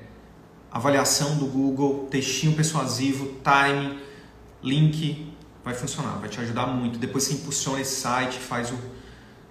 avaliação 0.70 1.38
do 1.38 1.45
Google, 1.45 2.09
textinho 2.11 2.53
persuasivo, 2.57 3.38
time, 3.41 3.99
link, 4.61 5.33
vai 5.64 5.74
funcionar, 5.74 6.18
vai 6.20 6.30
te 6.30 6.39
ajudar 6.39 6.68
muito. 6.68 6.99
Depois 6.99 7.24
você 7.24 7.34
impulsiona 7.34 7.82
esse 7.82 8.01
site, 8.01 8.38
faz 8.38 8.72
o, 8.72 8.78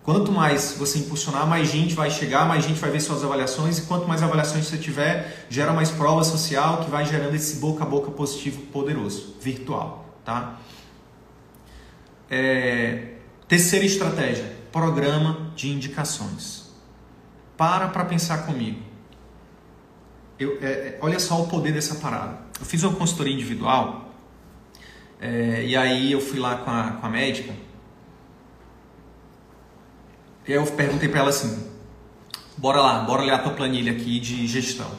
Quanto 0.03 0.33
mais 0.33 0.75
você 0.77 0.99
impulsionar, 0.99 1.47
mais 1.47 1.71
gente 1.71 1.95
vai 1.95 2.11
chegar, 2.11 2.45
mais 2.45 2.65
gente 2.65 2.81
vai 2.81 2.91
ver 2.91 3.01
suas 3.01 3.23
avaliações 3.23 3.79
e 3.79 3.83
quanto 3.83 4.09
mais 4.09 4.21
avaliações 4.21 4.67
você 4.67 4.77
tiver, 4.77 5.47
gera 5.49 5.73
mais 5.73 5.91
prova 5.91 6.25
social 6.25 6.79
que 6.79 6.91
vai 6.91 7.07
gerando 7.07 7.37
esse 7.37 7.57
boca 7.57 7.85
a 7.85 7.87
boca 7.87 8.11
positivo 8.11 8.63
poderoso, 8.63 9.37
virtual, 9.41 10.05
tá? 10.25 10.59
É... 12.29 13.15
Terceira 13.47 13.85
estratégia, 13.85 14.57
programa 14.73 15.53
de 15.55 15.71
indicações. 15.71 16.73
Para 17.57 17.87
para 17.87 18.05
pensar 18.05 18.45
comigo. 18.45 18.83
Eu, 20.37 20.59
é, 20.61 20.67
é, 20.67 20.99
olha 21.01 21.21
só 21.21 21.41
o 21.41 21.47
poder 21.47 21.73
dessa 21.73 21.95
parada. 21.97 22.41
Eu 22.59 22.67
fiz 22.67 22.83
uma 22.83 22.95
consultoria 22.95 23.33
individual 23.33 24.02
é, 25.23 25.65
e 25.65 25.77
aí 25.77 26.13
eu 26.13 26.21
fui 26.21 26.39
lá 26.39 26.57
com 26.57 26.71
a, 26.71 26.91
com 27.01 27.07
a 27.07 27.09
médica 27.09 27.55
e 30.47 30.53
aí 30.53 30.59
eu 30.59 30.67
perguntei 30.67 31.09
para 31.09 31.21
ela 31.21 31.31
assim: 31.31 31.71
bora 32.57 32.81
lá, 32.81 33.01
bora 33.01 33.23
olhar 33.23 33.37
a 33.37 33.39
tua 33.39 33.53
planilha 33.53 33.93
aqui 33.93 34.19
de 34.19 34.47
gestão. 34.47 34.91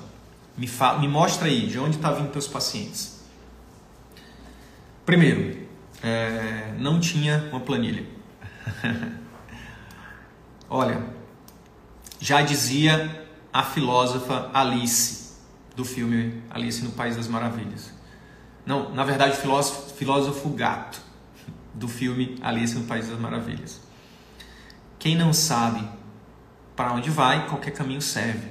Me, 0.57 0.69
me 0.99 1.07
mostra 1.07 1.47
aí 1.47 1.67
de 1.67 1.77
onde 1.79 1.97
está 1.97 2.11
vindo 2.11 2.31
teus 2.31 2.47
pacientes. 2.47 3.21
Primeiro, 5.05 5.67
é, 6.01 6.73
não 6.79 6.99
tinha 6.99 7.49
uma 7.51 7.59
planilha. 7.59 8.05
Olha, 10.69 11.03
já 12.19 12.41
dizia 12.41 13.27
a 13.51 13.63
filósofa 13.63 14.49
Alice 14.53 15.33
do 15.75 15.83
filme 15.83 16.41
Alice 16.49 16.81
no 16.83 16.91
País 16.91 17.17
das 17.17 17.27
Maravilhas. 17.27 17.91
Não, 18.65 18.93
na 18.93 19.03
verdade, 19.03 19.35
filósofo, 19.35 19.82
filósofo 20.03 20.49
gato 20.49 21.01
do 21.73 21.87
filme 21.87 22.35
Alice 22.41 22.75
no 22.75 22.83
País 22.83 23.07
das 23.07 23.17
Maravilhas. 23.17 23.79
Quem 24.99 25.15
não 25.15 25.31
sabe 25.31 25.81
para 26.75 26.91
onde 26.91 27.09
vai, 27.09 27.47
qualquer 27.47 27.71
caminho 27.71 28.01
serve. 28.01 28.49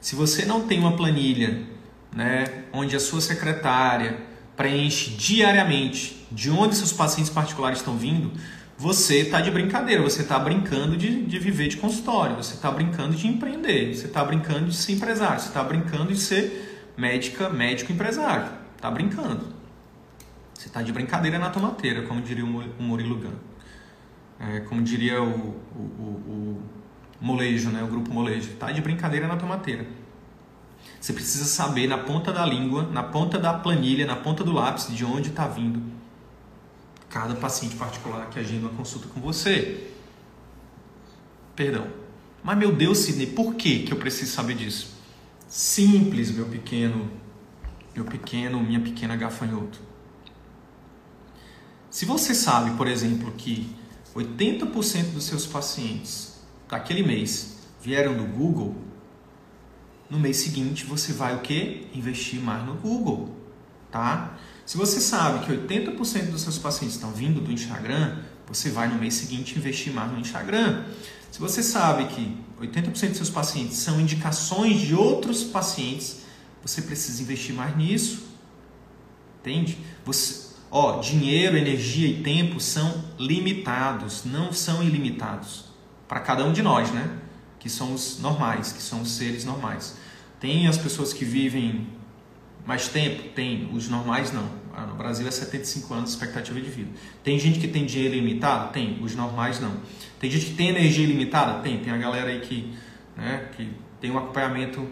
Se 0.00 0.16
você 0.16 0.46
não 0.46 0.66
tem 0.66 0.80
uma 0.80 0.96
planilha, 0.96 1.62
né, 2.10 2.64
onde 2.72 2.96
a 2.96 3.00
sua 3.00 3.20
secretária 3.20 4.18
preenche 4.56 5.10
diariamente 5.10 6.26
de 6.32 6.50
onde 6.50 6.74
seus 6.74 6.92
pacientes 6.92 7.30
particulares 7.30 7.80
estão 7.80 7.98
vindo, 7.98 8.32
você 8.78 9.20
está 9.20 9.42
de 9.42 9.50
brincadeira, 9.50 10.02
você 10.02 10.22
está 10.22 10.38
brincando 10.38 10.96
de, 10.96 11.26
de 11.26 11.38
viver 11.38 11.68
de 11.68 11.76
consultório, 11.76 12.36
você 12.36 12.54
está 12.54 12.70
brincando 12.70 13.14
de 13.14 13.28
empreender, 13.28 13.94
você 13.94 14.06
está 14.06 14.24
brincando 14.24 14.70
de 14.70 14.76
ser 14.76 14.92
empresário, 14.92 15.38
você 15.38 15.48
está 15.48 15.62
brincando 15.62 16.10
de 16.14 16.18
ser 16.18 16.92
médica, 16.96 17.50
médico 17.50 17.92
empresário. 17.92 18.48
Está 18.74 18.90
brincando. 18.90 19.53
Você 20.54 20.68
está 20.68 20.80
de 20.80 20.92
brincadeira 20.92 21.38
na 21.38 21.50
tomateira, 21.50 22.02
como 22.02 22.22
diria 22.22 22.44
o 22.44 22.82
Murilo 22.82 23.16
Gun 23.16 23.54
é, 24.38 24.60
como 24.60 24.82
diria 24.82 25.22
o, 25.22 25.26
o, 25.26 25.78
o, 25.78 26.04
o, 26.28 26.62
molejo, 27.20 27.70
né? 27.70 27.82
o 27.82 27.86
grupo 27.86 28.12
molejo, 28.12 28.52
tá 28.54 28.70
de 28.70 28.80
brincadeira 28.80 29.26
na 29.26 29.36
tomateira. 29.36 29.86
Você 31.00 31.12
precisa 31.12 31.44
saber 31.44 31.86
na 31.86 31.98
ponta 31.98 32.32
da 32.32 32.44
língua, 32.44 32.82
na 32.90 33.02
ponta 33.02 33.38
da 33.38 33.54
planilha, 33.54 34.06
na 34.06 34.16
ponta 34.16 34.42
do 34.42 34.52
lápis, 34.52 34.88
de 34.94 35.04
onde 35.04 35.28
está 35.30 35.46
vindo 35.46 35.82
cada 37.08 37.34
paciente 37.34 37.76
particular 37.76 38.28
que 38.28 38.38
agenda 38.38 38.66
uma 38.66 38.74
consulta 38.74 39.06
com 39.08 39.20
você. 39.20 39.90
Perdão. 41.54 41.86
Mas 42.42 42.58
meu 42.58 42.72
Deus, 42.72 42.98
Sidney, 42.98 43.28
por 43.28 43.54
que, 43.54 43.84
que 43.84 43.92
eu 43.92 43.96
preciso 43.96 44.32
saber 44.32 44.54
disso? 44.56 44.94
Simples, 45.48 46.30
meu 46.30 46.46
pequeno, 46.46 47.08
meu 47.94 48.04
pequeno, 48.04 48.60
minha 48.60 48.80
pequena 48.80 49.16
gafanhoto. 49.16 49.78
Se 51.94 52.04
você 52.04 52.34
sabe, 52.34 52.76
por 52.76 52.88
exemplo, 52.88 53.30
que 53.38 53.72
80% 54.16 55.12
dos 55.12 55.26
seus 55.26 55.46
pacientes 55.46 56.40
daquele 56.68 57.04
mês 57.04 57.58
vieram 57.80 58.16
do 58.16 58.24
Google, 58.24 58.74
no 60.10 60.18
mês 60.18 60.38
seguinte 60.38 60.84
você 60.84 61.12
vai 61.12 61.36
o 61.36 61.38
que? 61.38 61.86
Investir 61.94 62.40
mais 62.40 62.66
no 62.66 62.74
Google, 62.74 63.36
tá? 63.92 64.36
Se 64.66 64.76
você 64.76 65.00
sabe 65.00 65.46
que 65.46 65.52
80% 65.52 66.32
dos 66.32 66.42
seus 66.42 66.58
pacientes 66.58 66.96
estão 66.96 67.12
vindo 67.12 67.40
do 67.40 67.52
Instagram, 67.52 68.18
você 68.44 68.70
vai 68.70 68.88
no 68.88 68.96
mês 68.96 69.14
seguinte 69.14 69.56
investir 69.56 69.92
mais 69.92 70.10
no 70.10 70.18
Instagram. 70.18 70.86
Se 71.30 71.38
você 71.38 71.62
sabe 71.62 72.06
que 72.06 72.36
80% 72.60 72.90
dos 72.90 73.18
seus 73.18 73.30
pacientes 73.30 73.76
são 73.76 74.00
indicações 74.00 74.80
de 74.80 74.96
outros 74.96 75.44
pacientes, 75.44 76.22
você 76.60 76.82
precisa 76.82 77.22
investir 77.22 77.54
mais 77.54 77.76
nisso. 77.76 78.24
Entende? 79.40 79.78
Você, 80.04 80.43
Ó, 80.76 80.98
dinheiro, 80.98 81.56
energia 81.56 82.08
e 82.08 82.14
tempo 82.20 82.58
são 82.58 83.04
limitados, 83.16 84.24
não 84.24 84.52
são 84.52 84.82
ilimitados. 84.82 85.66
Para 86.08 86.18
cada 86.18 86.44
um 86.44 86.52
de 86.52 86.62
nós, 86.62 86.90
né? 86.90 87.16
Que 87.60 87.70
somos 87.70 88.18
normais, 88.18 88.72
que 88.72 88.82
somos 88.82 89.12
seres 89.12 89.44
normais. 89.44 89.96
Tem 90.40 90.66
as 90.66 90.76
pessoas 90.76 91.12
que 91.12 91.24
vivem 91.24 91.86
mais 92.66 92.88
tempo? 92.88 93.22
Tem. 93.36 93.70
Os 93.72 93.88
normais 93.88 94.32
não. 94.32 94.50
Ah, 94.74 94.84
no 94.84 94.96
Brasil 94.96 95.28
é 95.28 95.30
75 95.30 95.94
anos 95.94 96.10
de 96.10 96.16
expectativa 96.16 96.60
de 96.60 96.68
vida. 96.68 96.90
Tem 97.22 97.38
gente 97.38 97.60
que 97.60 97.68
tem 97.68 97.86
dinheiro 97.86 98.16
ilimitado? 98.16 98.72
Tem. 98.72 98.98
Os 99.00 99.14
normais 99.14 99.60
não. 99.60 99.76
Tem 100.18 100.28
gente 100.28 100.46
que 100.46 100.54
tem 100.54 100.70
energia 100.70 101.04
ilimitada? 101.04 101.62
Tem. 101.62 101.78
Tem 101.78 101.92
a 101.92 101.98
galera 101.98 102.30
aí 102.30 102.40
que, 102.40 102.74
né, 103.16 103.48
que 103.56 103.70
tem 104.00 104.10
um 104.10 104.18
acompanhamento 104.18 104.84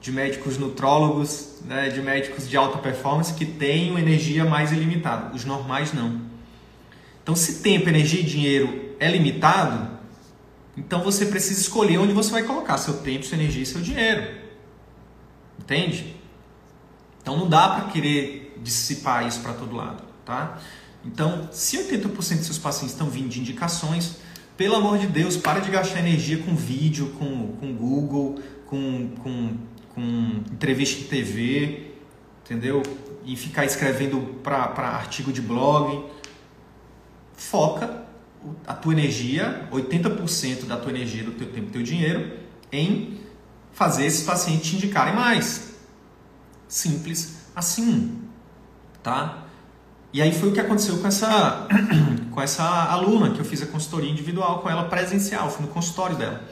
de 0.00 0.10
médicos 0.10 0.56
nutrólogos, 0.56 1.58
né, 1.64 1.90
de 1.90 2.00
médicos 2.00 2.48
de 2.48 2.56
alta 2.56 2.78
performance 2.78 3.34
que 3.34 3.44
têm 3.44 3.90
uma 3.90 4.00
energia 4.00 4.44
mais 4.44 4.72
ilimitada. 4.72 5.34
Os 5.34 5.44
normais 5.44 5.92
não. 5.92 6.20
Então, 7.22 7.36
se 7.36 7.60
tempo, 7.62 7.88
energia 7.88 8.20
e 8.20 8.24
dinheiro 8.24 8.94
é 8.98 9.10
limitado, 9.10 9.98
então 10.76 11.02
você 11.02 11.26
precisa 11.26 11.60
escolher 11.60 11.98
onde 11.98 12.12
você 12.12 12.30
vai 12.30 12.42
colocar 12.42 12.78
seu 12.78 12.98
tempo, 12.98 13.26
sua 13.26 13.36
energia 13.36 13.62
e 13.62 13.66
seu 13.66 13.80
dinheiro. 13.80 14.40
Entende? 15.58 16.16
Então 17.20 17.36
não 17.36 17.48
dá 17.48 17.68
para 17.68 17.90
querer 17.90 18.58
dissipar 18.62 19.26
isso 19.26 19.40
para 19.40 19.52
todo 19.52 19.76
lado, 19.76 20.02
tá? 20.24 20.58
Então, 21.04 21.48
se 21.52 21.78
80% 21.78 22.08
dos 22.08 22.46
seus 22.46 22.58
pacientes 22.58 22.92
estão 22.92 23.08
vindo 23.08 23.28
de 23.28 23.40
indicações, 23.40 24.16
pelo 24.56 24.74
amor 24.74 24.98
de 24.98 25.06
Deus, 25.06 25.36
para 25.36 25.60
de 25.60 25.70
gastar 25.70 26.00
energia 26.00 26.38
com 26.38 26.54
vídeo, 26.54 27.14
com, 27.18 27.56
com 27.58 27.72
Google, 27.74 28.38
com, 28.66 29.10
com 29.22 29.56
com 29.94 30.00
entrevista 30.52 31.02
em 31.02 31.06
TV, 31.06 31.92
entendeu? 32.44 32.82
E 33.24 33.36
ficar 33.36 33.64
escrevendo 33.64 34.40
para 34.42 34.88
artigo 34.88 35.32
de 35.32 35.42
blog. 35.42 36.04
Foca 37.34 38.04
a 38.66 38.74
tua 38.74 38.92
energia, 38.92 39.68
80% 39.70 40.66
da 40.66 40.76
tua 40.76 40.90
energia, 40.90 41.24
do 41.24 41.32
teu 41.32 41.48
tempo, 41.52 41.66
do 41.66 41.72
teu 41.72 41.82
dinheiro, 41.82 42.38
em 42.72 43.20
fazer 43.72 44.06
esses 44.06 44.24
pacientes 44.24 44.70
te 44.70 44.76
indicarem 44.76 45.14
mais. 45.14 45.74
Simples 46.68 47.40
assim, 47.54 48.22
tá? 49.02 49.44
E 50.12 50.20
aí 50.20 50.32
foi 50.32 50.48
o 50.48 50.52
que 50.52 50.60
aconteceu 50.60 50.98
com 50.98 51.06
essa, 51.06 51.68
com 52.32 52.40
essa 52.40 52.64
aluna 52.64 53.30
que 53.30 53.40
eu 53.40 53.44
fiz 53.44 53.62
a 53.62 53.66
consultoria 53.66 54.10
individual 54.10 54.60
com 54.60 54.68
ela 54.68 54.84
presencial, 54.84 55.50
fui 55.50 55.64
no 55.64 55.72
consultório 55.72 56.16
dela. 56.16 56.42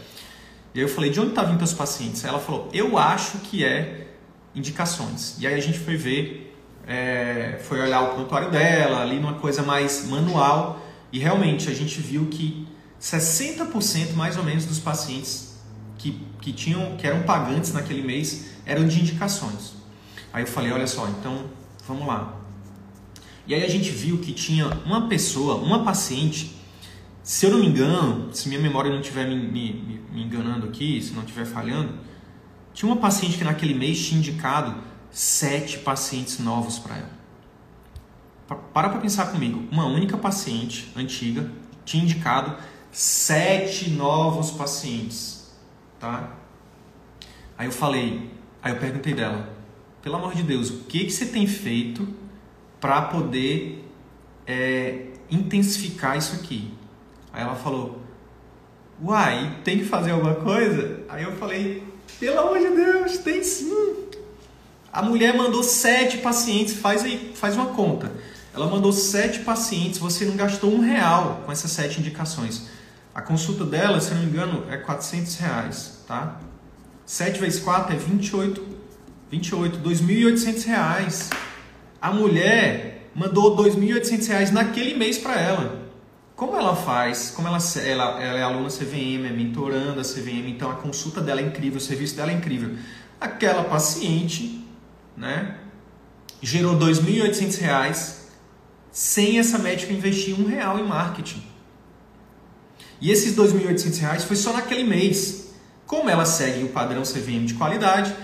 E 0.74 0.80
aí 0.80 0.84
eu 0.84 0.88
falei, 0.88 1.10
de 1.10 1.20
onde 1.20 1.30
está 1.30 1.42
vindo 1.42 1.58
teus 1.58 1.72
pacientes? 1.72 2.24
Aí 2.24 2.30
ela 2.30 2.40
falou, 2.40 2.68
eu 2.72 2.98
acho 2.98 3.38
que 3.38 3.64
é 3.64 4.06
indicações. 4.54 5.36
E 5.38 5.46
aí 5.46 5.54
a 5.54 5.60
gente 5.60 5.78
foi 5.78 5.96
ver, 5.96 6.56
é, 6.86 7.58
foi 7.64 7.80
olhar 7.80 8.02
o 8.02 8.14
prontuário 8.14 8.50
dela, 8.50 9.02
ali 9.02 9.18
numa 9.18 9.34
coisa 9.34 9.62
mais 9.62 10.06
manual, 10.06 10.80
e 11.12 11.18
realmente 11.18 11.68
a 11.70 11.74
gente 11.74 12.00
viu 12.00 12.26
que 12.26 12.66
60% 13.00 14.14
mais 14.14 14.36
ou 14.36 14.44
menos 14.44 14.66
dos 14.66 14.78
pacientes 14.78 15.56
que, 15.96 16.20
que, 16.40 16.52
tinham, 16.52 16.96
que 16.96 17.06
eram 17.06 17.22
pagantes 17.22 17.72
naquele 17.72 18.02
mês 18.02 18.46
eram 18.66 18.86
de 18.86 19.00
indicações. 19.00 19.74
Aí 20.32 20.42
eu 20.42 20.46
falei, 20.46 20.70
olha 20.72 20.86
só, 20.86 21.08
então 21.08 21.44
vamos 21.86 22.06
lá. 22.06 22.36
E 23.46 23.54
aí 23.54 23.64
a 23.64 23.68
gente 23.68 23.90
viu 23.90 24.18
que 24.18 24.32
tinha 24.32 24.68
uma 24.84 25.08
pessoa, 25.08 25.54
uma 25.54 25.82
paciente 25.82 26.57
se 27.28 27.44
eu 27.44 27.50
não 27.50 27.58
me 27.58 27.66
engano, 27.66 28.32
se 28.32 28.48
minha 28.48 28.58
memória 28.58 28.90
não 28.90 29.00
estiver 29.00 29.28
me, 29.28 29.36
me, 29.36 30.00
me, 30.10 30.22
enganando 30.24 30.66
aqui, 30.66 30.98
se 31.02 31.12
não 31.12 31.20
estiver 31.20 31.44
falhando, 31.44 31.92
tinha 32.72 32.90
uma 32.90 32.98
paciente 32.98 33.36
que 33.36 33.44
naquele 33.44 33.74
mês 33.74 34.02
tinha 34.02 34.18
indicado 34.18 34.82
sete 35.10 35.76
pacientes 35.80 36.38
novos 36.38 36.78
para 36.78 36.96
ela. 36.96 37.10
Para 38.72 38.88
para 38.88 38.98
pensar 39.00 39.30
comigo, 39.30 39.62
uma 39.70 39.84
única 39.84 40.16
paciente 40.16 40.90
antiga 40.96 41.52
tinha 41.84 42.02
indicado 42.02 42.56
sete 42.90 43.90
novos 43.90 44.50
pacientes, 44.50 45.54
tá? 46.00 46.34
Aí 47.58 47.66
eu 47.66 47.72
falei, 47.72 48.32
aí 48.62 48.72
eu 48.72 48.78
perguntei 48.78 49.12
dela, 49.12 49.54
pelo 50.00 50.16
amor 50.16 50.34
de 50.34 50.44
Deus, 50.44 50.70
o 50.70 50.84
que 50.84 51.04
que 51.04 51.10
você 51.10 51.26
tem 51.26 51.46
feito 51.46 52.08
para 52.80 53.02
poder 53.02 53.86
é, 54.46 55.08
intensificar 55.30 56.16
isso 56.16 56.34
aqui? 56.34 56.77
Aí 57.32 57.42
ela 57.42 57.54
falou, 57.54 58.00
uai, 59.02 59.58
tem 59.64 59.78
que 59.78 59.84
fazer 59.84 60.10
alguma 60.10 60.34
coisa? 60.34 61.00
Aí 61.08 61.22
eu 61.22 61.32
falei, 61.36 61.82
pelo 62.18 62.38
amor 62.40 62.58
de 62.58 62.68
Deus, 62.68 63.18
tem 63.18 63.42
sim. 63.42 63.96
A 64.92 65.02
mulher 65.02 65.36
mandou 65.36 65.62
sete 65.62 66.18
pacientes, 66.18 66.74
faz 66.74 67.04
aí, 67.04 67.32
faz 67.34 67.54
uma 67.54 67.66
conta. 67.66 68.10
Ela 68.54 68.66
mandou 68.66 68.92
sete 68.92 69.40
pacientes, 69.40 69.98
você 69.98 70.24
não 70.24 70.36
gastou 70.36 70.72
um 70.72 70.80
real 70.80 71.42
com 71.44 71.52
essas 71.52 71.70
sete 71.70 72.00
indicações. 72.00 72.66
A 73.14 73.20
consulta 73.20 73.64
dela, 73.64 74.00
se 74.00 74.14
não 74.14 74.20
me 74.20 74.26
engano, 74.26 74.64
é 74.70 74.76
400 74.76 75.36
reais, 75.36 76.04
tá? 76.06 76.40
7 77.04 77.40
vezes 77.40 77.60
4 77.60 77.94
é 77.94 77.98
28, 77.98 78.64
28, 79.30 79.78
2.800 79.78 80.64
reais. 80.66 81.30
A 82.00 82.12
mulher 82.12 83.10
mandou 83.14 83.56
2.800 83.56 84.28
reais 84.28 84.50
naquele 84.52 84.94
mês 84.94 85.18
para 85.18 85.40
ela. 85.40 85.87
Como 86.38 86.56
ela 86.56 86.76
faz? 86.76 87.32
Como 87.32 87.48
ela, 87.48 87.58
ela, 87.84 88.22
ela 88.22 88.38
é 88.38 88.42
aluna 88.44 88.68
CVM, 88.68 89.26
é 89.26 89.32
mentoranda 89.32 90.02
CVM, 90.02 90.46
então 90.46 90.70
a 90.70 90.76
consulta 90.76 91.20
dela 91.20 91.40
é 91.40 91.44
incrível, 91.44 91.78
o 91.78 91.80
serviço 91.80 92.14
dela 92.14 92.30
é 92.30 92.34
incrível. 92.34 92.76
Aquela 93.20 93.64
paciente, 93.64 94.64
né, 95.16 95.58
gerou 96.40 96.78
R$ 96.78 96.92
2.800 96.92 98.18
sem 98.92 99.40
essa 99.40 99.58
médica 99.58 99.92
investir 99.92 100.38
um 100.38 100.46
real 100.46 100.78
em 100.78 100.84
marketing. 100.84 101.42
E 103.00 103.10
esses 103.10 103.36
R$ 103.36 103.42
2.800 103.42 104.20
foi 104.20 104.36
só 104.36 104.52
naquele 104.52 104.84
mês. 104.84 105.54
Como 105.88 106.08
ela 106.08 106.24
segue 106.24 106.62
o 106.62 106.68
padrão 106.68 107.02
CVM 107.02 107.46
de 107.46 107.54
qualidade, 107.54 108.14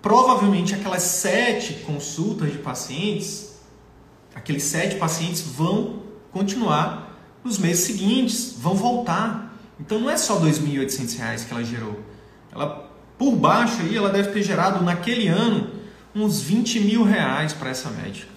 provavelmente 0.00 0.72
aquelas 0.72 1.02
sete 1.02 1.82
consultas 1.84 2.52
de 2.52 2.58
pacientes, 2.58 3.56
aqueles 4.36 4.62
sete 4.62 4.94
pacientes 4.94 5.40
vão 5.40 6.04
continuar 6.30 7.05
nos 7.46 7.58
meses 7.58 7.84
seguintes, 7.84 8.56
vão 8.58 8.74
voltar. 8.74 9.56
Então 9.78 10.00
não 10.00 10.10
é 10.10 10.16
só 10.16 10.38
R$ 10.38 10.50
2.800 10.50 11.46
que 11.46 11.52
ela 11.52 11.64
gerou. 11.64 12.00
Ela, 12.52 12.90
por 13.16 13.36
baixo 13.36 13.80
aí, 13.82 13.96
ela 13.96 14.10
deve 14.10 14.30
ter 14.32 14.42
gerado 14.42 14.84
naquele 14.84 15.28
ano 15.28 15.70
uns 16.14 16.40
20 16.40 16.80
mil 16.80 17.04
reais 17.04 17.52
para 17.52 17.70
essa 17.70 17.88
médica. 17.90 18.28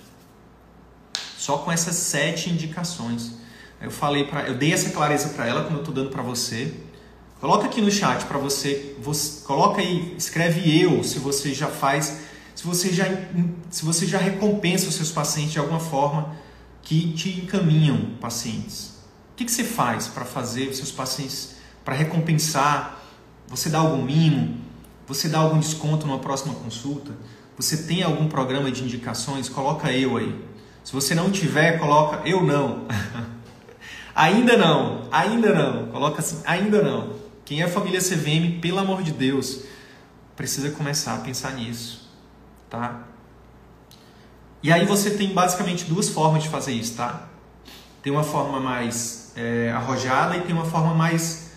Só 1.38 1.58
com 1.58 1.72
essas 1.72 1.96
sete 1.96 2.50
indicações. 2.50 3.34
Eu 3.82 3.90
falei 3.90 4.26
para, 4.26 4.48
eu 4.48 4.56
dei 4.56 4.74
essa 4.74 4.90
clareza 4.90 5.30
para 5.30 5.48
ela 5.48 5.64
como 5.64 5.78
eu 5.78 5.82
estou 5.82 5.94
dando 5.94 6.10
para 6.10 6.22
você. 6.22 6.74
Coloca 7.40 7.66
aqui 7.66 7.82
no 7.82 7.90
chat 7.90 8.26
para 8.26 8.38
você, 8.38 8.98
você, 9.00 9.46
coloca 9.46 9.80
aí, 9.80 10.14
escreve 10.18 10.82
eu 10.82 11.02
se 11.06 11.20
você 11.20 11.54
já 11.54 11.68
faz, 11.68 12.20
se 12.54 12.66
você 12.66 12.92
já, 12.92 13.06
se 13.70 13.86
você 13.86 14.06
já 14.06 14.18
recompensa 14.18 14.90
os 14.90 14.96
seus 14.96 15.10
pacientes 15.10 15.54
de 15.54 15.60
alguma 15.60 15.80
forma 15.80 16.36
que 16.82 17.14
te 17.14 17.30
encaminham 17.40 18.18
pacientes 18.20 18.89
que, 19.40 19.46
que 19.46 19.52
você 19.54 19.64
faz 19.64 20.08
para 20.08 20.26
fazer 20.26 20.68
os 20.68 20.76
seus 20.76 20.92
pacientes, 20.92 21.56
para 21.86 21.96
recompensar? 21.96 23.00
Você 23.48 23.70
dá 23.70 23.78
algum 23.80 24.04
mimo? 24.04 24.58
Você 25.08 25.30
dá 25.30 25.40
algum 25.40 25.58
desconto 25.58 26.06
numa 26.06 26.20
próxima 26.20 26.54
consulta? 26.56 27.14
Você 27.56 27.84
tem 27.84 28.04
algum 28.04 28.28
programa 28.28 28.70
de 28.70 28.84
indicações? 28.84 29.48
Coloca 29.48 29.94
eu 29.94 30.18
aí. 30.18 30.38
Se 30.84 30.92
você 30.92 31.16
não 31.16 31.32
tiver, 31.32 31.80
coloca 31.80 32.28
eu 32.28 32.44
não. 32.44 32.86
ainda 34.14 34.58
não, 34.58 35.08
ainda 35.10 35.54
não. 35.54 35.88
Coloca 35.88 36.20
assim, 36.20 36.42
ainda 36.46 36.82
não. 36.82 37.14
Quem 37.46 37.64
é 37.64 37.68
família 37.70 38.02
CVM, 38.02 38.60
pelo 38.60 38.78
amor 38.80 39.02
de 39.02 39.14
Deus, 39.14 39.62
precisa 40.36 40.70
começar 40.72 41.16
a 41.16 41.20
pensar 41.20 41.54
nisso, 41.54 42.10
tá? 42.70 43.08
E 44.62 44.70
aí 44.70 44.86
você 44.86 45.12
tem 45.12 45.34
basicamente 45.34 45.86
duas 45.86 46.10
formas 46.10 46.44
de 46.44 46.50
fazer 46.50 46.74
isso, 46.74 46.96
tá? 46.96 47.30
Tem 48.04 48.12
uma 48.12 48.24
forma 48.24 48.60
mais 48.60 49.29
é, 49.40 49.72
arrojada 49.72 50.36
e 50.36 50.42
tem 50.42 50.54
uma 50.54 50.66
forma 50.66 50.94
mais, 50.94 51.52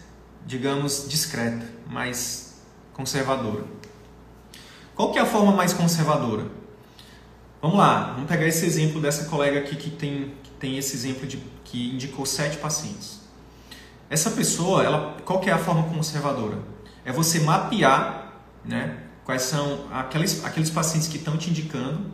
digamos, 0.46 1.08
discreta, 1.08 1.66
mais 1.88 2.62
conservadora. 2.92 3.64
Qual 4.94 5.10
que 5.10 5.18
é 5.18 5.22
a 5.22 5.26
forma 5.26 5.50
mais 5.50 5.72
conservadora? 5.72 6.46
Vamos 7.60 7.78
lá, 7.78 8.12
vamos 8.12 8.28
pegar 8.28 8.46
esse 8.46 8.64
exemplo 8.64 9.00
dessa 9.00 9.24
colega 9.24 9.58
aqui 9.58 9.74
que 9.74 9.90
tem, 9.90 10.32
que 10.44 10.50
tem 10.60 10.78
esse 10.78 10.94
exemplo 10.94 11.26
de 11.26 11.38
que 11.64 11.92
indicou 11.92 12.24
sete 12.24 12.58
pacientes. 12.58 13.20
Essa 14.08 14.30
pessoa, 14.30 14.84
ela, 14.84 15.16
qual 15.24 15.40
que 15.40 15.50
é 15.50 15.52
a 15.52 15.58
forma 15.58 15.82
conservadora? 15.84 16.58
É 17.04 17.10
você 17.10 17.40
mapear, 17.40 18.32
né, 18.64 18.98
quais 19.24 19.42
são 19.42 19.86
aqueles, 19.90 20.44
aqueles 20.44 20.70
pacientes 20.70 21.08
que 21.08 21.16
estão 21.16 21.36
te 21.36 21.50
indicando 21.50 22.12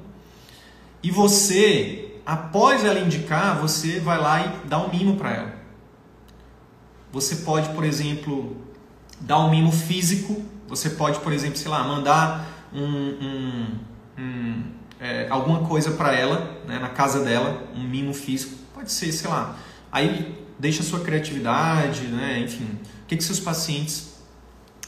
e 1.02 1.10
você, 1.10 2.20
após 2.24 2.84
ela 2.84 3.00
indicar, 3.00 3.58
você 3.58 4.00
vai 4.00 4.18
lá 4.18 4.46
e 4.46 4.68
dá 4.68 4.78
um 4.78 4.90
mimo 4.90 5.16
para 5.16 5.30
ela. 5.30 5.57
Você 7.12 7.36
pode, 7.36 7.68
por 7.70 7.84
exemplo, 7.84 8.56
dar 9.20 9.38
um 9.38 9.50
mimo 9.50 9.72
físico. 9.72 10.42
Você 10.68 10.90
pode, 10.90 11.20
por 11.20 11.32
exemplo, 11.32 11.56
sei 11.56 11.70
lá, 11.70 11.82
mandar 11.82 12.68
um, 12.72 12.84
um, 12.84 13.78
um 14.18 14.62
é, 15.00 15.26
alguma 15.30 15.60
coisa 15.66 15.92
para 15.92 16.12
ela, 16.12 16.60
né, 16.66 16.78
na 16.78 16.88
casa 16.88 17.24
dela, 17.24 17.68
um 17.74 17.82
mimo 17.82 18.12
físico. 18.12 18.54
Pode 18.74 18.92
ser, 18.92 19.12
sei 19.12 19.30
lá. 19.30 19.56
Aí 19.90 20.36
deixa 20.58 20.82
a 20.82 20.84
sua 20.84 21.00
criatividade, 21.00 22.02
né, 22.02 22.40
enfim. 22.40 22.78
O 23.02 23.06
que, 23.06 23.16
que 23.16 23.24
seus 23.24 23.40
pacientes 23.40 24.14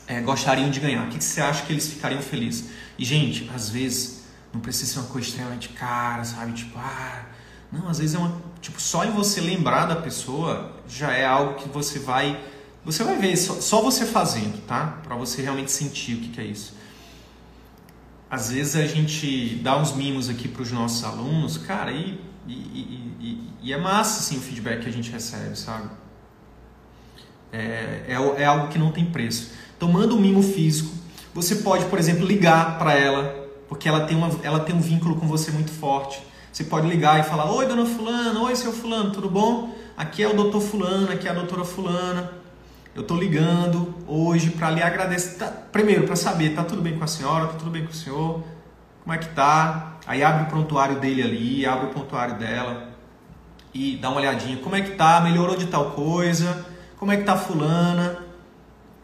é, 0.07 0.21
gostariam 0.21 0.71
de 0.71 0.81
ganhar? 0.81 1.07
O 1.07 1.09
que, 1.09 1.19
que 1.19 1.25
você 1.25 1.41
acha 1.41 1.65
que 1.65 1.73
eles 1.73 1.89
ficariam 1.89 2.21
felizes? 2.21 2.71
E, 2.99 3.05
gente, 3.05 3.51
às 3.55 3.71
vezes 3.71 4.25
não 4.53 4.61
precisa 4.61 4.93
ser 4.93 4.99
uma 4.99 5.09
coisa 5.09 5.29
extremamente 5.29 5.69
cara, 5.71 6.25
sabe? 6.25 6.53
Tipo, 6.53 6.79
ah, 6.79 7.27
não, 7.73 7.89
às 7.89 7.99
vezes 7.99 8.15
é 8.15 8.19
uma. 8.19 8.50
Tipo, 8.61 8.81
só 8.81 9.05
em 9.05 9.11
você 9.11 9.41
lembrar 9.41 9.87
da 9.87 9.97
pessoa 9.97 10.73
já 10.89 11.13
é 11.13 11.25
algo 11.25 11.55
que 11.55 11.69
você 11.69 11.99
vai. 11.99 12.39
Você 12.85 13.05
vai 13.05 13.17
ver, 13.17 13.37
só, 13.37 13.55
só 13.55 13.81
você 13.83 14.05
fazendo, 14.05 14.61
tá? 14.67 15.01
Para 15.03 15.17
você 15.17 15.43
realmente 15.43 15.71
sentir 15.71 16.15
o 16.15 16.21
que, 16.21 16.29
que 16.29 16.41
é 16.41 16.45
isso. 16.45 16.75
Às 18.31 18.51
vezes 18.51 18.77
a 18.77 18.87
gente 18.87 19.57
dá 19.57 19.77
uns 19.77 19.93
mimos 19.93 20.29
aqui 20.29 20.47
para 20.47 20.63
os 20.63 20.71
nossos 20.71 21.03
alunos, 21.03 21.59
cara, 21.59 21.91
e, 21.91 22.21
e, 22.47 22.53
e, 23.21 23.51
e, 23.63 23.73
é 23.73 23.77
massa 23.77 24.21
assim, 24.21 24.39
o 24.39 24.41
feedback 24.41 24.83
que 24.83 24.89
a 24.89 24.93
gente 24.93 25.11
recebe, 25.11 25.59
sabe? 25.59 25.91
É, 27.53 28.05
é, 28.09 28.43
é 28.43 28.45
algo 28.45 28.69
que 28.69 28.79
não 28.79 28.93
tem 28.93 29.05
preço. 29.05 29.51
Então, 29.77 29.89
manda 29.89 30.15
um 30.15 30.21
mimo 30.21 30.43
físico. 30.43 30.95
Você 31.35 31.57
pode, 31.57 31.87
por 31.87 31.99
exemplo, 31.99 32.25
ligar 32.25 32.79
para 32.79 32.95
ela, 32.95 33.49
porque 33.69 33.89
ela 33.89 34.07
tem, 34.07 34.17
uma, 34.17 34.31
ela 34.43 34.61
tem 34.61 34.75
um 34.75 34.81
vínculo 34.81 35.17
com 35.17 35.27
você 35.27 35.51
muito 35.51 35.73
forte. 35.73 36.21
Você 36.53 36.65
pode 36.65 36.89
ligar 36.89 37.21
e 37.21 37.23
falar: 37.23 37.51
Oi, 37.53 37.67
dona 37.67 37.87
Fulana, 37.87 38.41
oi, 38.41 38.57
seu 38.57 38.73
Fulano, 38.73 39.13
tudo 39.13 39.31
bom? 39.31 39.75
Aqui 39.97 40.23
é 40.23 40.29
o 40.29 40.35
doutor 40.35 40.61
Fulano, 40.61 41.13
aqui 41.13 41.29
é 41.29 41.31
a 41.31 41.35
doutora 41.35 41.65
Fulana. 41.65 42.33
Eu 42.93 43.03
estou 43.03 43.17
ligando 43.17 43.95
hoje 44.07 44.51
para 44.51 44.69
lhe 44.71 44.83
agradecer. 44.83 45.39
Tá, 45.39 45.47
primeiro, 45.47 46.07
para 46.07 46.17
saber: 46.17 46.55
tá 46.55 46.65
tudo 46.65 46.83
bem 46.83 46.99
com 46.99 47.05
a 47.05 47.07
senhora? 47.07 47.47
Tá 47.47 47.53
tudo 47.53 47.71
bem 47.71 47.85
com 47.85 47.93
o 47.93 47.95
senhor? 47.95 48.43
Como 49.05 49.15
é 49.15 49.19
que 49.19 49.29
tá? 49.29 49.99
Aí 50.07 50.25
abre 50.25 50.45
o 50.45 50.47
prontuário 50.47 50.99
dele 50.99 51.23
ali, 51.23 51.67
abre 51.67 51.87
o 51.87 51.91
prontuário 51.91 52.35
dela 52.37 52.89
e 53.73 53.97
dá 53.97 54.11
uma 54.11 54.19
olhadinha. 54.19 54.57
Como 54.57 54.75
é 54.75 54.81
que 54.81 54.97
tá? 54.97 55.21
Melhorou 55.21 55.57
de 55.57 55.67
tal 55.67 55.93
coisa? 55.93 56.67
Como 56.99 57.13
é 57.13 57.17
que 57.17 57.23
tá 57.23 57.37
Fulana? 57.37 58.19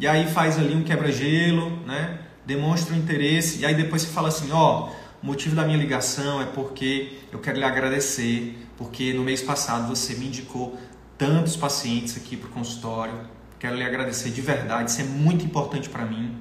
E 0.01 0.07
aí 0.07 0.27
faz 0.27 0.59
ali 0.59 0.75
um 0.75 0.83
quebra-gelo, 0.83 1.71
né? 1.87 2.19
Demonstra 2.45 2.93
o 2.93 2.99
interesse. 2.99 3.61
E 3.61 3.67
aí 3.67 3.75
depois 3.75 4.03
você 4.03 4.09
fala 4.09 4.29
assim: 4.29 4.51
Ó. 4.51 4.89
Oh, 4.89 5.06
o 5.27 5.29
motivo 5.29 5.57
da 5.57 5.65
minha 5.65 5.77
ligação 5.77 6.41
é 6.41 6.45
porque 6.45 7.19
eu 7.33 7.41
quero 7.41 7.59
lhe 7.59 7.65
agradecer, 7.65 8.57
porque 8.77 9.13
no 9.13 9.25
mês 9.25 9.43
passado 9.43 9.89
você 9.89 10.15
me 10.15 10.29
indicou 10.29 10.79
tantos 11.19 11.57
pacientes 11.57 12.17
aqui 12.17 12.37
para 12.37 12.49
o 12.49 12.53
consultório. 12.53 13.13
Quero 13.59 13.75
lhe 13.75 13.83
agradecer 13.83 14.31
de 14.31 14.41
verdade, 14.41 14.89
isso 14.93 15.01
é 15.01 15.05
muito 15.05 15.45
importante 15.45 15.89
para 15.89 16.05
mim. 16.05 16.37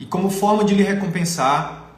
E 0.00 0.04
como 0.04 0.28
forma 0.28 0.64
de 0.64 0.74
lhe 0.74 0.82
recompensar, 0.82 1.92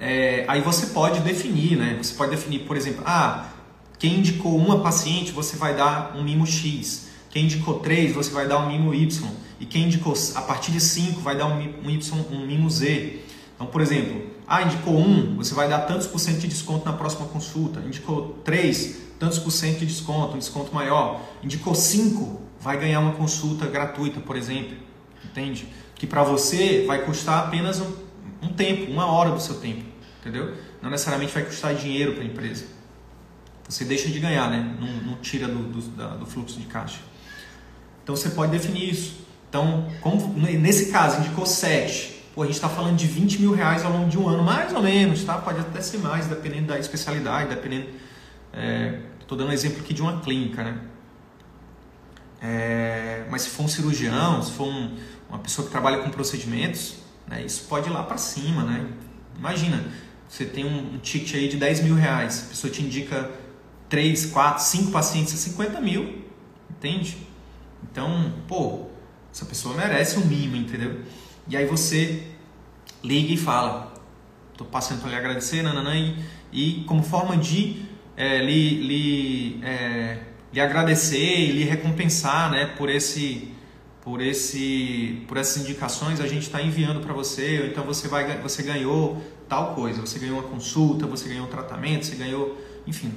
é, 0.00 0.46
aí 0.48 0.62
você 0.62 0.86
pode 0.86 1.20
definir, 1.20 1.76
né? 1.76 1.98
Você 2.02 2.14
pode 2.14 2.30
definir, 2.30 2.60
por 2.60 2.74
exemplo, 2.74 3.02
ah, 3.04 3.50
quem 3.98 4.20
indicou 4.20 4.56
uma 4.56 4.80
paciente, 4.80 5.32
você 5.32 5.54
vai 5.58 5.76
dar 5.76 6.16
um 6.16 6.24
mimo 6.24 6.46
X. 6.46 7.08
Quem 7.28 7.44
indicou 7.44 7.80
três, 7.80 8.14
você 8.14 8.30
vai 8.30 8.48
dar 8.48 8.56
um 8.60 8.68
mimo 8.68 8.94
Y. 8.94 9.30
E 9.60 9.66
quem 9.66 9.82
indicou 9.82 10.14
a 10.34 10.40
partir 10.40 10.72
de 10.72 10.80
cinco, 10.80 11.20
vai 11.20 11.36
dar 11.36 11.44
um, 11.44 11.58
um 11.84 11.90
Y, 11.90 12.24
um 12.30 12.46
mimo 12.46 12.70
Z. 12.70 13.20
Então, 13.54 13.66
por 13.66 13.82
exemplo, 13.82 14.35
ah, 14.48 14.62
indicou 14.62 14.96
um, 14.96 15.36
você 15.36 15.54
vai 15.54 15.68
dar 15.68 15.80
tantos 15.80 16.06
por 16.06 16.20
cento 16.20 16.38
de 16.38 16.48
desconto 16.48 16.84
na 16.84 16.92
próxima 16.92 17.26
consulta. 17.26 17.80
Indicou 17.80 18.38
três, 18.44 18.98
tantos 19.18 19.40
por 19.40 19.50
cento 19.50 19.80
de 19.80 19.86
desconto, 19.86 20.36
um 20.36 20.38
desconto 20.38 20.72
maior. 20.72 21.20
Indicou 21.42 21.74
cinco, 21.74 22.40
vai 22.60 22.78
ganhar 22.78 23.00
uma 23.00 23.12
consulta 23.12 23.66
gratuita, 23.66 24.20
por 24.20 24.36
exemplo. 24.36 24.76
Entende? 25.24 25.66
Que 25.96 26.06
para 26.06 26.22
você 26.22 26.84
vai 26.86 27.04
custar 27.04 27.46
apenas 27.46 27.80
um, 27.80 27.92
um, 28.40 28.48
tempo, 28.48 28.90
uma 28.90 29.06
hora 29.06 29.30
do 29.30 29.40
seu 29.40 29.56
tempo. 29.56 29.82
Entendeu? 30.20 30.54
Não 30.80 30.90
necessariamente 30.90 31.32
vai 31.32 31.44
custar 31.44 31.74
dinheiro 31.74 32.12
para 32.12 32.22
a 32.22 32.26
empresa. 32.26 32.66
Você 33.68 33.84
deixa 33.84 34.08
de 34.08 34.20
ganhar, 34.20 34.48
né? 34.48 34.76
Não, 34.78 35.10
não 35.10 35.16
tira 35.16 35.48
do, 35.48 35.64
do, 35.64 35.80
da, 35.90 36.08
do 36.10 36.24
fluxo 36.24 36.60
de 36.60 36.66
caixa. 36.66 37.00
Então 38.04 38.14
você 38.14 38.30
pode 38.30 38.52
definir 38.52 38.90
isso. 38.90 39.26
Então, 39.48 39.88
como, 40.00 40.38
nesse 40.38 40.92
caso, 40.92 41.18
indicou 41.18 41.44
sete 41.46 42.15
Pô, 42.36 42.42
a 42.42 42.44
gente 42.44 42.56
está 42.56 42.68
falando 42.68 42.98
de 42.98 43.06
20 43.06 43.40
mil 43.40 43.54
reais 43.54 43.82
ao 43.82 43.90
longo 43.90 44.10
de 44.10 44.18
um 44.18 44.28
ano, 44.28 44.42
mais 44.44 44.70
ou 44.74 44.82
menos, 44.82 45.24
tá? 45.24 45.38
Pode 45.38 45.58
até 45.58 45.80
ser 45.80 45.96
mais, 45.96 46.26
dependendo 46.26 46.66
da 46.66 46.78
especialidade, 46.78 47.48
dependendo. 47.48 47.86
Estou 49.22 49.36
é, 49.36 49.40
dando 49.40 49.48
um 49.48 49.52
exemplo 49.52 49.80
aqui 49.80 49.94
de 49.94 50.02
uma 50.02 50.20
clínica, 50.20 50.62
né? 50.62 50.78
É, 52.42 53.24
mas 53.30 53.40
se 53.40 53.48
for 53.48 53.62
um 53.62 53.68
cirurgião, 53.68 54.42
se 54.42 54.52
for 54.52 54.68
um, 54.68 54.94
uma 55.30 55.38
pessoa 55.38 55.64
que 55.64 55.72
trabalha 55.72 56.02
com 56.02 56.10
procedimentos, 56.10 56.96
né, 57.26 57.42
isso 57.42 57.64
pode 57.70 57.88
ir 57.88 57.92
lá 57.94 58.02
para 58.02 58.18
cima, 58.18 58.64
né? 58.64 58.86
Imagina, 59.38 59.82
você 60.28 60.44
tem 60.44 60.66
um, 60.66 60.96
um 60.96 60.98
ticket 60.98 61.36
aí 61.36 61.48
de 61.48 61.56
10 61.56 61.84
mil 61.84 61.94
reais, 61.94 62.44
a 62.44 62.48
pessoa 62.50 62.70
te 62.70 62.82
indica 62.82 63.30
3, 63.88 64.26
4, 64.26 64.62
5 64.62 64.90
pacientes 64.90 65.32
a 65.32 65.38
50 65.38 65.80
mil, 65.80 66.22
entende? 66.70 67.16
Então, 67.82 68.34
pô, 68.46 68.88
essa 69.32 69.46
pessoa 69.46 69.74
merece 69.74 70.18
um 70.18 70.26
mimo, 70.26 70.54
entendeu? 70.54 71.00
E 71.48 71.56
aí 71.56 71.64
você 71.64 72.22
liga 73.04 73.32
e 73.32 73.36
fala, 73.36 73.94
tô 74.56 74.64
passando 74.64 75.00
para 75.00 75.10
lhe 75.10 75.16
agradecer, 75.16 75.62
nananã, 75.62 75.94
e, 75.94 76.16
e 76.52 76.84
como 76.84 77.02
forma 77.02 77.36
de 77.36 77.84
é, 78.16 78.38
lhe, 78.38 78.80
lhe, 78.82 79.60
é, 79.62 80.18
lhe 80.52 80.60
agradecer 80.60 81.40
e 81.40 81.52
lhe 81.52 81.64
recompensar, 81.64 82.50
né, 82.50 82.66
por 82.76 82.88
esse 82.88 83.52
por 84.02 84.20
esse 84.20 85.24
por 85.26 85.36
essas 85.36 85.64
indicações 85.64 86.20
a 86.20 86.28
gente 86.28 86.42
está 86.42 86.62
enviando 86.62 87.00
para 87.00 87.12
você 87.12 87.62
ou 87.62 87.66
então 87.66 87.82
você 87.82 88.06
vai 88.06 88.40
você 88.40 88.62
ganhou 88.62 89.20
tal 89.48 89.74
coisa 89.74 90.00
você 90.00 90.20
ganhou 90.20 90.38
uma 90.38 90.48
consulta 90.48 91.08
você 91.08 91.28
ganhou 91.28 91.44
um 91.44 91.50
tratamento 91.50 92.06
você 92.06 92.14
ganhou 92.14 92.56
enfim. 92.86 93.12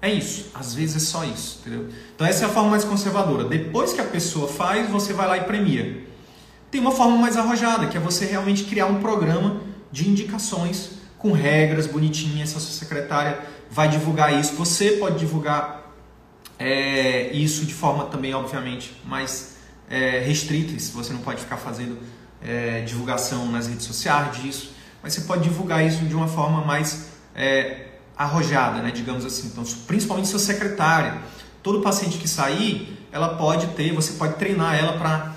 É 0.00 0.12
isso 0.12 0.50
às 0.52 0.74
vezes 0.74 0.96
é 0.96 0.98
só 0.98 1.24
isso 1.24 1.60
entendeu? 1.60 1.88
Então 2.12 2.26
essa 2.26 2.44
é 2.44 2.48
a 2.48 2.50
forma 2.50 2.70
mais 2.70 2.84
conservadora. 2.84 3.44
Depois 3.44 3.92
que 3.92 4.00
a 4.00 4.04
pessoa 4.04 4.48
faz 4.48 4.90
você 4.90 5.12
vai 5.12 5.28
lá 5.28 5.38
e 5.38 5.44
premia 5.44 6.11
tem 6.72 6.80
uma 6.80 6.90
forma 6.90 7.16
mais 7.16 7.36
arrojada 7.36 7.86
que 7.86 7.96
é 7.96 8.00
você 8.00 8.26
realmente 8.26 8.64
criar 8.64 8.86
um 8.86 9.00
programa 9.00 9.60
de 9.92 10.08
indicações 10.08 11.02
com 11.16 11.30
regras 11.30 11.86
bonitinhas 11.86 12.48
se 12.48 12.56
a 12.56 12.60
sua 12.60 12.72
secretária 12.72 13.38
vai 13.70 13.88
divulgar 13.88 14.32
isso 14.32 14.54
você 14.56 14.92
pode 14.92 15.20
divulgar 15.20 15.92
é, 16.58 17.30
isso 17.32 17.64
de 17.64 17.72
forma 17.72 18.06
também 18.06 18.34
obviamente 18.34 19.00
mais 19.04 19.52
é, 19.92 20.20
restritas, 20.20 20.88
você 20.88 21.12
não 21.12 21.20
pode 21.20 21.42
ficar 21.42 21.58
fazendo 21.58 21.98
é, 22.40 22.80
divulgação 22.80 23.52
nas 23.52 23.66
redes 23.66 23.84
sociais 23.84 24.40
disso, 24.40 24.72
mas 25.02 25.12
você 25.12 25.20
pode 25.22 25.42
divulgar 25.42 25.86
isso 25.86 26.04
de 26.06 26.14
uma 26.14 26.26
forma 26.26 26.64
mais 26.64 27.10
é, 27.34 27.88
arrojada, 28.16 28.80
né, 28.80 28.90
digamos 28.90 29.26
assim. 29.26 29.48
Então, 29.48 29.62
principalmente 29.86 30.28
sua 30.28 30.38
secretária. 30.38 31.20
Todo 31.62 31.80
paciente 31.80 32.18
que 32.18 32.26
sair, 32.26 33.06
ela 33.12 33.36
pode 33.36 33.68
ter, 33.68 33.92
você 33.92 34.14
pode 34.14 34.34
treinar 34.34 34.74
ela 34.74 34.94
para. 34.98 35.31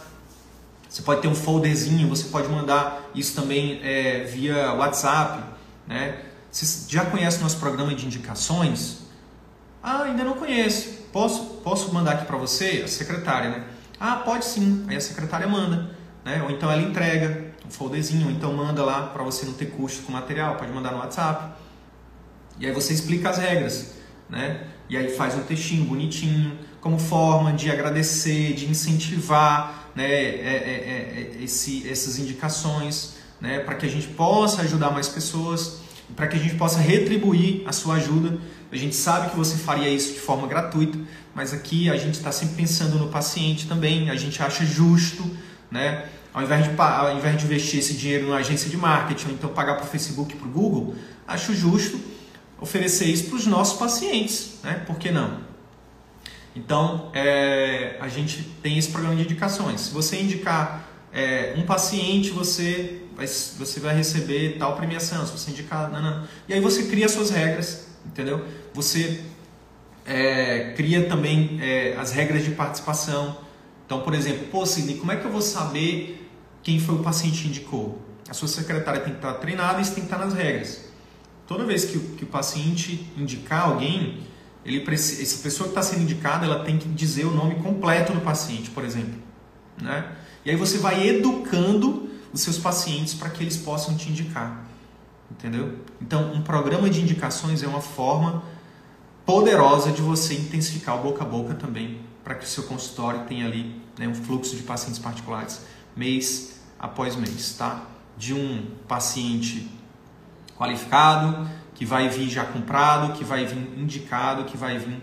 Você 0.95 1.01
pode 1.01 1.21
ter 1.21 1.27
um 1.27 1.35
folderzinho, 1.35 2.07
você 2.07 2.29
pode 2.29 2.47
mandar 2.47 3.11
isso 3.13 3.35
também 3.35 3.81
é, 3.83 4.23
via 4.23 4.71
WhatsApp. 4.75 5.43
Né? 5.85 6.21
Você 6.49 6.89
já 6.89 7.03
conhece 7.03 7.43
nosso 7.43 7.57
programa 7.57 7.93
de 7.93 8.05
indicações? 8.05 8.99
Ah, 9.83 10.03
ainda 10.03 10.23
não 10.23 10.35
conheço. 10.35 11.03
Posso, 11.11 11.57
posso 11.61 11.93
mandar 11.93 12.13
aqui 12.13 12.25
para 12.25 12.37
você, 12.37 12.83
a 12.85 12.87
secretária, 12.87 13.49
né? 13.49 13.65
Ah, 13.99 14.21
pode 14.23 14.45
sim. 14.45 14.85
Aí 14.87 14.95
a 14.95 15.01
secretária 15.01 15.45
manda, 15.45 15.91
né? 16.23 16.41
Ou 16.43 16.49
então 16.49 16.71
ela 16.71 16.81
entrega 16.81 17.53
um 17.67 17.69
folderzinho, 17.69 18.27
ou 18.27 18.31
então 18.31 18.53
manda 18.53 18.81
lá 18.81 19.07
para 19.07 19.21
você 19.21 19.45
não 19.45 19.53
ter 19.53 19.71
custo 19.71 20.03
com 20.03 20.13
material, 20.13 20.55
pode 20.55 20.71
mandar 20.71 20.91
no 20.91 20.99
WhatsApp. 20.99 21.61
E 22.57 22.65
aí 22.67 22.71
você 22.71 22.93
explica 22.93 23.31
as 23.31 23.37
regras, 23.37 23.95
né? 24.29 24.65
E 24.87 24.95
aí 24.95 25.09
faz 25.09 25.35
um 25.35 25.41
textinho 25.43 25.83
bonitinho, 25.83 26.57
como 26.79 26.97
forma 26.97 27.51
de 27.51 27.69
agradecer, 27.69 28.53
de 28.53 28.65
incentivar, 28.71 29.84
né? 29.95 30.05
É, 30.05 30.17
é, 30.17 31.31
é, 31.37 31.39
é 31.39 31.43
esse, 31.43 31.89
essas 31.89 32.19
indicações, 32.19 33.15
né? 33.39 33.59
Para 33.59 33.75
que 33.75 33.85
a 33.85 33.89
gente 33.89 34.07
possa 34.07 34.61
ajudar 34.61 34.91
mais 34.91 35.07
pessoas, 35.07 35.79
para 36.15 36.27
que 36.27 36.35
a 36.35 36.39
gente 36.39 36.55
possa 36.55 36.79
retribuir 36.79 37.63
a 37.65 37.71
sua 37.71 37.95
ajuda. 37.95 38.37
A 38.71 38.75
gente 38.75 38.95
sabe 38.95 39.29
que 39.29 39.37
você 39.37 39.55
faria 39.55 39.89
isso 39.89 40.13
de 40.13 40.19
forma 40.19 40.47
gratuita, 40.47 40.97
mas 41.33 41.53
aqui 41.53 41.89
a 41.89 41.95
gente 41.95 42.15
está 42.15 42.31
sempre 42.31 42.55
pensando 42.55 42.97
no 42.97 43.07
paciente 43.07 43.67
também, 43.67 44.09
a 44.09 44.15
gente 44.15 44.41
acha 44.41 44.65
justo, 44.65 45.23
né? 45.71 46.05
Ao 46.33 46.43
invés, 46.43 46.65
de, 46.65 46.81
ao 46.81 47.15
invés 47.15 47.37
de 47.37 47.45
investir 47.45 47.79
esse 47.79 47.93
dinheiro 47.93 48.25
numa 48.25 48.37
agência 48.37 48.69
de 48.69 48.75
marketing, 48.75 49.27
ou 49.27 49.33
então 49.33 49.49
pagar 49.51 49.75
para 49.75 49.85
o 49.85 49.87
Facebook 49.87 50.33
e 50.33 50.37
para 50.37 50.47
o 50.47 50.51
Google, 50.51 50.93
acho 51.25 51.55
justo 51.55 51.97
oferecer 52.59 53.05
isso 53.05 53.25
para 53.25 53.37
os 53.37 53.45
nossos 53.45 53.79
pacientes, 53.79 54.55
né? 54.61 54.83
Por 54.85 54.97
que 54.97 55.11
não? 55.11 55.44
Então, 56.55 57.11
é, 57.13 57.97
a 57.99 58.07
gente 58.07 58.43
tem 58.63 58.77
esse 58.77 58.89
programa 58.89 59.15
de 59.15 59.23
indicações. 59.23 59.81
Se 59.81 59.93
você 59.93 60.21
indicar 60.21 60.89
é, 61.11 61.53
um 61.57 61.63
paciente, 61.63 62.29
você 62.29 63.01
vai, 63.15 63.27
você 63.27 63.79
vai 63.79 63.95
receber 63.95 64.57
tal 64.57 64.75
premiação. 64.75 65.25
Se 65.25 65.33
você 65.33 65.51
indicar... 65.51 65.91
Não, 65.91 66.01
não. 66.01 66.27
E 66.47 66.53
aí 66.53 66.61
você 66.61 66.83
cria 66.83 67.09
suas 67.09 67.29
regras, 67.29 67.87
entendeu? 68.05 68.45
Você 68.73 69.21
é, 70.05 70.73
cria 70.77 71.09
também 71.09 71.59
é, 71.61 71.95
as 71.97 72.11
regras 72.11 72.45
de 72.45 72.51
participação. 72.51 73.37
Então, 73.85 74.01
por 74.01 74.13
exemplo, 74.13 74.47
pô, 74.47 74.65
Sidney, 74.65 74.97
como 74.97 75.11
é 75.11 75.17
que 75.17 75.25
eu 75.25 75.31
vou 75.31 75.41
saber 75.41 76.29
quem 76.63 76.79
foi 76.79 76.95
o 76.95 76.99
paciente 76.99 77.41
que 77.41 77.47
indicou? 77.49 78.01
A 78.29 78.33
sua 78.33 78.47
secretária 78.47 79.01
tem 79.01 79.11
que 79.11 79.19
estar 79.19 79.33
treinada 79.35 79.79
e 79.79 79.81
isso 79.81 79.93
tem 79.93 80.05
que 80.05 80.11
estar 80.11 80.23
nas 80.23 80.33
regras. 80.33 80.85
Toda 81.45 81.63
vez 81.63 81.85
que 81.85 81.99
que 81.99 82.23
o 82.23 82.27
paciente 82.27 83.07
indicar 83.15 83.69
alguém, 83.69 84.23
ele 84.65 84.79
precisa, 84.79 85.21
essa 85.21 85.43
pessoa 85.43 85.69
que 85.69 85.77
está 85.77 85.83
sendo 85.83 86.01
indicada, 86.01 86.45
ela 86.45 86.63
tem 86.63 86.77
que 86.77 86.89
dizer 86.89 87.25
o 87.25 87.31
nome 87.31 87.55
completo 87.55 88.11
do 88.13 88.21
paciente, 88.21 88.71
por 88.71 88.83
exemplo. 88.83 89.13
Né? 89.79 90.11
E 90.43 90.49
aí 90.49 90.55
você 90.55 90.79
vai 90.79 91.07
educando 91.07 92.09
os 92.33 92.41
seus 92.41 92.57
pacientes 92.57 93.13
para 93.13 93.29
que 93.29 93.43
eles 93.43 93.55
possam 93.55 93.95
te 93.95 94.09
indicar. 94.09 94.65
Entendeu? 95.29 95.79
Então, 96.01 96.33
um 96.33 96.41
programa 96.41 96.89
de 96.89 97.01
indicações 97.01 97.61
é 97.61 97.67
uma 97.67 97.81
forma 97.81 98.43
poderosa 99.25 99.91
de 99.91 100.01
você 100.01 100.33
intensificar 100.33 100.95
o 100.97 101.03
boca 101.03 101.23
a 101.23 101.27
boca 101.27 101.53
também, 101.53 101.99
para 102.23 102.35
que 102.35 102.45
o 102.45 102.47
seu 102.47 102.63
consultório 102.63 103.21
tenha 103.25 103.45
ali 103.45 103.79
né, 103.97 104.07
um 104.07 104.15
fluxo 104.15 104.55
de 104.55 104.63
pacientes 104.63 104.99
particulares 104.99 105.61
mês 105.95 106.59
após 106.79 107.15
mês, 107.15 107.55
tá? 107.57 107.83
De 108.17 108.33
um 108.33 108.65
paciente 108.87 109.69
qualificado, 110.57 111.49
que 111.75 111.85
vai 111.85 112.09
vir 112.09 112.29
já 112.29 112.45
comprado, 112.45 113.13
que 113.13 113.23
vai 113.23 113.45
vir 113.45 113.57
indicado, 113.77 114.45
que 114.45 114.57
vai 114.57 114.79
vir 114.79 114.97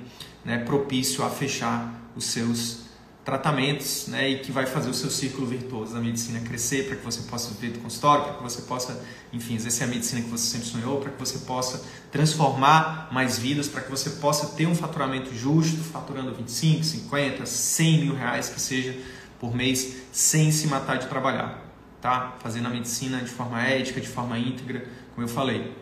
né, 0.44 0.58
propício 0.58 1.24
a 1.24 1.30
fechar 1.30 1.94
os 2.16 2.24
seus 2.24 2.82
tratamentos 3.24 4.08
né, 4.08 4.30
e 4.30 4.38
que 4.40 4.50
vai 4.50 4.66
fazer 4.66 4.90
o 4.90 4.94
seu 4.94 5.08
círculo 5.08 5.46
virtuoso 5.46 5.94
da 5.94 6.00
medicina 6.00 6.40
crescer 6.40 6.88
para 6.88 6.96
que 6.96 7.04
você 7.04 7.22
possa 7.22 7.54
viver 7.54 7.74
do 7.74 7.78
consultório, 7.78 8.24
para 8.24 8.34
que 8.34 8.42
você 8.42 8.62
possa, 8.62 9.00
enfim, 9.32 9.54
exercer 9.54 9.86
a 9.86 9.90
medicina 9.90 10.22
que 10.22 10.28
você 10.28 10.44
sempre 10.44 10.66
sonhou, 10.66 10.98
para 10.98 11.10
que 11.10 11.20
você 11.20 11.38
possa 11.40 11.84
transformar 12.10 13.08
mais 13.12 13.38
vidas, 13.38 13.68
para 13.68 13.82
que 13.82 13.90
você 13.90 14.10
possa 14.10 14.56
ter 14.56 14.66
um 14.66 14.74
faturamento 14.74 15.32
justo, 15.34 15.78
faturando 15.84 16.34
25, 16.34 16.82
50, 16.82 17.46
100 17.46 18.00
mil 18.00 18.14
reais 18.14 18.48
que 18.48 18.60
seja 18.60 18.98
por 19.38 19.54
mês, 19.54 20.02
sem 20.10 20.50
se 20.50 20.66
matar 20.66 20.98
de 20.98 21.06
trabalhar, 21.06 21.62
tá? 22.00 22.36
Fazendo 22.40 22.66
a 22.66 22.70
medicina 22.70 23.18
de 23.18 23.30
forma 23.30 23.60
ética, 23.62 24.00
de 24.00 24.08
forma 24.08 24.38
íntegra, 24.38 24.86
como 25.14 25.26
eu 25.26 25.28
falei. 25.28 25.81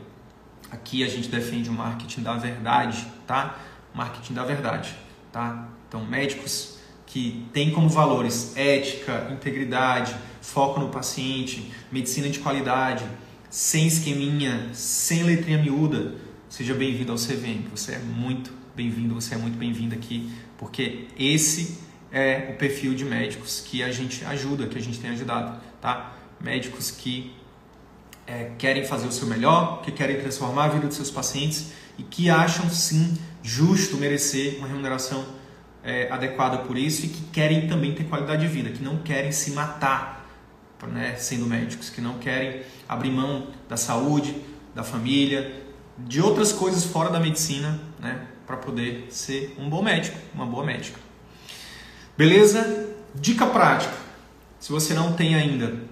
Aqui 0.70 1.02
a 1.02 1.08
gente 1.08 1.28
defende 1.28 1.68
o 1.68 1.72
marketing 1.72 2.22
da 2.22 2.36
verdade, 2.36 3.06
tá? 3.26 3.58
Marketing 3.94 4.34
da 4.34 4.44
verdade, 4.44 4.94
tá? 5.32 5.68
Então, 5.88 6.04
médicos 6.04 6.78
que 7.06 7.44
tem 7.52 7.72
como 7.72 7.88
valores 7.88 8.56
ética, 8.56 9.28
integridade, 9.32 10.14
foco 10.40 10.78
no 10.78 10.90
paciente, 10.90 11.72
medicina 11.90 12.28
de 12.28 12.38
qualidade, 12.38 13.04
sem 13.48 13.88
esqueminha, 13.88 14.70
sem 14.72 15.24
letrinha 15.24 15.58
miúda, 15.58 16.14
seja 16.48 16.72
bem-vindo 16.72 17.10
ao 17.10 17.18
CVM. 17.18 17.68
Você 17.74 17.94
é 17.94 17.98
muito 17.98 18.52
bem-vindo, 18.76 19.12
você 19.12 19.34
é 19.34 19.38
muito 19.38 19.58
bem-vindo 19.58 19.92
aqui, 19.92 20.30
porque 20.56 21.08
esse 21.18 21.80
é 22.12 22.48
o 22.54 22.58
perfil 22.58 22.94
de 22.94 23.04
médicos 23.04 23.60
que 23.60 23.82
a 23.82 23.90
gente 23.90 24.24
ajuda, 24.24 24.68
que 24.68 24.78
a 24.78 24.80
gente 24.80 25.00
tem 25.00 25.10
ajudado, 25.10 25.60
tá? 25.80 26.12
Médicos 26.40 26.92
que 26.92 27.32
é, 28.30 28.52
querem 28.56 28.84
fazer 28.84 29.08
o 29.08 29.12
seu 29.12 29.26
melhor, 29.26 29.82
que 29.82 29.90
querem 29.90 30.20
transformar 30.20 30.66
a 30.66 30.68
vida 30.68 30.86
dos 30.86 30.94
seus 30.94 31.10
pacientes 31.10 31.72
e 31.98 32.04
que 32.04 32.30
acham 32.30 32.70
sim 32.70 33.18
justo 33.42 33.96
merecer 33.96 34.58
uma 34.58 34.68
remuneração 34.68 35.24
é, 35.82 36.08
adequada 36.12 36.58
por 36.58 36.78
isso 36.78 37.06
e 37.06 37.08
que 37.08 37.22
querem 37.32 37.66
também 37.66 37.92
ter 37.92 38.04
qualidade 38.04 38.42
de 38.42 38.48
vida, 38.48 38.70
que 38.70 38.82
não 38.84 38.98
querem 38.98 39.32
se 39.32 39.50
matar 39.50 40.20
né, 40.86 41.16
sendo 41.16 41.44
médicos, 41.44 41.90
que 41.90 42.00
não 42.00 42.18
querem 42.18 42.62
abrir 42.88 43.10
mão 43.10 43.48
da 43.68 43.76
saúde, 43.76 44.36
da 44.74 44.84
família, 44.84 45.62
de 45.98 46.22
outras 46.22 46.52
coisas 46.52 46.84
fora 46.84 47.10
da 47.10 47.18
medicina, 47.18 47.80
né, 47.98 48.26
para 48.46 48.56
poder 48.56 49.08
ser 49.10 49.56
um 49.58 49.68
bom 49.68 49.82
médico, 49.82 50.16
uma 50.32 50.46
boa 50.46 50.64
médica. 50.64 50.98
Beleza? 52.16 52.94
Dica 53.14 53.46
prática. 53.46 53.94
Se 54.60 54.70
você 54.70 54.94
não 54.94 55.14
tem 55.14 55.34
ainda, 55.34 55.89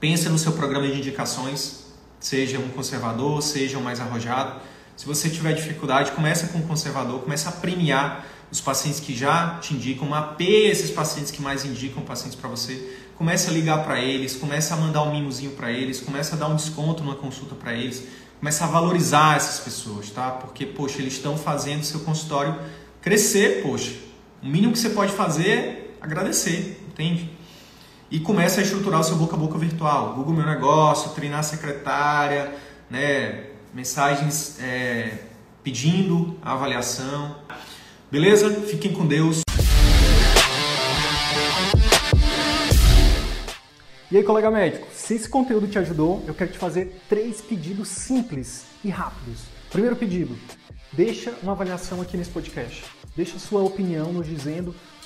pense 0.00 0.28
no 0.28 0.38
seu 0.38 0.52
programa 0.52 0.88
de 0.88 0.98
indicações, 0.98 1.84
seja 2.18 2.58
um 2.58 2.68
conservador, 2.70 3.42
seja 3.42 3.78
um 3.78 3.82
mais 3.82 4.00
arrojado. 4.00 4.60
Se 4.96 5.06
você 5.06 5.28
tiver 5.28 5.52
dificuldade, 5.52 6.12
comece 6.12 6.48
com 6.48 6.58
um 6.58 6.62
conservador, 6.62 7.20
comece 7.20 7.46
a 7.46 7.52
premiar 7.52 8.26
os 8.50 8.60
pacientes 8.60 8.98
que 8.98 9.14
já 9.14 9.58
te 9.60 9.74
indicam, 9.74 10.08
mapeie 10.08 10.66
esses 10.66 10.90
pacientes 10.90 11.30
que 11.30 11.40
mais 11.40 11.64
indicam 11.64 12.02
pacientes 12.02 12.34
para 12.34 12.48
você, 12.48 12.98
comece 13.16 13.48
a 13.48 13.52
ligar 13.52 13.84
para 13.84 14.00
eles, 14.00 14.34
comece 14.34 14.72
a 14.72 14.76
mandar 14.76 15.02
um 15.02 15.12
mimozinho 15.12 15.52
para 15.52 15.70
eles, 15.70 16.00
comece 16.00 16.34
a 16.34 16.36
dar 16.36 16.48
um 16.48 16.56
desconto 16.56 17.04
numa 17.04 17.14
consulta 17.14 17.54
para 17.54 17.72
eles, 17.74 18.08
comece 18.38 18.62
a 18.64 18.66
valorizar 18.66 19.36
essas 19.36 19.60
pessoas, 19.60 20.10
tá? 20.10 20.30
Porque, 20.30 20.66
poxa, 20.66 20.98
eles 20.98 21.14
estão 21.14 21.36
fazendo 21.36 21.84
seu 21.84 22.00
consultório 22.00 22.58
crescer, 23.00 23.62
poxa. 23.62 23.92
O 24.42 24.46
mínimo 24.46 24.72
que 24.72 24.78
você 24.78 24.90
pode 24.90 25.12
fazer 25.12 25.48
é 25.48 25.90
agradecer, 26.00 26.82
entende? 26.88 27.30
e 28.10 28.18
começa 28.18 28.60
a 28.60 28.64
estruturar 28.64 29.00
o 29.00 29.04
seu 29.04 29.16
boca 29.16 29.36
a 29.36 29.38
boca 29.38 29.56
virtual. 29.56 30.14
Google 30.14 30.34
Meu 30.34 30.46
Negócio, 30.46 31.12
treinar 31.12 31.40
a 31.40 31.42
secretária, 31.44 32.52
né? 32.90 33.44
mensagens 33.72 34.58
é, 34.60 35.18
pedindo 35.62 36.36
a 36.42 36.54
avaliação. 36.54 37.36
Beleza? 38.10 38.50
Fiquem 38.62 38.92
com 38.92 39.06
Deus. 39.06 39.42
E 44.10 44.16
aí, 44.16 44.24
colega 44.24 44.50
médico, 44.50 44.88
se 44.92 45.14
esse 45.14 45.28
conteúdo 45.28 45.68
te 45.68 45.78
ajudou, 45.78 46.24
eu 46.26 46.34
quero 46.34 46.50
te 46.50 46.58
fazer 46.58 47.00
três 47.08 47.40
pedidos 47.40 47.86
simples 47.86 48.64
e 48.82 48.90
rápidos. 48.90 49.42
Primeiro 49.70 49.94
pedido, 49.94 50.36
deixa 50.92 51.32
uma 51.44 51.52
avaliação 51.52 52.02
aqui 52.02 52.16
nesse 52.16 52.30
podcast. 52.30 52.82
Deixa 53.14 53.38
sua 53.38 53.62
opinião 53.62 54.12
nos 54.12 54.26
dizendo 54.26 54.74